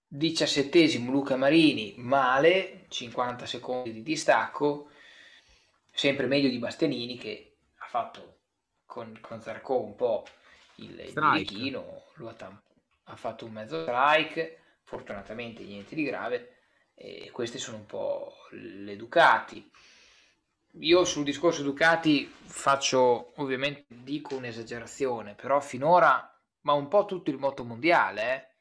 17esimo 0.07 1.11
Luca 1.11 1.37
Marini, 1.37 1.95
male, 1.99 2.87
50 2.89 3.47
secondi 3.47 3.93
di 3.93 4.03
distacco, 4.03 4.91
sempre 5.91 6.27
meglio 6.27 6.49
di 6.49 6.59
Bastianini 6.59 7.17
che 7.19 7.57
ha 7.79 7.87
fatto 7.87 8.37
con, 8.87 9.19
con 9.21 9.41
Zarco 9.41 9.81
un 9.83 9.95
po' 9.95 10.25
il, 10.77 10.99
il 11.01 11.17
birichino, 11.17 12.05
lo 12.15 12.29
ha, 12.29 12.35
tam- 12.35 12.61
ha 13.05 13.17
fatto 13.17 13.45
un 13.45 13.53
mezzo 13.53 13.83
strike, 13.83 14.59
fortunatamente 14.85 15.63
niente 15.65 15.95
di 15.95 16.05
grave, 16.05 16.58
e 16.99 17.31
queste 17.33 17.59
sono 17.59 17.79
un 17.79 17.87
po' 17.87 18.35
le 18.51 18.97
Ducati. 18.97 19.71
Io 20.81 21.05
sul 21.05 21.25
discorso 21.25 21.63
Ducati 21.63 22.27
faccio, 22.27 23.33
ovviamente 23.41 23.85
dico 23.89 24.37
un'esagerazione, 24.37 25.35
però 25.35 25.61
finora, 25.61 26.33
ma 26.63 26.73
un 26.75 26.89
po' 26.89 27.05
tutto 27.05 27.31
il 27.31 27.39
moto 27.39 27.65
mondiale, 27.65 28.57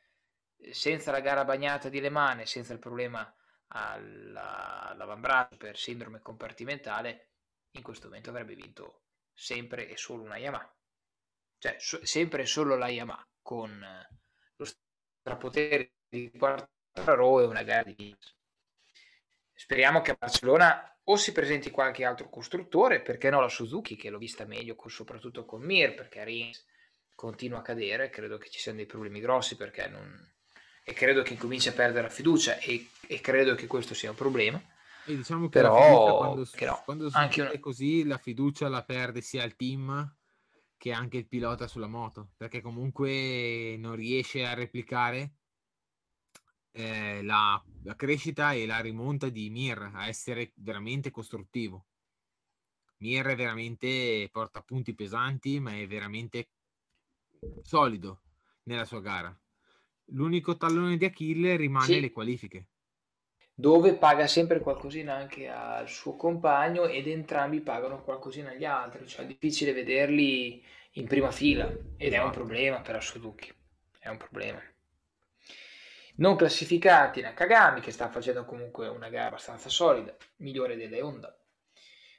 eh, 0.57 0.73
senza 0.73 1.11
la 1.11 1.19
gara 1.19 1.43
bagnata 1.45 1.89
di 1.89 1.99
Le 1.99 2.09
Mans, 2.09 2.41
e 2.41 2.45
senza 2.45 2.73
il 2.73 2.79
problema 2.79 3.31
alla- 3.67 4.87
all'avambraccio 4.89 5.57
per 5.57 5.77
sindrome 5.77 6.21
compartimentale, 6.21 7.29
in 7.71 7.83
questo 7.83 8.07
momento 8.07 8.29
avrebbe 8.29 8.55
vinto 8.55 9.01
sempre 9.33 9.87
e 9.89 9.97
solo 9.97 10.23
una 10.23 10.37
Yamaha. 10.37 10.73
Cioè, 11.59 11.75
so- 11.79 12.05
sempre 12.05 12.43
e 12.43 12.45
solo 12.45 12.75
la 12.75 12.87
Yamaha, 12.87 13.27
con 13.41 13.83
eh, 13.83 14.09
lo 14.55 14.65
strapotere 15.19 15.93
di 16.07 16.31
Quartararo 16.97 17.41
e 17.41 17.45
una 17.45 17.63
gara 17.63 17.83
di 17.83 17.95
Williams. 17.97 18.35
Speriamo 19.53 20.01
che 20.01 20.11
a 20.11 20.17
Barcellona 20.19 20.99
o 21.03 21.15
si 21.15 21.31
presenti 21.31 21.69
qualche 21.71 22.03
altro 22.03 22.29
costruttore, 22.29 23.01
perché 23.01 23.29
no 23.29 23.39
la 23.39 23.49
Suzuki, 23.49 23.95
che 23.95 24.09
l'ho 24.09 24.17
vista 24.17 24.45
meglio 24.45 24.75
con- 24.75 24.91
soprattutto 24.91 25.45
con 25.45 25.61
Mir, 25.61 25.95
perché 25.95 26.23
Rins 26.23 26.65
continua 27.15 27.59
a 27.59 27.63
cadere, 27.63 28.09
credo 28.09 28.37
che 28.37 28.49
ci 28.49 28.59
siano 28.59 28.77
dei 28.77 28.85
problemi 28.85 29.19
grossi 29.19 29.55
perché 29.55 29.87
non... 29.87 30.33
e 30.83 30.93
credo 30.93 31.23
che 31.23 31.35
cominci 31.37 31.69
a 31.69 31.73
perdere 31.73 32.03
la 32.03 32.13
fiducia 32.13 32.57
e, 32.59 32.89
e 33.07 33.21
credo 33.21 33.55
che 33.55 33.67
questo 33.67 33.93
sia 33.93 34.09
un 34.09 34.15
problema. 34.15 34.61
E 35.05 35.15
diciamo 35.15 35.43
che 35.47 35.61
Però, 35.61 36.17
quando, 36.17 36.47
che 36.51 36.65
no, 36.65 36.81
quando 36.83 37.09
anche 37.13 37.41
una- 37.41 37.59
così, 37.59 38.03
la 38.03 38.17
fiducia 38.17 38.67
la 38.67 38.83
perde 38.83 39.21
sia 39.21 39.43
il 39.43 39.55
team 39.55 40.15
che 40.75 40.91
anche 40.91 41.17
il 41.17 41.27
pilota 41.27 41.67
sulla 41.67 41.87
moto, 41.87 42.33
perché 42.37 42.61
comunque 42.61 43.75
non 43.79 43.95
riesce 43.95 44.45
a 44.45 44.53
replicare 44.53 45.31
eh, 46.77 47.21
la, 47.23 47.61
la 47.83 47.95
crescita 47.95 48.53
e 48.53 48.65
la 48.65 48.79
rimonta 48.79 49.29
di 49.29 49.49
Mir 49.49 49.91
a 49.93 50.07
essere 50.07 50.51
veramente 50.55 51.11
costruttivo. 51.11 51.85
Mir 52.99 53.25
è 53.25 53.35
veramente 53.35 54.29
porta 54.31 54.61
punti 54.61 54.93
pesanti, 54.93 55.59
ma 55.59 55.75
è 55.75 55.87
veramente 55.87 56.49
solido 57.63 58.21
nella 58.63 58.85
sua 58.85 59.01
gara. 59.01 59.35
L'unico 60.11 60.57
tallone 60.57 60.97
di 60.97 61.05
Achille 61.05 61.55
rimane 61.55 61.99
Sì. 61.99 61.99
le 61.99 62.11
qualifiche. 62.11 62.67
dove 63.53 63.95
paga 63.97 64.25
sempre 64.25 64.61
qualcosina 64.61 65.13
anche 65.13 65.49
al 65.49 65.89
suo 65.89 66.15
compagno 66.15 66.85
ed 66.85 67.07
entrambi 67.07 67.59
pagano 67.59 68.01
qualcosina 68.01 68.51
agli 68.51 68.63
altri, 68.65 69.05
cioè 69.05 69.25
è 69.25 69.27
difficile 69.27 69.73
vederli 69.73 70.63
in 70.93 71.07
prima 71.07 71.31
fila 71.31 71.69
ed 71.97 72.13
è 72.13 72.21
un 72.21 72.29
Esatto. 72.29 72.31
problema 72.31 72.79
per 72.81 73.03
Suzuki, 73.03 73.51
è 73.99 74.07
un 74.09 74.17
problema. 74.17 74.61
Non 76.17 76.35
classificati 76.35 77.21
Nakagami 77.21 77.79
che 77.79 77.91
sta 77.91 78.09
facendo 78.09 78.43
comunque 78.45 78.87
una 78.87 79.09
gara 79.09 79.27
abbastanza 79.27 79.69
solida, 79.69 80.15
migliore 80.37 80.75
delle 80.75 81.01
Honda. 81.01 81.37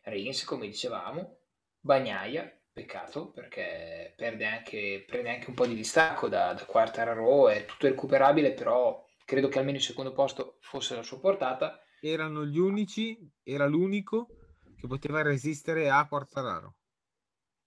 Rins, 0.05 0.44
come 0.44 0.66
dicevamo, 0.66 1.38
Bagnaia, 1.80 2.51
peccato 2.72 3.30
perché 3.30 4.14
perde 4.16 4.46
anche, 4.46 5.05
prende 5.05 5.30
anche 5.30 5.49
un 5.49 5.55
po' 5.55 5.66
di 5.66 5.74
distacco 5.74 6.28
da, 6.28 6.53
da 6.53 6.64
Quartararo, 6.64 7.49
è 7.49 7.64
tutto 7.64 7.88
recuperabile, 7.88 8.53
però 8.53 9.05
credo 9.24 9.49
che 9.49 9.59
almeno 9.59 9.78
il 9.78 9.82
secondo 9.82 10.12
posto 10.12 10.59
fosse 10.61 10.94
la 10.94 11.03
sua 11.03 11.18
portata. 11.18 11.82
erano 12.01 12.46
gli 12.46 12.59
unici, 12.59 13.18
era 13.42 13.66
l'unico 13.66 14.28
che 14.76 14.86
poteva 14.86 15.22
resistere 15.22 15.90
a 15.90 16.07
Quartararo. 16.07 16.76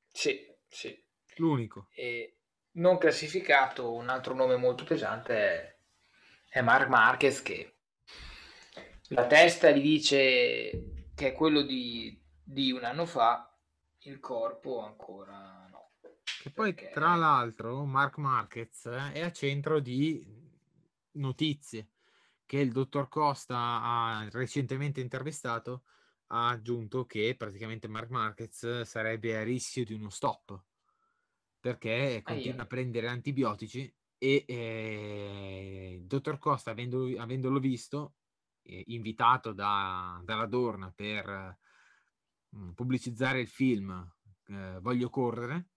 Sì, 0.07 0.39
sì. 0.67 0.97
L'unico. 1.35 1.87
E 1.93 2.37
non 2.73 2.97
classificato, 2.97 3.91
un 3.91 4.07
altro 4.07 4.33
nome 4.33 4.55
molto 4.55 4.85
pesante 4.85 5.33
è, 5.35 5.70
è 6.51 6.59
Marc 6.61 6.89
Marquez 6.89 7.41
che 7.41 7.77
la 9.09 9.25
testa 9.25 9.71
gli 9.71 9.81
dice 9.81 11.07
che 11.15 11.27
è 11.27 11.31
quello 11.31 11.61
di, 11.61 12.21
di 12.43 12.73
un 12.73 12.83
anno 12.83 13.05
fa, 13.05 13.57
il 13.99 14.19
corpo 14.19 14.83
ancora 14.83 15.65
no. 15.71 15.91
Che 16.41 16.49
poi, 16.49 16.73
Perché- 16.73 16.91
tra 16.91 17.15
l'altro, 17.15 17.85
Marc 17.85 18.17
Marquez 18.17 18.85
eh, 18.85 19.13
è 19.13 19.21
a 19.21 19.31
centro 19.31 19.79
di 19.79 20.21
notizie 21.11 21.87
che 22.45 22.57
il 22.57 22.73
dottor 22.73 23.07
Costa 23.07 23.55
ha 23.57 24.27
recentemente 24.29 24.99
intervistato 24.99 25.83
ha 26.33 26.49
aggiunto 26.49 27.05
che 27.05 27.35
praticamente 27.37 27.87
Mark 27.87 28.09
Marquez 28.09 28.81
sarebbe 28.81 29.37
a 29.37 29.43
rischio 29.43 29.85
di 29.85 29.93
uno 29.93 30.09
stop 30.09 30.61
perché 31.59 32.21
continua 32.23 32.63
a 32.63 32.67
prendere 32.67 33.07
antibiotici 33.07 33.93
e 34.23 34.45
eh, 34.47 35.97
il 35.99 36.05
dottor 36.05 36.37
Costa 36.37 36.69
avendo, 36.69 37.07
avendolo 37.17 37.59
visto 37.59 38.17
eh, 38.61 38.83
invitato 38.87 39.51
da, 39.51 40.21
dalla 40.23 40.45
Dorna 40.45 40.91
per 40.95 41.57
mm, 42.55 42.69
pubblicizzare 42.73 43.39
il 43.41 43.47
film 43.47 43.89
eh, 44.45 44.77
Voglio 44.79 45.09
correre 45.09 45.69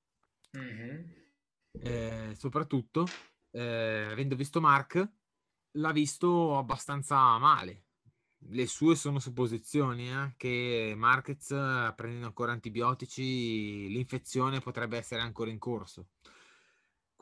mm-hmm. 0.59 2.33
soprattutto 2.33 3.07
eh, 3.51 4.09
avendo 4.11 4.37
visto 4.37 4.61
Mark 4.61 5.11
l'ha 5.79 5.93
visto 5.93 6.59
abbastanza 6.59 7.39
male 7.39 7.85
le 8.51 8.67
sue 8.67 8.95
sono 8.95 9.19
supposizioni, 9.19 10.11
eh, 10.11 10.35
che 10.37 10.93
Marquez 10.97 11.49
prendendo 11.97 12.27
ancora 12.27 12.53
antibiotici, 12.53 13.89
l'infezione 13.89 14.61
potrebbe 14.61 14.99
essere 14.99 15.23
ancora 15.23 15.51
in 15.51 15.59
corso. 15.59 16.09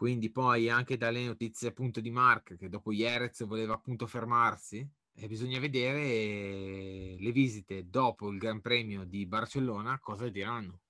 Quindi 0.02 0.32
poi 0.32 0.68
anche 0.68 0.96
dalle 0.96 1.24
notizie 1.24 1.68
appunto 1.68 2.00
di 2.00 2.10
Mark, 2.10 2.56
che 2.56 2.68
dopo 2.68 2.90
Jerez 2.92 3.44
voleva 3.44 3.74
appunto 3.74 4.08
fermarsi, 4.08 4.84
e 5.14 5.28
bisogna 5.28 5.60
vedere 5.60 7.14
le 7.20 7.30
visite 7.30 7.88
dopo 7.88 8.28
il 8.28 8.38
Gran 8.38 8.60
Premio 8.60 9.04
di 9.04 9.24
Barcellona 9.26 10.00
cosa 10.00 10.28
diranno. 10.28 10.80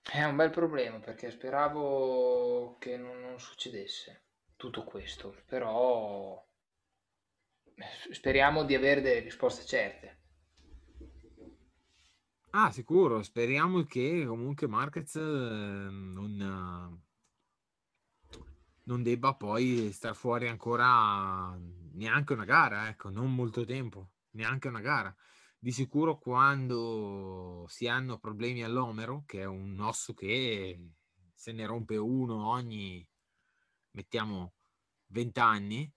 È 0.00 0.24
un 0.24 0.36
bel 0.36 0.48
problema 0.48 0.98
perché 0.98 1.30
speravo 1.30 2.78
che 2.78 2.96
non, 2.96 3.20
non 3.20 3.38
succedesse 3.38 4.22
tutto 4.56 4.82
questo, 4.82 5.42
però 5.44 6.42
speriamo 8.10 8.64
di 8.64 8.74
avere 8.74 9.02
delle 9.02 9.20
risposte 9.20 9.66
certe. 9.66 10.20
Ah, 12.52 12.70
sicuro, 12.70 13.22
speriamo 13.22 13.82
che 13.82 14.24
comunque 14.26 14.66
Marquez 14.66 15.16
eh, 15.16 15.20
non, 15.20 17.06
non 18.88 19.02
debba 19.02 19.34
poi 19.34 19.92
star 19.92 20.16
fuori 20.16 20.48
ancora 20.48 21.56
neanche 21.92 22.32
una 22.32 22.44
gara, 22.44 22.88
ecco, 22.88 23.10
non 23.10 23.34
molto 23.34 23.64
tempo, 23.64 24.12
neanche 24.30 24.68
una 24.68 24.80
gara. 24.80 25.14
Di 25.58 25.72
sicuro 25.72 26.18
quando 26.18 27.66
si 27.68 27.86
hanno 27.86 28.18
problemi 28.18 28.64
all'omero, 28.64 29.24
che 29.26 29.40
è 29.40 29.44
un 29.44 29.78
osso 29.80 30.14
che 30.14 30.92
se 31.34 31.52
ne 31.52 31.66
rompe 31.66 31.96
uno 31.96 32.48
ogni, 32.48 33.06
mettiamo, 33.90 34.54
20 35.08 35.40
anni, 35.40 35.92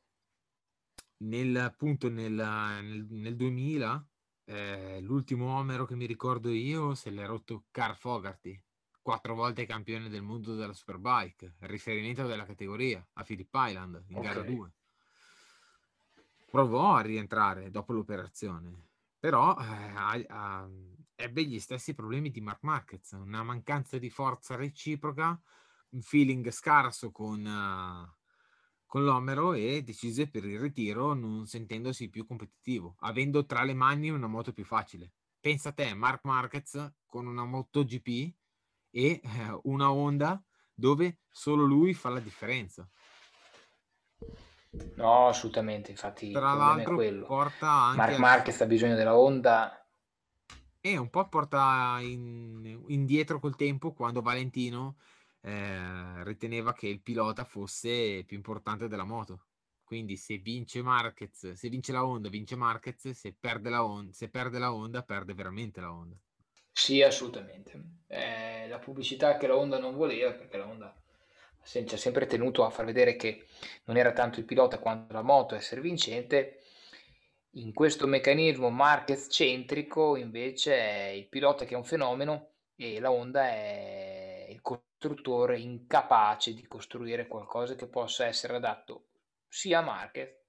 nel, 1.17 1.55
appunto 1.57 2.09
nel, 2.09 2.33
nel, 2.33 3.05
nel 3.09 3.35
2000 3.35 4.07
eh, 4.45 4.99
l'ultimo 5.01 5.55
Omero 5.55 5.85
che 5.85 5.95
mi 5.95 6.05
ricordo 6.05 6.49
io 6.49 6.95
se 6.95 7.11
l'è 7.11 7.25
rotto 7.25 7.65
Carl 7.69 7.95
Fogarty 7.95 8.59
quattro 9.01 9.35
volte 9.35 9.65
campione 9.65 10.09
del 10.09 10.21
mondo 10.21 10.55
della 10.55 10.73
Superbike 10.73 11.55
riferimento 11.59 12.25
della 12.25 12.45
categoria 12.45 13.05
a 13.13 13.23
Philip 13.23 13.49
Island 13.53 14.03
in 14.07 14.17
okay. 14.17 14.33
gara 14.33 14.41
2 14.41 14.71
provò 16.49 16.95
a 16.95 17.01
rientrare 17.01 17.71
dopo 17.71 17.93
l'operazione 17.93 18.89
però 19.19 19.55
eh, 19.59 20.23
ha, 20.27 20.69
ebbe 21.15 21.43
gli 21.43 21.59
stessi 21.59 21.93
problemi 21.93 22.31
di 22.31 22.41
Mark 22.41 22.63
Marquez 22.63 23.11
una 23.11 23.43
mancanza 23.43 23.97
di 23.97 24.09
forza 24.09 24.55
reciproca 24.55 25.39
un 25.89 26.01
feeling 26.01 26.49
scarso 26.49 27.11
con 27.11 27.45
uh, 27.45 28.19
con 28.91 29.05
l'Omero 29.05 29.53
e 29.53 29.83
decise 29.83 30.29
per 30.29 30.43
il 30.43 30.59
ritiro 30.59 31.13
non 31.13 31.45
sentendosi 31.47 32.09
più 32.09 32.27
competitivo, 32.27 32.97
avendo 32.99 33.45
tra 33.45 33.63
le 33.63 33.73
mani 33.73 34.09
una 34.09 34.27
moto 34.27 34.51
più 34.51 34.65
facile. 34.65 35.13
Pensa 35.39 35.69
a 35.69 35.71
te, 35.71 35.93
Mark 35.93 36.25
Marquez 36.25 36.91
con 37.05 37.25
una 37.25 37.45
MotoGP 37.45 38.35
e 38.91 39.21
eh, 39.23 39.59
una 39.63 39.91
Honda 39.91 40.41
dove 40.73 41.19
solo 41.29 41.63
lui 41.63 41.93
fa 41.93 42.09
la 42.09 42.19
differenza. 42.19 42.87
No, 44.95 45.27
assolutamente, 45.27 45.91
infatti 45.91 46.31
tra 46.31 46.53
l'altro 46.53 46.95
porta 47.25 47.69
anche 47.69 47.97
Mark 47.97 48.17
Marquez 48.17 48.61
ha 48.61 48.65
bisogno 48.65 48.95
della 48.95 49.17
Honda 49.17 49.81
e 50.79 50.97
un 50.97 51.09
po' 51.09 51.27
porta 51.27 51.99
in, 52.01 52.83
indietro 52.87 53.39
col 53.39 53.55
tempo 53.55 53.93
quando 53.93 54.21
Valentino 54.21 54.97
eh, 55.41 56.23
riteneva 56.23 56.73
che 56.73 56.87
il 56.87 57.01
pilota 57.01 57.43
fosse 57.43 58.23
più 58.25 58.35
importante 58.35 58.87
della 58.87 59.03
moto. 59.03 59.45
Quindi 59.83 60.15
se 60.15 60.37
vince 60.37 60.81
Marquez, 60.81 61.51
se 61.51 61.69
vince 61.69 61.91
la 61.91 62.05
Honda, 62.05 62.29
vince 62.29 62.55
Marquez, 62.55 63.09
se 63.09 63.35
perde 63.37 63.69
la 63.69 63.83
Honda, 63.85 64.11
se 64.13 64.29
perde 64.29 64.57
la 64.57 64.73
Honda, 64.73 65.03
perde 65.03 65.33
veramente 65.33 65.81
la 65.81 65.91
Honda. 65.91 66.17
Sì, 66.71 67.01
assolutamente. 67.01 67.99
Eh, 68.07 68.67
la 68.67 68.79
pubblicità 68.79 69.37
che 69.37 69.47
la 69.47 69.55
Honda 69.55 69.77
non 69.79 69.95
voleva, 69.95 70.31
perché 70.33 70.57
la 70.57 70.65
Honda 70.67 70.93
ci 71.63 71.77
ha 71.93 71.97
sempre 71.97 72.25
tenuto 72.25 72.65
a 72.65 72.69
far 72.69 72.85
vedere 72.85 73.15
che 73.15 73.45
non 73.85 73.97
era 73.97 74.11
tanto 74.13 74.39
il 74.39 74.45
pilota 74.45 74.79
quanto 74.79 75.13
la 75.13 75.21
moto 75.21 75.53
a 75.53 75.57
essere 75.57 75.81
vincente. 75.81 76.61
In 77.55 77.73
questo 77.73 78.07
meccanismo 78.07 78.69
Marquez 78.69 79.27
centrico 79.29 80.15
invece 80.15 80.75
è 80.77 81.07
il 81.09 81.27
pilota 81.27 81.65
che 81.65 81.73
è 81.73 81.77
un 81.77 81.83
fenomeno 81.83 82.53
e 82.75 82.99
la 82.99 83.11
Honda 83.11 83.47
è 83.49 84.47
il 84.49 84.61
costruttore 84.61 85.59
incapace 85.59 86.53
di 86.53 86.65
costruire 86.67 87.27
qualcosa 87.27 87.75
che 87.75 87.87
possa 87.87 88.25
essere 88.25 88.55
adatto 88.55 89.07
sia 89.47 89.79
a 89.79 89.81
Marquez 89.83 90.39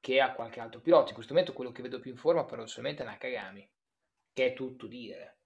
che 0.00 0.20
a 0.20 0.32
qualche 0.32 0.60
altro 0.60 0.80
pilota. 0.80 1.08
In 1.08 1.14
questo 1.14 1.32
momento 1.34 1.52
quello 1.52 1.72
che 1.72 1.82
vedo 1.82 2.00
più 2.00 2.10
in 2.12 2.16
forma 2.16 2.44
paradossalmente 2.44 3.02
è 3.02 3.06
Nakagami, 3.06 3.68
che 4.32 4.46
è 4.46 4.52
tutto 4.54 4.86
dire. 4.86 5.39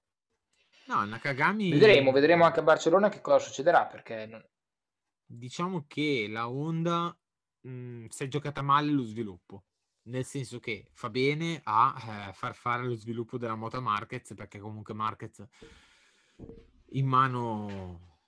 No, 0.87 1.05
Nakagami... 1.05 1.71
Vedremo, 1.71 2.13
vedremo 2.13 2.45
anche 2.45 2.61
a 2.61 2.63
Barcellona 2.63 3.09
che 3.09 3.21
cosa 3.21 3.39
succederà, 3.39 3.87
perché... 3.87 4.27
Non... 4.27 4.45
Diciamo 5.25 5.85
che 5.89 6.27
la 6.29 6.49
Honda 6.49 7.17
mh, 7.61 8.07
si 8.09 8.25
è 8.25 8.29
giocata 8.29 8.63
male 8.63 8.91
lo 8.91 9.03
sviluppo, 9.03 9.65
nel 10.03 10.25
senso 10.25 10.59
che 10.59 10.91
fa 10.93 11.09
bene 11.09 11.61
a 11.65 12.29
eh, 12.29 12.33
far 12.35 12.55
fare 12.55 12.85
lo 12.85 12.95
sviluppo 12.95 13.39
della 13.39 13.55
moto 13.55 13.79
a 13.79 13.81
Marquez, 13.81 14.35
perché 14.35 14.59
comunque 14.59 14.95
Marquez 14.95 15.43
in 16.91 17.07
mano 17.07 18.19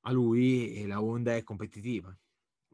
a 0.00 0.12
lui 0.12 0.74
e 0.76 0.86
la 0.86 1.02
Honda 1.02 1.36
è 1.36 1.42
competitiva. 1.42 2.16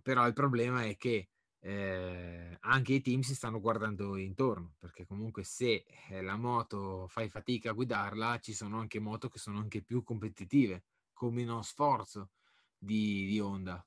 Però 0.00 0.26
il 0.26 0.32
problema 0.32 0.84
è 0.84 0.96
che 0.96 1.30
eh, 1.60 2.56
anche 2.60 2.92
i 2.92 3.00
team 3.00 3.20
si 3.20 3.34
stanno 3.34 3.60
guardando 3.60 4.16
intorno, 4.16 4.74
perché 4.78 5.06
comunque 5.06 5.44
se 5.44 5.84
eh, 6.10 6.22
la 6.22 6.36
moto 6.36 7.06
fai 7.08 7.28
fatica 7.28 7.70
a 7.70 7.74
guidarla, 7.74 8.38
ci 8.40 8.52
sono 8.52 8.78
anche 8.78 9.00
moto 9.00 9.28
che 9.28 9.38
sono 9.38 9.58
anche 9.58 9.82
più 9.82 10.02
competitive, 10.02 10.84
come 11.12 11.42
uno 11.42 11.62
sforzo 11.62 12.30
di, 12.78 13.26
di 13.26 13.40
Honda. 13.40 13.84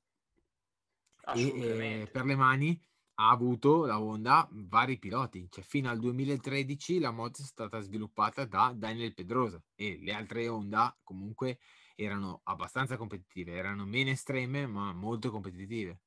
E 1.34 2.00
eh, 2.02 2.08
per 2.10 2.24
le 2.24 2.34
mani 2.34 2.80
ha 3.14 3.30
avuto 3.30 3.84
la 3.84 4.00
Honda 4.00 4.48
vari 4.50 4.98
piloti, 4.98 5.46
cioè 5.50 5.62
fino 5.62 5.90
al 5.90 5.98
2013 5.98 6.98
la 6.98 7.10
moto 7.10 7.42
è 7.42 7.44
stata 7.44 7.80
sviluppata 7.80 8.46
da 8.46 8.72
Daniel 8.74 9.12
Pedrosa 9.12 9.62
e 9.74 9.98
le 10.00 10.12
altre 10.12 10.48
Honda 10.48 10.96
comunque 11.02 11.58
erano 11.94 12.40
abbastanza 12.44 12.96
competitive, 12.96 13.52
erano 13.52 13.84
meno 13.84 14.10
estreme 14.10 14.66
ma 14.66 14.92
molto 14.94 15.30
competitive. 15.30 16.00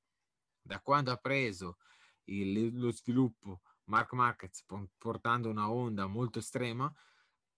Da 0.65 0.79
quando 0.79 1.11
ha 1.11 1.17
preso 1.17 1.77
il, 2.25 2.79
lo 2.79 2.91
sviluppo 2.91 3.61
Mark 3.85 4.13
Marquez 4.13 4.65
portando 4.97 5.49
una 5.49 5.69
Honda 5.69 6.07
molto 6.07 6.39
estrema, 6.39 6.91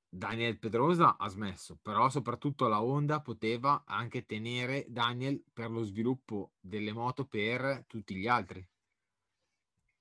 Daniel 0.10 0.58
Pedrosa 0.58 1.18
ha 1.18 1.28
smesso, 1.28 1.78
però 1.82 2.10
soprattutto 2.10 2.68
la 2.68 2.82
Honda 2.82 3.22
poteva 3.22 3.84
anche 3.86 4.26
tenere 4.26 4.86
Daniel 4.88 5.43
per 5.53 5.70
lo 5.70 5.84
sviluppo 5.84 6.53
delle 6.60 6.93
moto 6.93 7.26
per 7.26 7.84
tutti 7.86 8.16
gli 8.16 8.28
altri. 8.28 8.66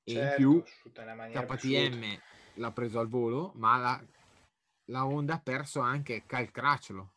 E 0.04 0.12
certo, 0.12 0.40
in 0.40 0.62
più 0.62 0.62
KTM 0.62 2.20
l'ha 2.54 2.72
preso 2.72 3.00
al 3.00 3.08
volo, 3.08 3.52
ma 3.56 3.76
la, 3.76 4.06
la 4.86 5.06
Honda 5.06 5.34
ha 5.34 5.40
perso 5.40 5.80
anche 5.80 6.24
Cal 6.26 6.50
Cracciolo 6.50 7.13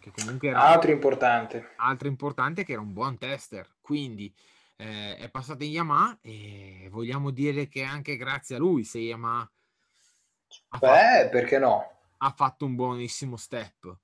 che 0.00 0.10
comunque 0.10 0.48
era 0.48 0.62
altro 0.62 0.90
importante. 0.90 1.74
Altro 1.76 2.08
importante 2.08 2.64
che 2.64 2.72
era 2.72 2.80
un 2.80 2.92
buon 2.92 3.18
tester, 3.18 3.76
quindi 3.80 4.34
eh, 4.76 5.16
è 5.16 5.30
passato 5.30 5.62
in 5.62 5.70
Yamaha 5.70 6.18
e 6.22 6.88
vogliamo 6.90 7.30
dire 7.30 7.68
che 7.68 7.82
anche 7.82 8.16
grazie 8.16 8.56
a 8.56 8.58
lui 8.58 8.82
se 8.82 8.98
Yamaha 8.98 9.48
ha 10.70 10.78
Beh, 10.78 10.86
fatto, 10.86 11.28
perché 11.28 11.58
no? 11.58 11.98
Ha 12.16 12.30
fatto 12.32 12.64
un 12.64 12.74
buonissimo 12.74 13.36
step, 13.36 13.96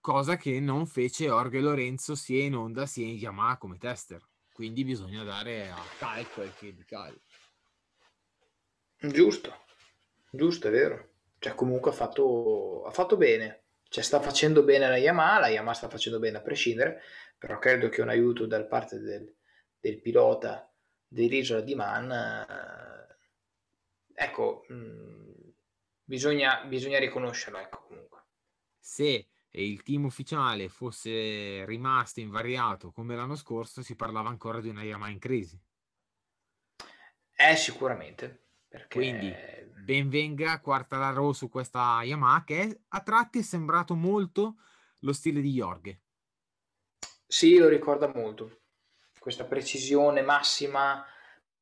cosa 0.00 0.36
che 0.36 0.60
non 0.60 0.86
fece 0.86 1.28
Orge 1.28 1.60
Lorenzo 1.60 2.14
sia 2.14 2.44
in 2.44 2.54
Honda 2.54 2.86
sia 2.86 3.06
in 3.06 3.16
Yamaha 3.16 3.58
come 3.58 3.76
tester. 3.76 4.26
Quindi 4.52 4.84
bisogna 4.84 5.24
dare 5.24 5.70
a 5.70 5.78
Cal 5.98 6.28
quel 6.32 6.52
che 6.54 6.74
di 6.74 6.84
Cal. 6.84 7.18
Giusto, 8.98 9.64
giusto, 10.30 10.68
è 10.68 10.70
vero. 10.70 11.08
Cioè, 11.38 11.54
comunque 11.54 11.90
ha 11.90 11.94
fatto, 11.94 12.84
ha 12.84 12.90
fatto 12.90 13.16
bene 13.16 13.62
cioè 13.90 14.04
sta 14.04 14.20
facendo 14.20 14.62
bene 14.62 14.88
la 14.88 14.96
Yamaha, 14.96 15.40
la 15.40 15.48
Yamaha 15.48 15.74
sta 15.74 15.88
facendo 15.88 16.20
bene 16.20 16.38
a 16.38 16.42
prescindere, 16.42 17.02
però 17.36 17.58
credo 17.58 17.88
che 17.88 18.00
un 18.02 18.08
aiuto 18.08 18.46
da 18.46 18.64
parte 18.64 19.00
del, 19.00 19.36
del 19.80 20.00
pilota 20.00 20.72
dell'isola 21.08 21.60
di 21.60 21.74
Man, 21.74 22.08
eh, 22.12 23.16
ecco, 24.14 24.64
mh, 24.68 24.74
mm, 24.74 25.48
bisogna, 26.04 26.62
bisogna 26.66 27.00
riconoscerlo, 27.00 27.58
ecco, 27.58 27.82
comunque. 27.88 28.22
Se 28.78 29.26
il 29.50 29.82
team 29.82 30.04
ufficiale 30.04 30.68
fosse 30.68 31.64
rimasto 31.64 32.20
invariato 32.20 32.92
come 32.92 33.16
l'anno 33.16 33.34
scorso, 33.34 33.82
si 33.82 33.96
parlava 33.96 34.28
ancora 34.28 34.60
di 34.60 34.68
una 34.68 34.84
Yamaha 34.84 35.10
in 35.10 35.18
crisi. 35.18 35.60
Eh, 37.34 37.56
sicuramente. 37.56 38.49
Perché... 38.70 38.98
Quindi 38.98 39.34
benvenga 39.82 40.60
Quartararo 40.60 41.32
su 41.32 41.48
questa 41.48 42.00
Yamaha 42.04 42.44
che 42.44 42.82
a 42.86 43.00
tratti 43.02 43.40
è 43.40 43.42
sembrato 43.42 43.96
molto 43.96 44.58
lo 45.00 45.12
stile 45.12 45.40
di 45.40 45.50
Jorge. 45.50 46.02
Sì, 47.26 47.58
lo 47.58 47.66
ricorda 47.66 48.06
molto. 48.14 48.60
Questa 49.18 49.44
precisione 49.44 50.22
massima, 50.22 51.04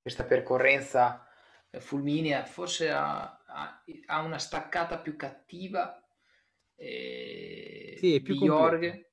questa 0.03 0.25
percorrenza 0.25 1.27
fulminea, 1.79 2.45
forse 2.45 2.91
ha, 2.91 3.43
ha, 3.47 3.85
ha 4.07 4.21
una 4.21 4.39
staccata 4.39 4.99
più 4.99 5.17
cattiva 5.17 6.07
eh, 6.75 7.97
sì, 7.99 8.21
più 8.21 8.35
di 8.35 8.45
Jorge. 8.45 9.13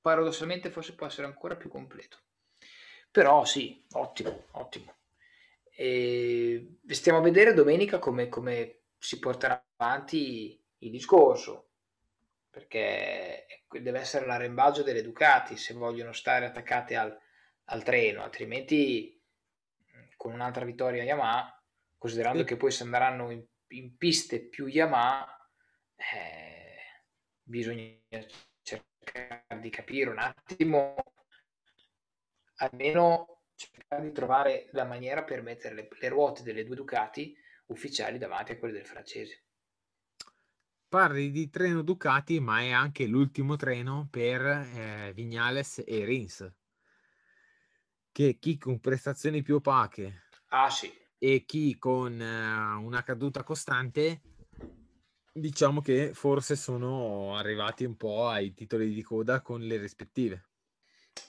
Paradossalmente 0.00 0.70
forse 0.70 0.94
può 0.94 1.06
essere 1.06 1.26
ancora 1.26 1.56
più 1.56 1.68
completo. 1.68 2.18
Però 3.10 3.44
sì, 3.44 3.84
ottimo, 3.92 4.46
ottimo. 4.52 4.97
E 5.80 6.80
stiamo 6.88 7.18
a 7.18 7.22
vedere 7.22 7.54
domenica 7.54 8.00
come, 8.00 8.28
come 8.28 8.80
si 8.98 9.20
porterà 9.20 9.64
avanti 9.76 10.60
il 10.78 10.90
discorso, 10.90 11.70
perché 12.50 13.46
deve 13.80 14.00
essere 14.00 14.26
l'arrembaggio 14.26 14.82
delle 14.82 15.02
Ducati 15.02 15.56
se 15.56 15.74
vogliono 15.74 16.12
stare 16.12 16.46
attaccate 16.46 16.96
al, 16.96 17.16
al 17.66 17.84
treno, 17.84 18.24
altrimenti 18.24 19.22
con 20.16 20.32
un'altra 20.32 20.64
vittoria 20.64 21.04
Yamaha, 21.04 21.64
considerando 21.96 22.40
sì. 22.40 22.46
che 22.46 22.56
poi 22.56 22.72
se 22.72 22.82
andranno 22.82 23.30
in, 23.30 23.46
in 23.68 23.96
piste 23.96 24.48
più 24.48 24.66
Yamaha, 24.66 25.48
eh, 25.94 27.04
bisogna 27.40 27.96
cercare 28.62 29.60
di 29.60 29.70
capire 29.70 30.10
un 30.10 30.18
attimo 30.18 30.96
almeno 32.56 33.37
cercare 33.58 34.02
di 34.02 34.12
trovare 34.12 34.68
la 34.72 34.84
maniera 34.84 35.24
per 35.24 35.42
mettere 35.42 35.74
le, 35.74 35.88
le 35.90 36.08
ruote 36.08 36.42
delle 36.42 36.64
due 36.64 36.76
Ducati 36.76 37.36
ufficiali 37.66 38.16
davanti 38.16 38.52
a 38.52 38.58
quelle 38.58 38.74
del 38.74 38.86
francese. 38.86 39.44
Parli 40.88 41.30
di 41.30 41.50
treno 41.50 41.82
Ducati, 41.82 42.40
ma 42.40 42.60
è 42.60 42.70
anche 42.70 43.06
l'ultimo 43.06 43.56
treno 43.56 44.08
per 44.10 44.40
eh, 44.42 45.12
Vignales 45.14 45.82
e 45.84 46.04
Rins. 46.04 46.50
Che 48.10 48.38
chi 48.38 48.56
con 48.56 48.80
prestazioni 48.80 49.42
più 49.42 49.56
opache 49.56 50.22
ah, 50.48 50.70
sì. 50.70 50.90
e 51.18 51.44
chi 51.44 51.76
con 51.78 52.20
eh, 52.20 52.74
una 52.76 53.02
caduta 53.02 53.42
costante, 53.42 54.22
diciamo 55.32 55.82
che 55.82 56.14
forse 56.14 56.56
sono 56.56 57.36
arrivati 57.36 57.84
un 57.84 57.96
po' 57.96 58.28
ai 58.28 58.54
titoli 58.54 58.94
di 58.94 59.02
coda 59.02 59.42
con 59.42 59.60
le 59.60 59.76
rispettive. 59.76 60.47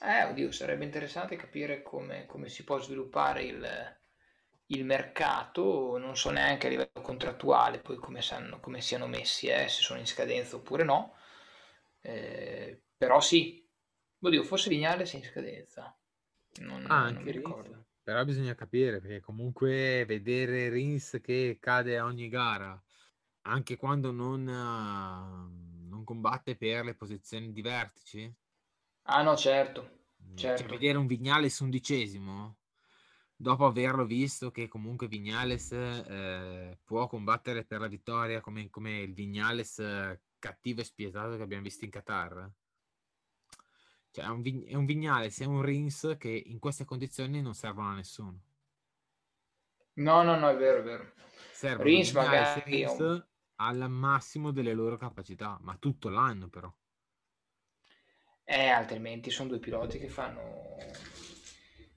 Eh, 0.02 0.24
oddio, 0.24 0.50
sarebbe 0.52 0.84
interessante 0.84 1.36
capire 1.36 1.82
come, 1.82 2.26
come 2.26 2.48
si 2.48 2.64
può 2.64 2.78
sviluppare 2.80 3.42
il, 3.44 3.98
il, 4.66 4.84
mercato, 4.84 5.98
non 5.98 6.16
so 6.16 6.30
neanche 6.30 6.66
a 6.66 6.70
livello 6.70 7.00
contrattuale 7.02 7.78
poi 7.78 7.96
come, 7.96 8.22
sanno, 8.22 8.60
come 8.60 8.80
siano 8.80 9.06
messi, 9.06 9.46
eh, 9.48 9.68
se 9.68 9.82
sono 9.82 9.98
in 9.98 10.06
scadenza 10.06 10.56
oppure 10.56 10.84
no. 10.84 11.14
Eh, 12.00 12.82
però 12.96 13.20
sì, 13.20 13.66
oddio, 14.18 14.42
forse 14.42 14.68
Vignales 14.68 15.12
è 15.12 15.16
in 15.16 15.24
scadenza. 15.24 15.96
Non, 16.60 16.84
ah, 16.88 17.10
non 17.10 17.22
mi 17.22 17.30
ricordo. 17.30 17.86
Però 18.02 18.24
bisogna 18.24 18.54
capire, 18.54 19.00
perché 19.00 19.20
comunque 19.20 20.04
vedere 20.06 20.68
Rins 20.68 21.20
che 21.22 21.58
cade 21.60 21.98
a 21.98 22.04
ogni 22.04 22.28
gara, 22.28 22.82
anche 23.42 23.76
quando 23.76 24.10
non, 24.10 24.46
uh, 24.46 25.88
non 25.88 26.04
combatte 26.04 26.56
per 26.56 26.84
le 26.84 26.94
posizioni 26.94 27.52
di 27.52 27.62
vertice, 27.62 28.34
Ah 29.10 29.22
no, 29.22 29.36
certo, 29.36 29.90
Cioè, 30.34 30.50
certo. 30.56 30.64
vedere 30.66 30.96
un 30.98 31.06
Vignales 31.06 31.58
undicesimo, 31.60 32.56
dopo 33.36 33.66
averlo 33.66 34.06
visto 34.06 34.50
che 34.50 34.68
comunque 34.68 35.08
Vignales 35.08 35.72
eh, 35.72 36.78
può 36.84 37.06
combattere 37.06 37.64
per 37.64 37.80
la 37.80 37.88
vittoria 37.88 38.40
come, 38.40 38.70
come 38.70 39.00
il 39.00 39.12
Vignales 39.14 39.78
eh, 39.80 40.20
cattivo 40.38 40.80
e 40.80 40.84
spietato 40.84 41.36
che 41.36 41.42
abbiamo 41.42 41.62
visto 41.64 41.84
in 41.84 41.90
Qatar. 41.90 42.50
Cioè, 44.12 44.24
è 44.24 44.28
un, 44.28 44.42
è 44.66 44.74
un 44.74 44.84
Vignales, 44.86 45.40
è 45.40 45.44
un 45.46 45.62
Rins 45.62 46.16
che 46.18 46.28
in 46.28 46.58
queste 46.58 46.84
condizioni 46.84 47.40
non 47.42 47.54
servono 47.54 47.90
a 47.90 47.94
nessuno. 47.94 48.40
No, 49.96 50.22
no, 50.24 50.36
no, 50.36 50.48
è 50.48 50.56
vero, 50.56 50.80
è 50.80 50.82
vero. 50.82 51.12
Servono 51.50 51.84
Rins 51.84 52.12
magari 52.12 52.62
Rins 52.64 53.26
al 53.56 53.90
massimo 53.90 54.50
delle 54.52 54.72
loro 54.74 54.96
capacità, 54.96 55.58
ma 55.62 55.76
tutto 55.76 56.08
l'anno 56.08 56.48
però. 56.48 56.72
Eh, 58.52 58.66
altrimenti 58.66 59.30
sono 59.30 59.50
due 59.50 59.60
piloti 59.60 59.96
che 60.00 60.08
fanno, 60.08 60.74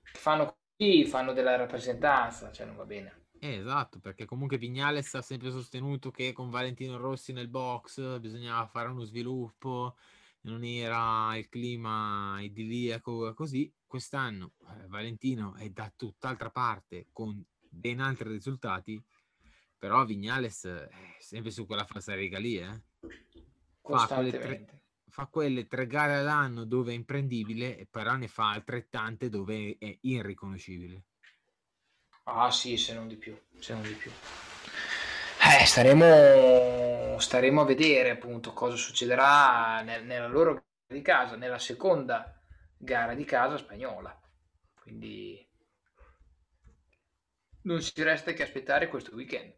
che 0.03 0.19
fanno 0.19 0.55
così, 0.77 1.03
fanno 1.03 1.33
della 1.33 1.55
rappresentanza, 1.55 2.51
cioè 2.51 2.67
non 2.67 2.75
va 2.75 2.85
bene. 2.85 3.29
Eh, 3.39 3.55
esatto, 3.55 3.99
perché 3.99 4.25
comunque 4.25 4.59
Vignales 4.59 5.15
ha 5.15 5.23
sempre 5.23 5.49
sostenuto 5.49 6.11
che 6.11 6.31
con 6.31 6.51
Valentino 6.51 6.97
Rossi 6.97 7.33
nel 7.33 7.47
box 7.47 8.19
bisognava 8.19 8.67
fare 8.67 8.89
uno 8.89 9.03
sviluppo, 9.03 9.97
non 10.41 10.63
era 10.63 11.35
il 11.37 11.49
clima 11.49 12.37
idilliaco 12.39 13.33
così. 13.33 13.73
Quest'anno 13.87 14.51
eh, 14.69 14.85
Valentino 14.85 15.55
è 15.55 15.67
da 15.69 15.91
tutt'altra 15.95 16.51
parte 16.51 17.07
con 17.11 17.43
ben 17.67 17.99
altri 17.99 18.29
risultati, 18.29 19.03
però 19.75 20.05
Vignales 20.05 20.65
è 20.65 20.87
sempre 21.17 21.49
su 21.49 21.65
quella 21.65 21.85
falsa 21.85 22.13
riga 22.13 22.37
lì, 22.37 22.59
eh. 22.59 22.81
Fa 23.81 24.05
quelle 24.05 24.31
tre, 24.31 24.82
fa 25.13 25.27
quelle 25.27 25.67
tre 25.67 25.85
gare 25.85 26.15
all'anno 26.15 26.65
dove 26.65 26.91
è 26.91 26.95
imprendibile, 26.95 27.87
però 27.87 28.15
ne 28.15 28.27
fa 28.27 28.49
altrettante 28.49 29.29
dove 29.29 29.75
è 29.77 29.95
irriconoscibile. 30.01 31.03
Ah 32.23 32.49
sì, 32.49 32.77
se 32.77 32.95
non 32.95 33.07
di 33.07 33.15
più, 33.15 33.39
se 33.59 33.73
non 33.73 33.83
di 33.83 33.93
più. 33.93 34.09
Eh, 34.09 35.65
staremo, 35.67 37.19
staremo 37.19 37.61
a 37.61 37.65
vedere 37.65 38.09
appunto 38.09 38.53
cosa 38.53 38.75
succederà 38.75 39.83
nel, 39.83 40.03
nella 40.03 40.27
loro 40.27 40.53
gara 40.53 40.65
di 40.87 41.01
casa, 41.03 41.35
nella 41.35 41.59
seconda 41.59 42.43
gara 42.75 43.13
di 43.13 43.23
casa 43.23 43.55
spagnola. 43.57 44.19
Quindi 44.81 45.47
non 47.61 47.79
ci 47.81 48.01
resta 48.01 48.33
che 48.33 48.41
aspettare 48.41 48.87
questo 48.87 49.13
weekend. 49.13 49.53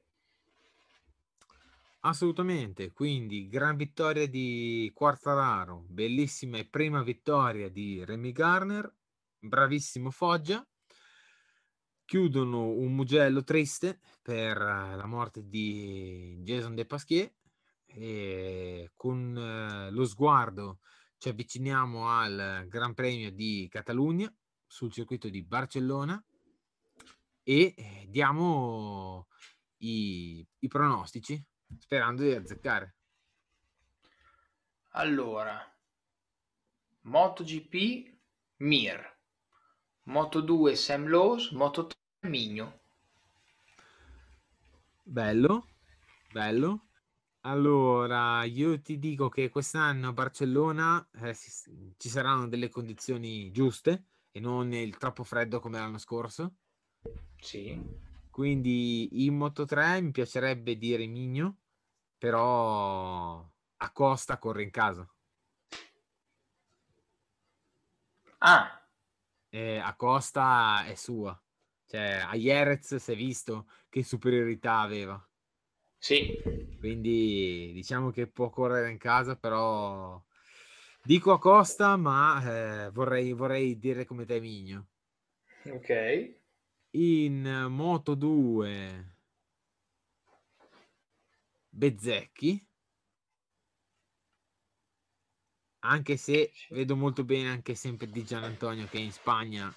Assolutamente, 2.05 2.91
quindi 2.91 3.47
gran 3.47 3.75
vittoria 3.77 4.27
di 4.27 4.91
Quartararo, 4.93 5.85
bellissima 5.87 6.59
e 6.59 6.67
prima 6.67 7.01
vittoria 7.01 7.67
di 7.67 8.05
Remy 8.05 8.31
Garner, 8.31 8.95
bravissimo 9.39 10.11
Foggia. 10.11 10.63
Chiudono 12.05 12.67
un 12.67 12.93
Mugello 12.93 13.43
triste 13.43 14.01
per 14.21 14.55
eh, 14.55 14.95
la 14.95 15.05
morte 15.07 15.47
di 15.49 16.37
Jason 16.43 16.75
De 16.75 16.85
Pasquier 16.85 17.33
e 17.87 18.91
con 18.93 19.35
eh, 19.35 19.89
lo 19.89 20.05
sguardo 20.05 20.81
ci 21.17 21.29
avviciniamo 21.29 22.07
al 22.07 22.67
Gran 22.67 22.93
Premio 22.93 23.31
di 23.31 23.67
Catalogna 23.67 24.31
sul 24.67 24.91
circuito 24.91 25.27
di 25.27 25.41
Barcellona 25.41 26.23
e 27.41 27.73
eh, 27.75 28.05
diamo 28.07 29.27
i, 29.77 30.47
i 30.59 30.67
pronostici 30.67 31.43
sperando 31.79 32.23
di 32.23 32.31
azzeccare. 32.31 32.95
Allora, 34.91 35.59
MotoGP 37.01 38.13
Mir, 38.57 39.17
Moto2 40.07 40.73
Sam 40.73 41.07
Lowe's, 41.07 41.51
Moto3 41.51 41.91
Migno. 42.21 42.79
Bello, 45.03 45.67
bello. 46.31 46.87
Allora, 47.41 48.43
io 48.43 48.81
ti 48.81 48.97
dico 48.97 49.29
che 49.29 49.49
quest'anno 49.49 50.07
a 50.07 50.13
Barcellona 50.13 51.07
eh, 51.21 51.33
si, 51.33 51.93
ci 51.97 52.09
saranno 52.09 52.47
delle 52.47 52.69
condizioni 52.69 53.51
giuste 53.51 54.05
e 54.31 54.39
non 54.39 54.73
il 54.73 54.97
troppo 54.97 55.23
freddo 55.23 55.59
come 55.59 55.77
l'anno 55.77 55.99
scorso. 55.99 56.55
Sì. 57.37 57.79
Quindi 58.35 59.25
in 59.25 59.37
Moto 59.37 59.63
3 59.63 60.01
mi 60.01 60.11
piacerebbe 60.11 60.75
dire 60.75 61.05
Migno, 61.05 61.59
però 62.17 63.49
a 63.77 63.91
Costa 63.93 64.37
corre 64.39 64.63
in 64.63 64.71
casa. 64.71 65.09
Ah. 68.39 68.85
E 69.47 69.77
a 69.77 69.95
Costa 69.95 70.83
è 70.85 70.95
sua. 70.95 71.41
Cioè, 71.85 72.25
a 72.27 72.35
Jerez 72.35 72.97
si 72.97 73.13
è 73.13 73.15
visto 73.15 73.69
che 73.87 74.03
superiorità 74.03 74.79
aveva. 74.81 75.25
Sì. 75.97 76.37
Quindi 76.77 77.71
diciamo 77.71 78.11
che 78.11 78.27
può 78.27 78.49
correre 78.49 78.91
in 78.91 78.97
casa, 78.97 79.37
però 79.37 80.21
dico 81.01 81.31
a 81.31 81.39
Costa, 81.39 81.95
ma 81.95 82.43
eh, 82.85 82.89
vorrei, 82.91 83.31
vorrei 83.31 83.79
dire 83.79 84.03
come 84.03 84.25
te 84.25 84.41
Migno. 84.41 84.87
Ok. 85.67 86.43
In 86.95 87.65
Moto 87.71 88.15
2 88.15 89.17
Bezzecchi. 91.67 92.65
Anche 95.79 96.15
se 96.15 96.53
vedo 96.69 96.95
molto 96.95 97.25
bene 97.25 97.49
anche 97.49 97.75
sempre 97.75 98.09
di 98.09 98.23
Gian 98.23 98.45
Antonio 98.45 98.87
che 98.87 98.99
in 98.99 99.11
Spagna 99.11 99.75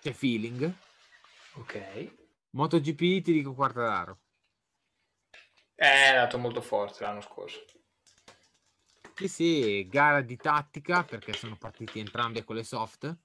c'è 0.00 0.12
feeling. 0.12 0.74
Ok. 1.56 2.16
MotoGP 2.52 2.98
ti 3.22 3.32
dico 3.34 3.52
Quartararo. 3.52 4.20
Eh, 5.74 5.84
è 5.84 6.06
andato 6.06 6.38
molto 6.38 6.62
forte 6.62 7.04
l'anno 7.04 7.20
scorso. 7.20 7.62
Sì, 9.16 9.28
sì, 9.28 9.86
gara 9.86 10.22
di 10.22 10.36
tattica 10.36 11.04
perché 11.04 11.34
sono 11.34 11.58
partiti 11.58 11.98
entrambi 11.98 12.42
con 12.42 12.56
le 12.56 12.64
soft, 12.64 13.18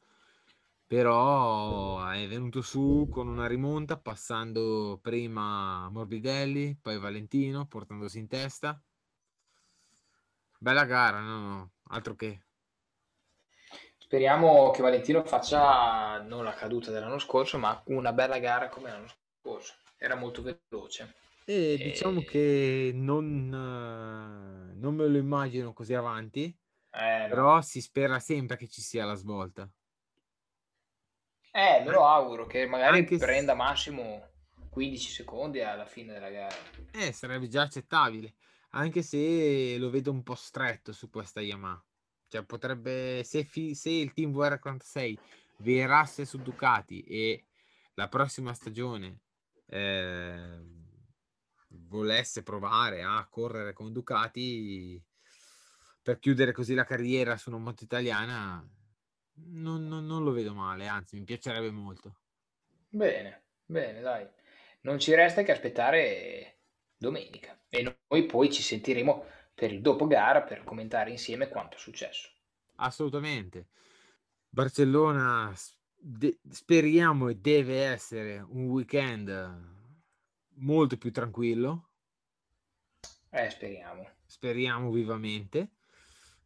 però 0.88 2.08
è 2.10 2.28
venuto 2.28 2.62
su 2.62 3.08
con 3.12 3.28
una 3.28 3.48
rimonta 3.48 3.98
passando 4.00 5.00
prima 5.02 5.90
Morbidelli, 5.90 6.78
poi 6.82 6.98
Valentino, 7.00 7.66
portandosi 7.68 8.20
in 8.20 8.28
testa. 8.28 8.82
Bella 10.60 10.84
gara, 10.86 11.22
no, 11.22 11.40
no, 11.40 11.72
altro 11.90 12.16
che. 12.16 12.44
Speriamo 13.98 14.70
che 14.72 14.82
Valentino 14.82 15.24
faccia 15.24 16.22
non 16.22 16.44
la 16.44 16.54
caduta 16.54 16.92
dell'anno 16.92 17.18
scorso, 17.20 17.58
ma 17.58 17.82
una 17.88 18.14
bella 18.14 18.38
gara 18.40 18.70
come 18.70 18.90
l'anno 18.92 19.08
scorso. 19.42 19.74
Era 19.98 20.16
molto 20.16 20.42
veloce. 20.42 21.14
E 21.48 21.78
E- 21.78 21.80
diciamo 21.80 22.24
che 22.24 22.92
non, 22.94 23.52
eh, 23.54 24.74
non 24.76 24.96
me 24.96 25.08
lo 25.08 25.18
immagino 25.18 25.74
così 25.74 25.94
avanti, 25.94 26.56
Eh, 26.94 27.28
no. 27.30 27.38
però 27.38 27.62
si 27.62 27.82
spera 27.82 28.20
sempre 28.20 28.58
che 28.58 28.68
ci 28.68 28.82
sia 28.82 29.06
la 29.06 29.16
svolta. 29.16 29.70
Eh, 31.56 31.82
me 31.86 31.92
lo 31.92 32.06
auguro 32.06 32.46
che 32.46 32.66
magari 32.68 32.98
Anche 32.98 33.18
se- 33.18 33.26
prenda 33.26 33.54
massimo 33.56 34.28
15 34.70 35.10
secondi 35.10 35.62
alla 35.62 35.86
fine 35.86 36.12
della 36.12 36.30
gara. 36.30 36.54
Eh, 36.92 37.14
sarebbe 37.14 37.48
già 37.48 37.62
accettabile, 37.62 38.34
anche 38.72 39.02
se 39.02 39.78
lo 39.78 39.90
vedo 39.90 40.12
un 40.12 40.22
po' 40.22 40.36
stretto 40.36 40.92
su 40.92 41.10
questa 41.10 41.40
Yamaha. 41.40 41.82
Cioè, 42.28 42.44
potrebbe, 42.44 43.24
se, 43.24 43.46
fi- 43.46 43.74
se 43.74 43.90
il 43.90 44.12
team 44.12 44.34
VR46 44.34 45.18
virasse 45.60 46.26
su 46.26 46.40
Ducati 46.42 47.02
e 47.04 47.46
la 47.94 48.10
prossima 48.10 48.54
stagione 48.54 49.22
ehm, 49.68 50.84
volesse 51.70 52.44
provare 52.44 53.02
a 53.04 53.26
correre 53.30 53.72
con 53.72 53.94
Ducati 53.94 55.02
per 56.02 56.20
chiudere 56.20 56.52
così 56.52 56.74
la 56.74 56.84
carriera 56.84 57.38
su 57.38 57.50
una 57.50 57.60
moto 57.60 57.86
italiana, 57.86 58.62
non, 59.36 59.88
non- 59.88 60.06
non 60.06 60.24
lo 60.24 60.32
vedo 60.32 60.54
male, 60.54 60.88
anzi, 60.88 61.18
mi 61.18 61.24
piacerebbe 61.24 61.72
molto. 61.72 62.16
Bene, 62.90 63.44
bene, 63.66 64.02
dai. 64.02 64.28
Non 64.82 64.98
ci 65.00 65.14
resta 65.14 65.44
che 65.44 65.52
aspettare 65.52 66.60
domenica 66.98 67.60
e 67.70 67.84
noi 68.10 68.26
poi 68.26 68.52
ci 68.52 68.62
sentiremo 68.64 69.24
per 69.54 69.72
il 69.72 69.82
dopo 69.82 70.08
gara 70.08 70.42
per 70.44 70.64
commentare 70.64 71.12
insieme 71.12 71.50
quanto 71.50 71.76
è 71.78 71.80
successo. 71.80 72.30
Assolutamente. 72.78 73.68
Barcellona 74.50 75.54
de- 75.98 76.40
speriamo 76.50 77.30
e 77.30 77.36
deve 77.36 77.84
essere 77.86 78.40
un 78.40 78.68
weekend 78.68 79.30
molto 80.56 80.98
più 80.98 81.12
tranquillo. 81.12 81.90
Eh, 83.32 83.50
speriamo. 83.52 84.10
Speriamo 84.26 84.92
vivamente. 84.92 85.72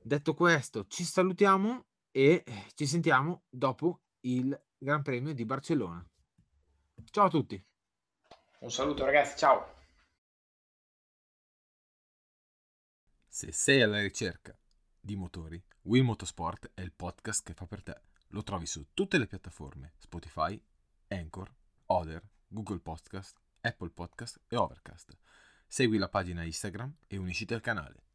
Detto 0.01 0.33
questo, 0.33 0.85
ci 0.87 1.03
salutiamo 1.03 1.88
e 2.11 2.43
ci 2.75 2.85
sentiamo 2.85 3.43
dopo 3.49 4.01
il 4.21 4.59
Gran 4.77 5.01
Premio 5.01 5.33
di 5.33 5.45
Barcellona. 5.45 6.05
Ciao 7.11 7.25
a 7.25 7.29
tutti. 7.29 7.63
Un 8.59 8.71
saluto 8.71 9.05
ragazzi, 9.05 9.37
ciao. 9.37 9.73
Se 13.27 13.51
sei 13.51 13.81
alla 13.81 14.01
ricerca 14.01 14.57
di 14.99 15.15
motori, 15.15 15.63
Will 15.83 16.03
Motorsport 16.03 16.71
è 16.73 16.81
il 16.81 16.91
podcast 16.91 17.45
che 17.45 17.53
fa 17.53 17.65
per 17.65 17.83
te. 17.83 18.01
Lo 18.29 18.43
trovi 18.43 18.65
su 18.65 18.87
tutte 18.93 19.17
le 19.17 19.27
piattaforme 19.27 19.93
Spotify, 19.97 20.61
Anchor, 21.07 21.53
Other, 21.85 22.21
Google 22.47 22.79
Podcast, 22.79 23.39
Apple 23.61 23.91
Podcast 23.91 24.41
e 24.47 24.55
Overcast. 24.55 25.17
Segui 25.65 25.97
la 25.97 26.09
pagina 26.09 26.43
Instagram 26.43 26.97
e 27.07 27.17
unisciti 27.17 27.53
al 27.53 27.61
canale. 27.61 28.08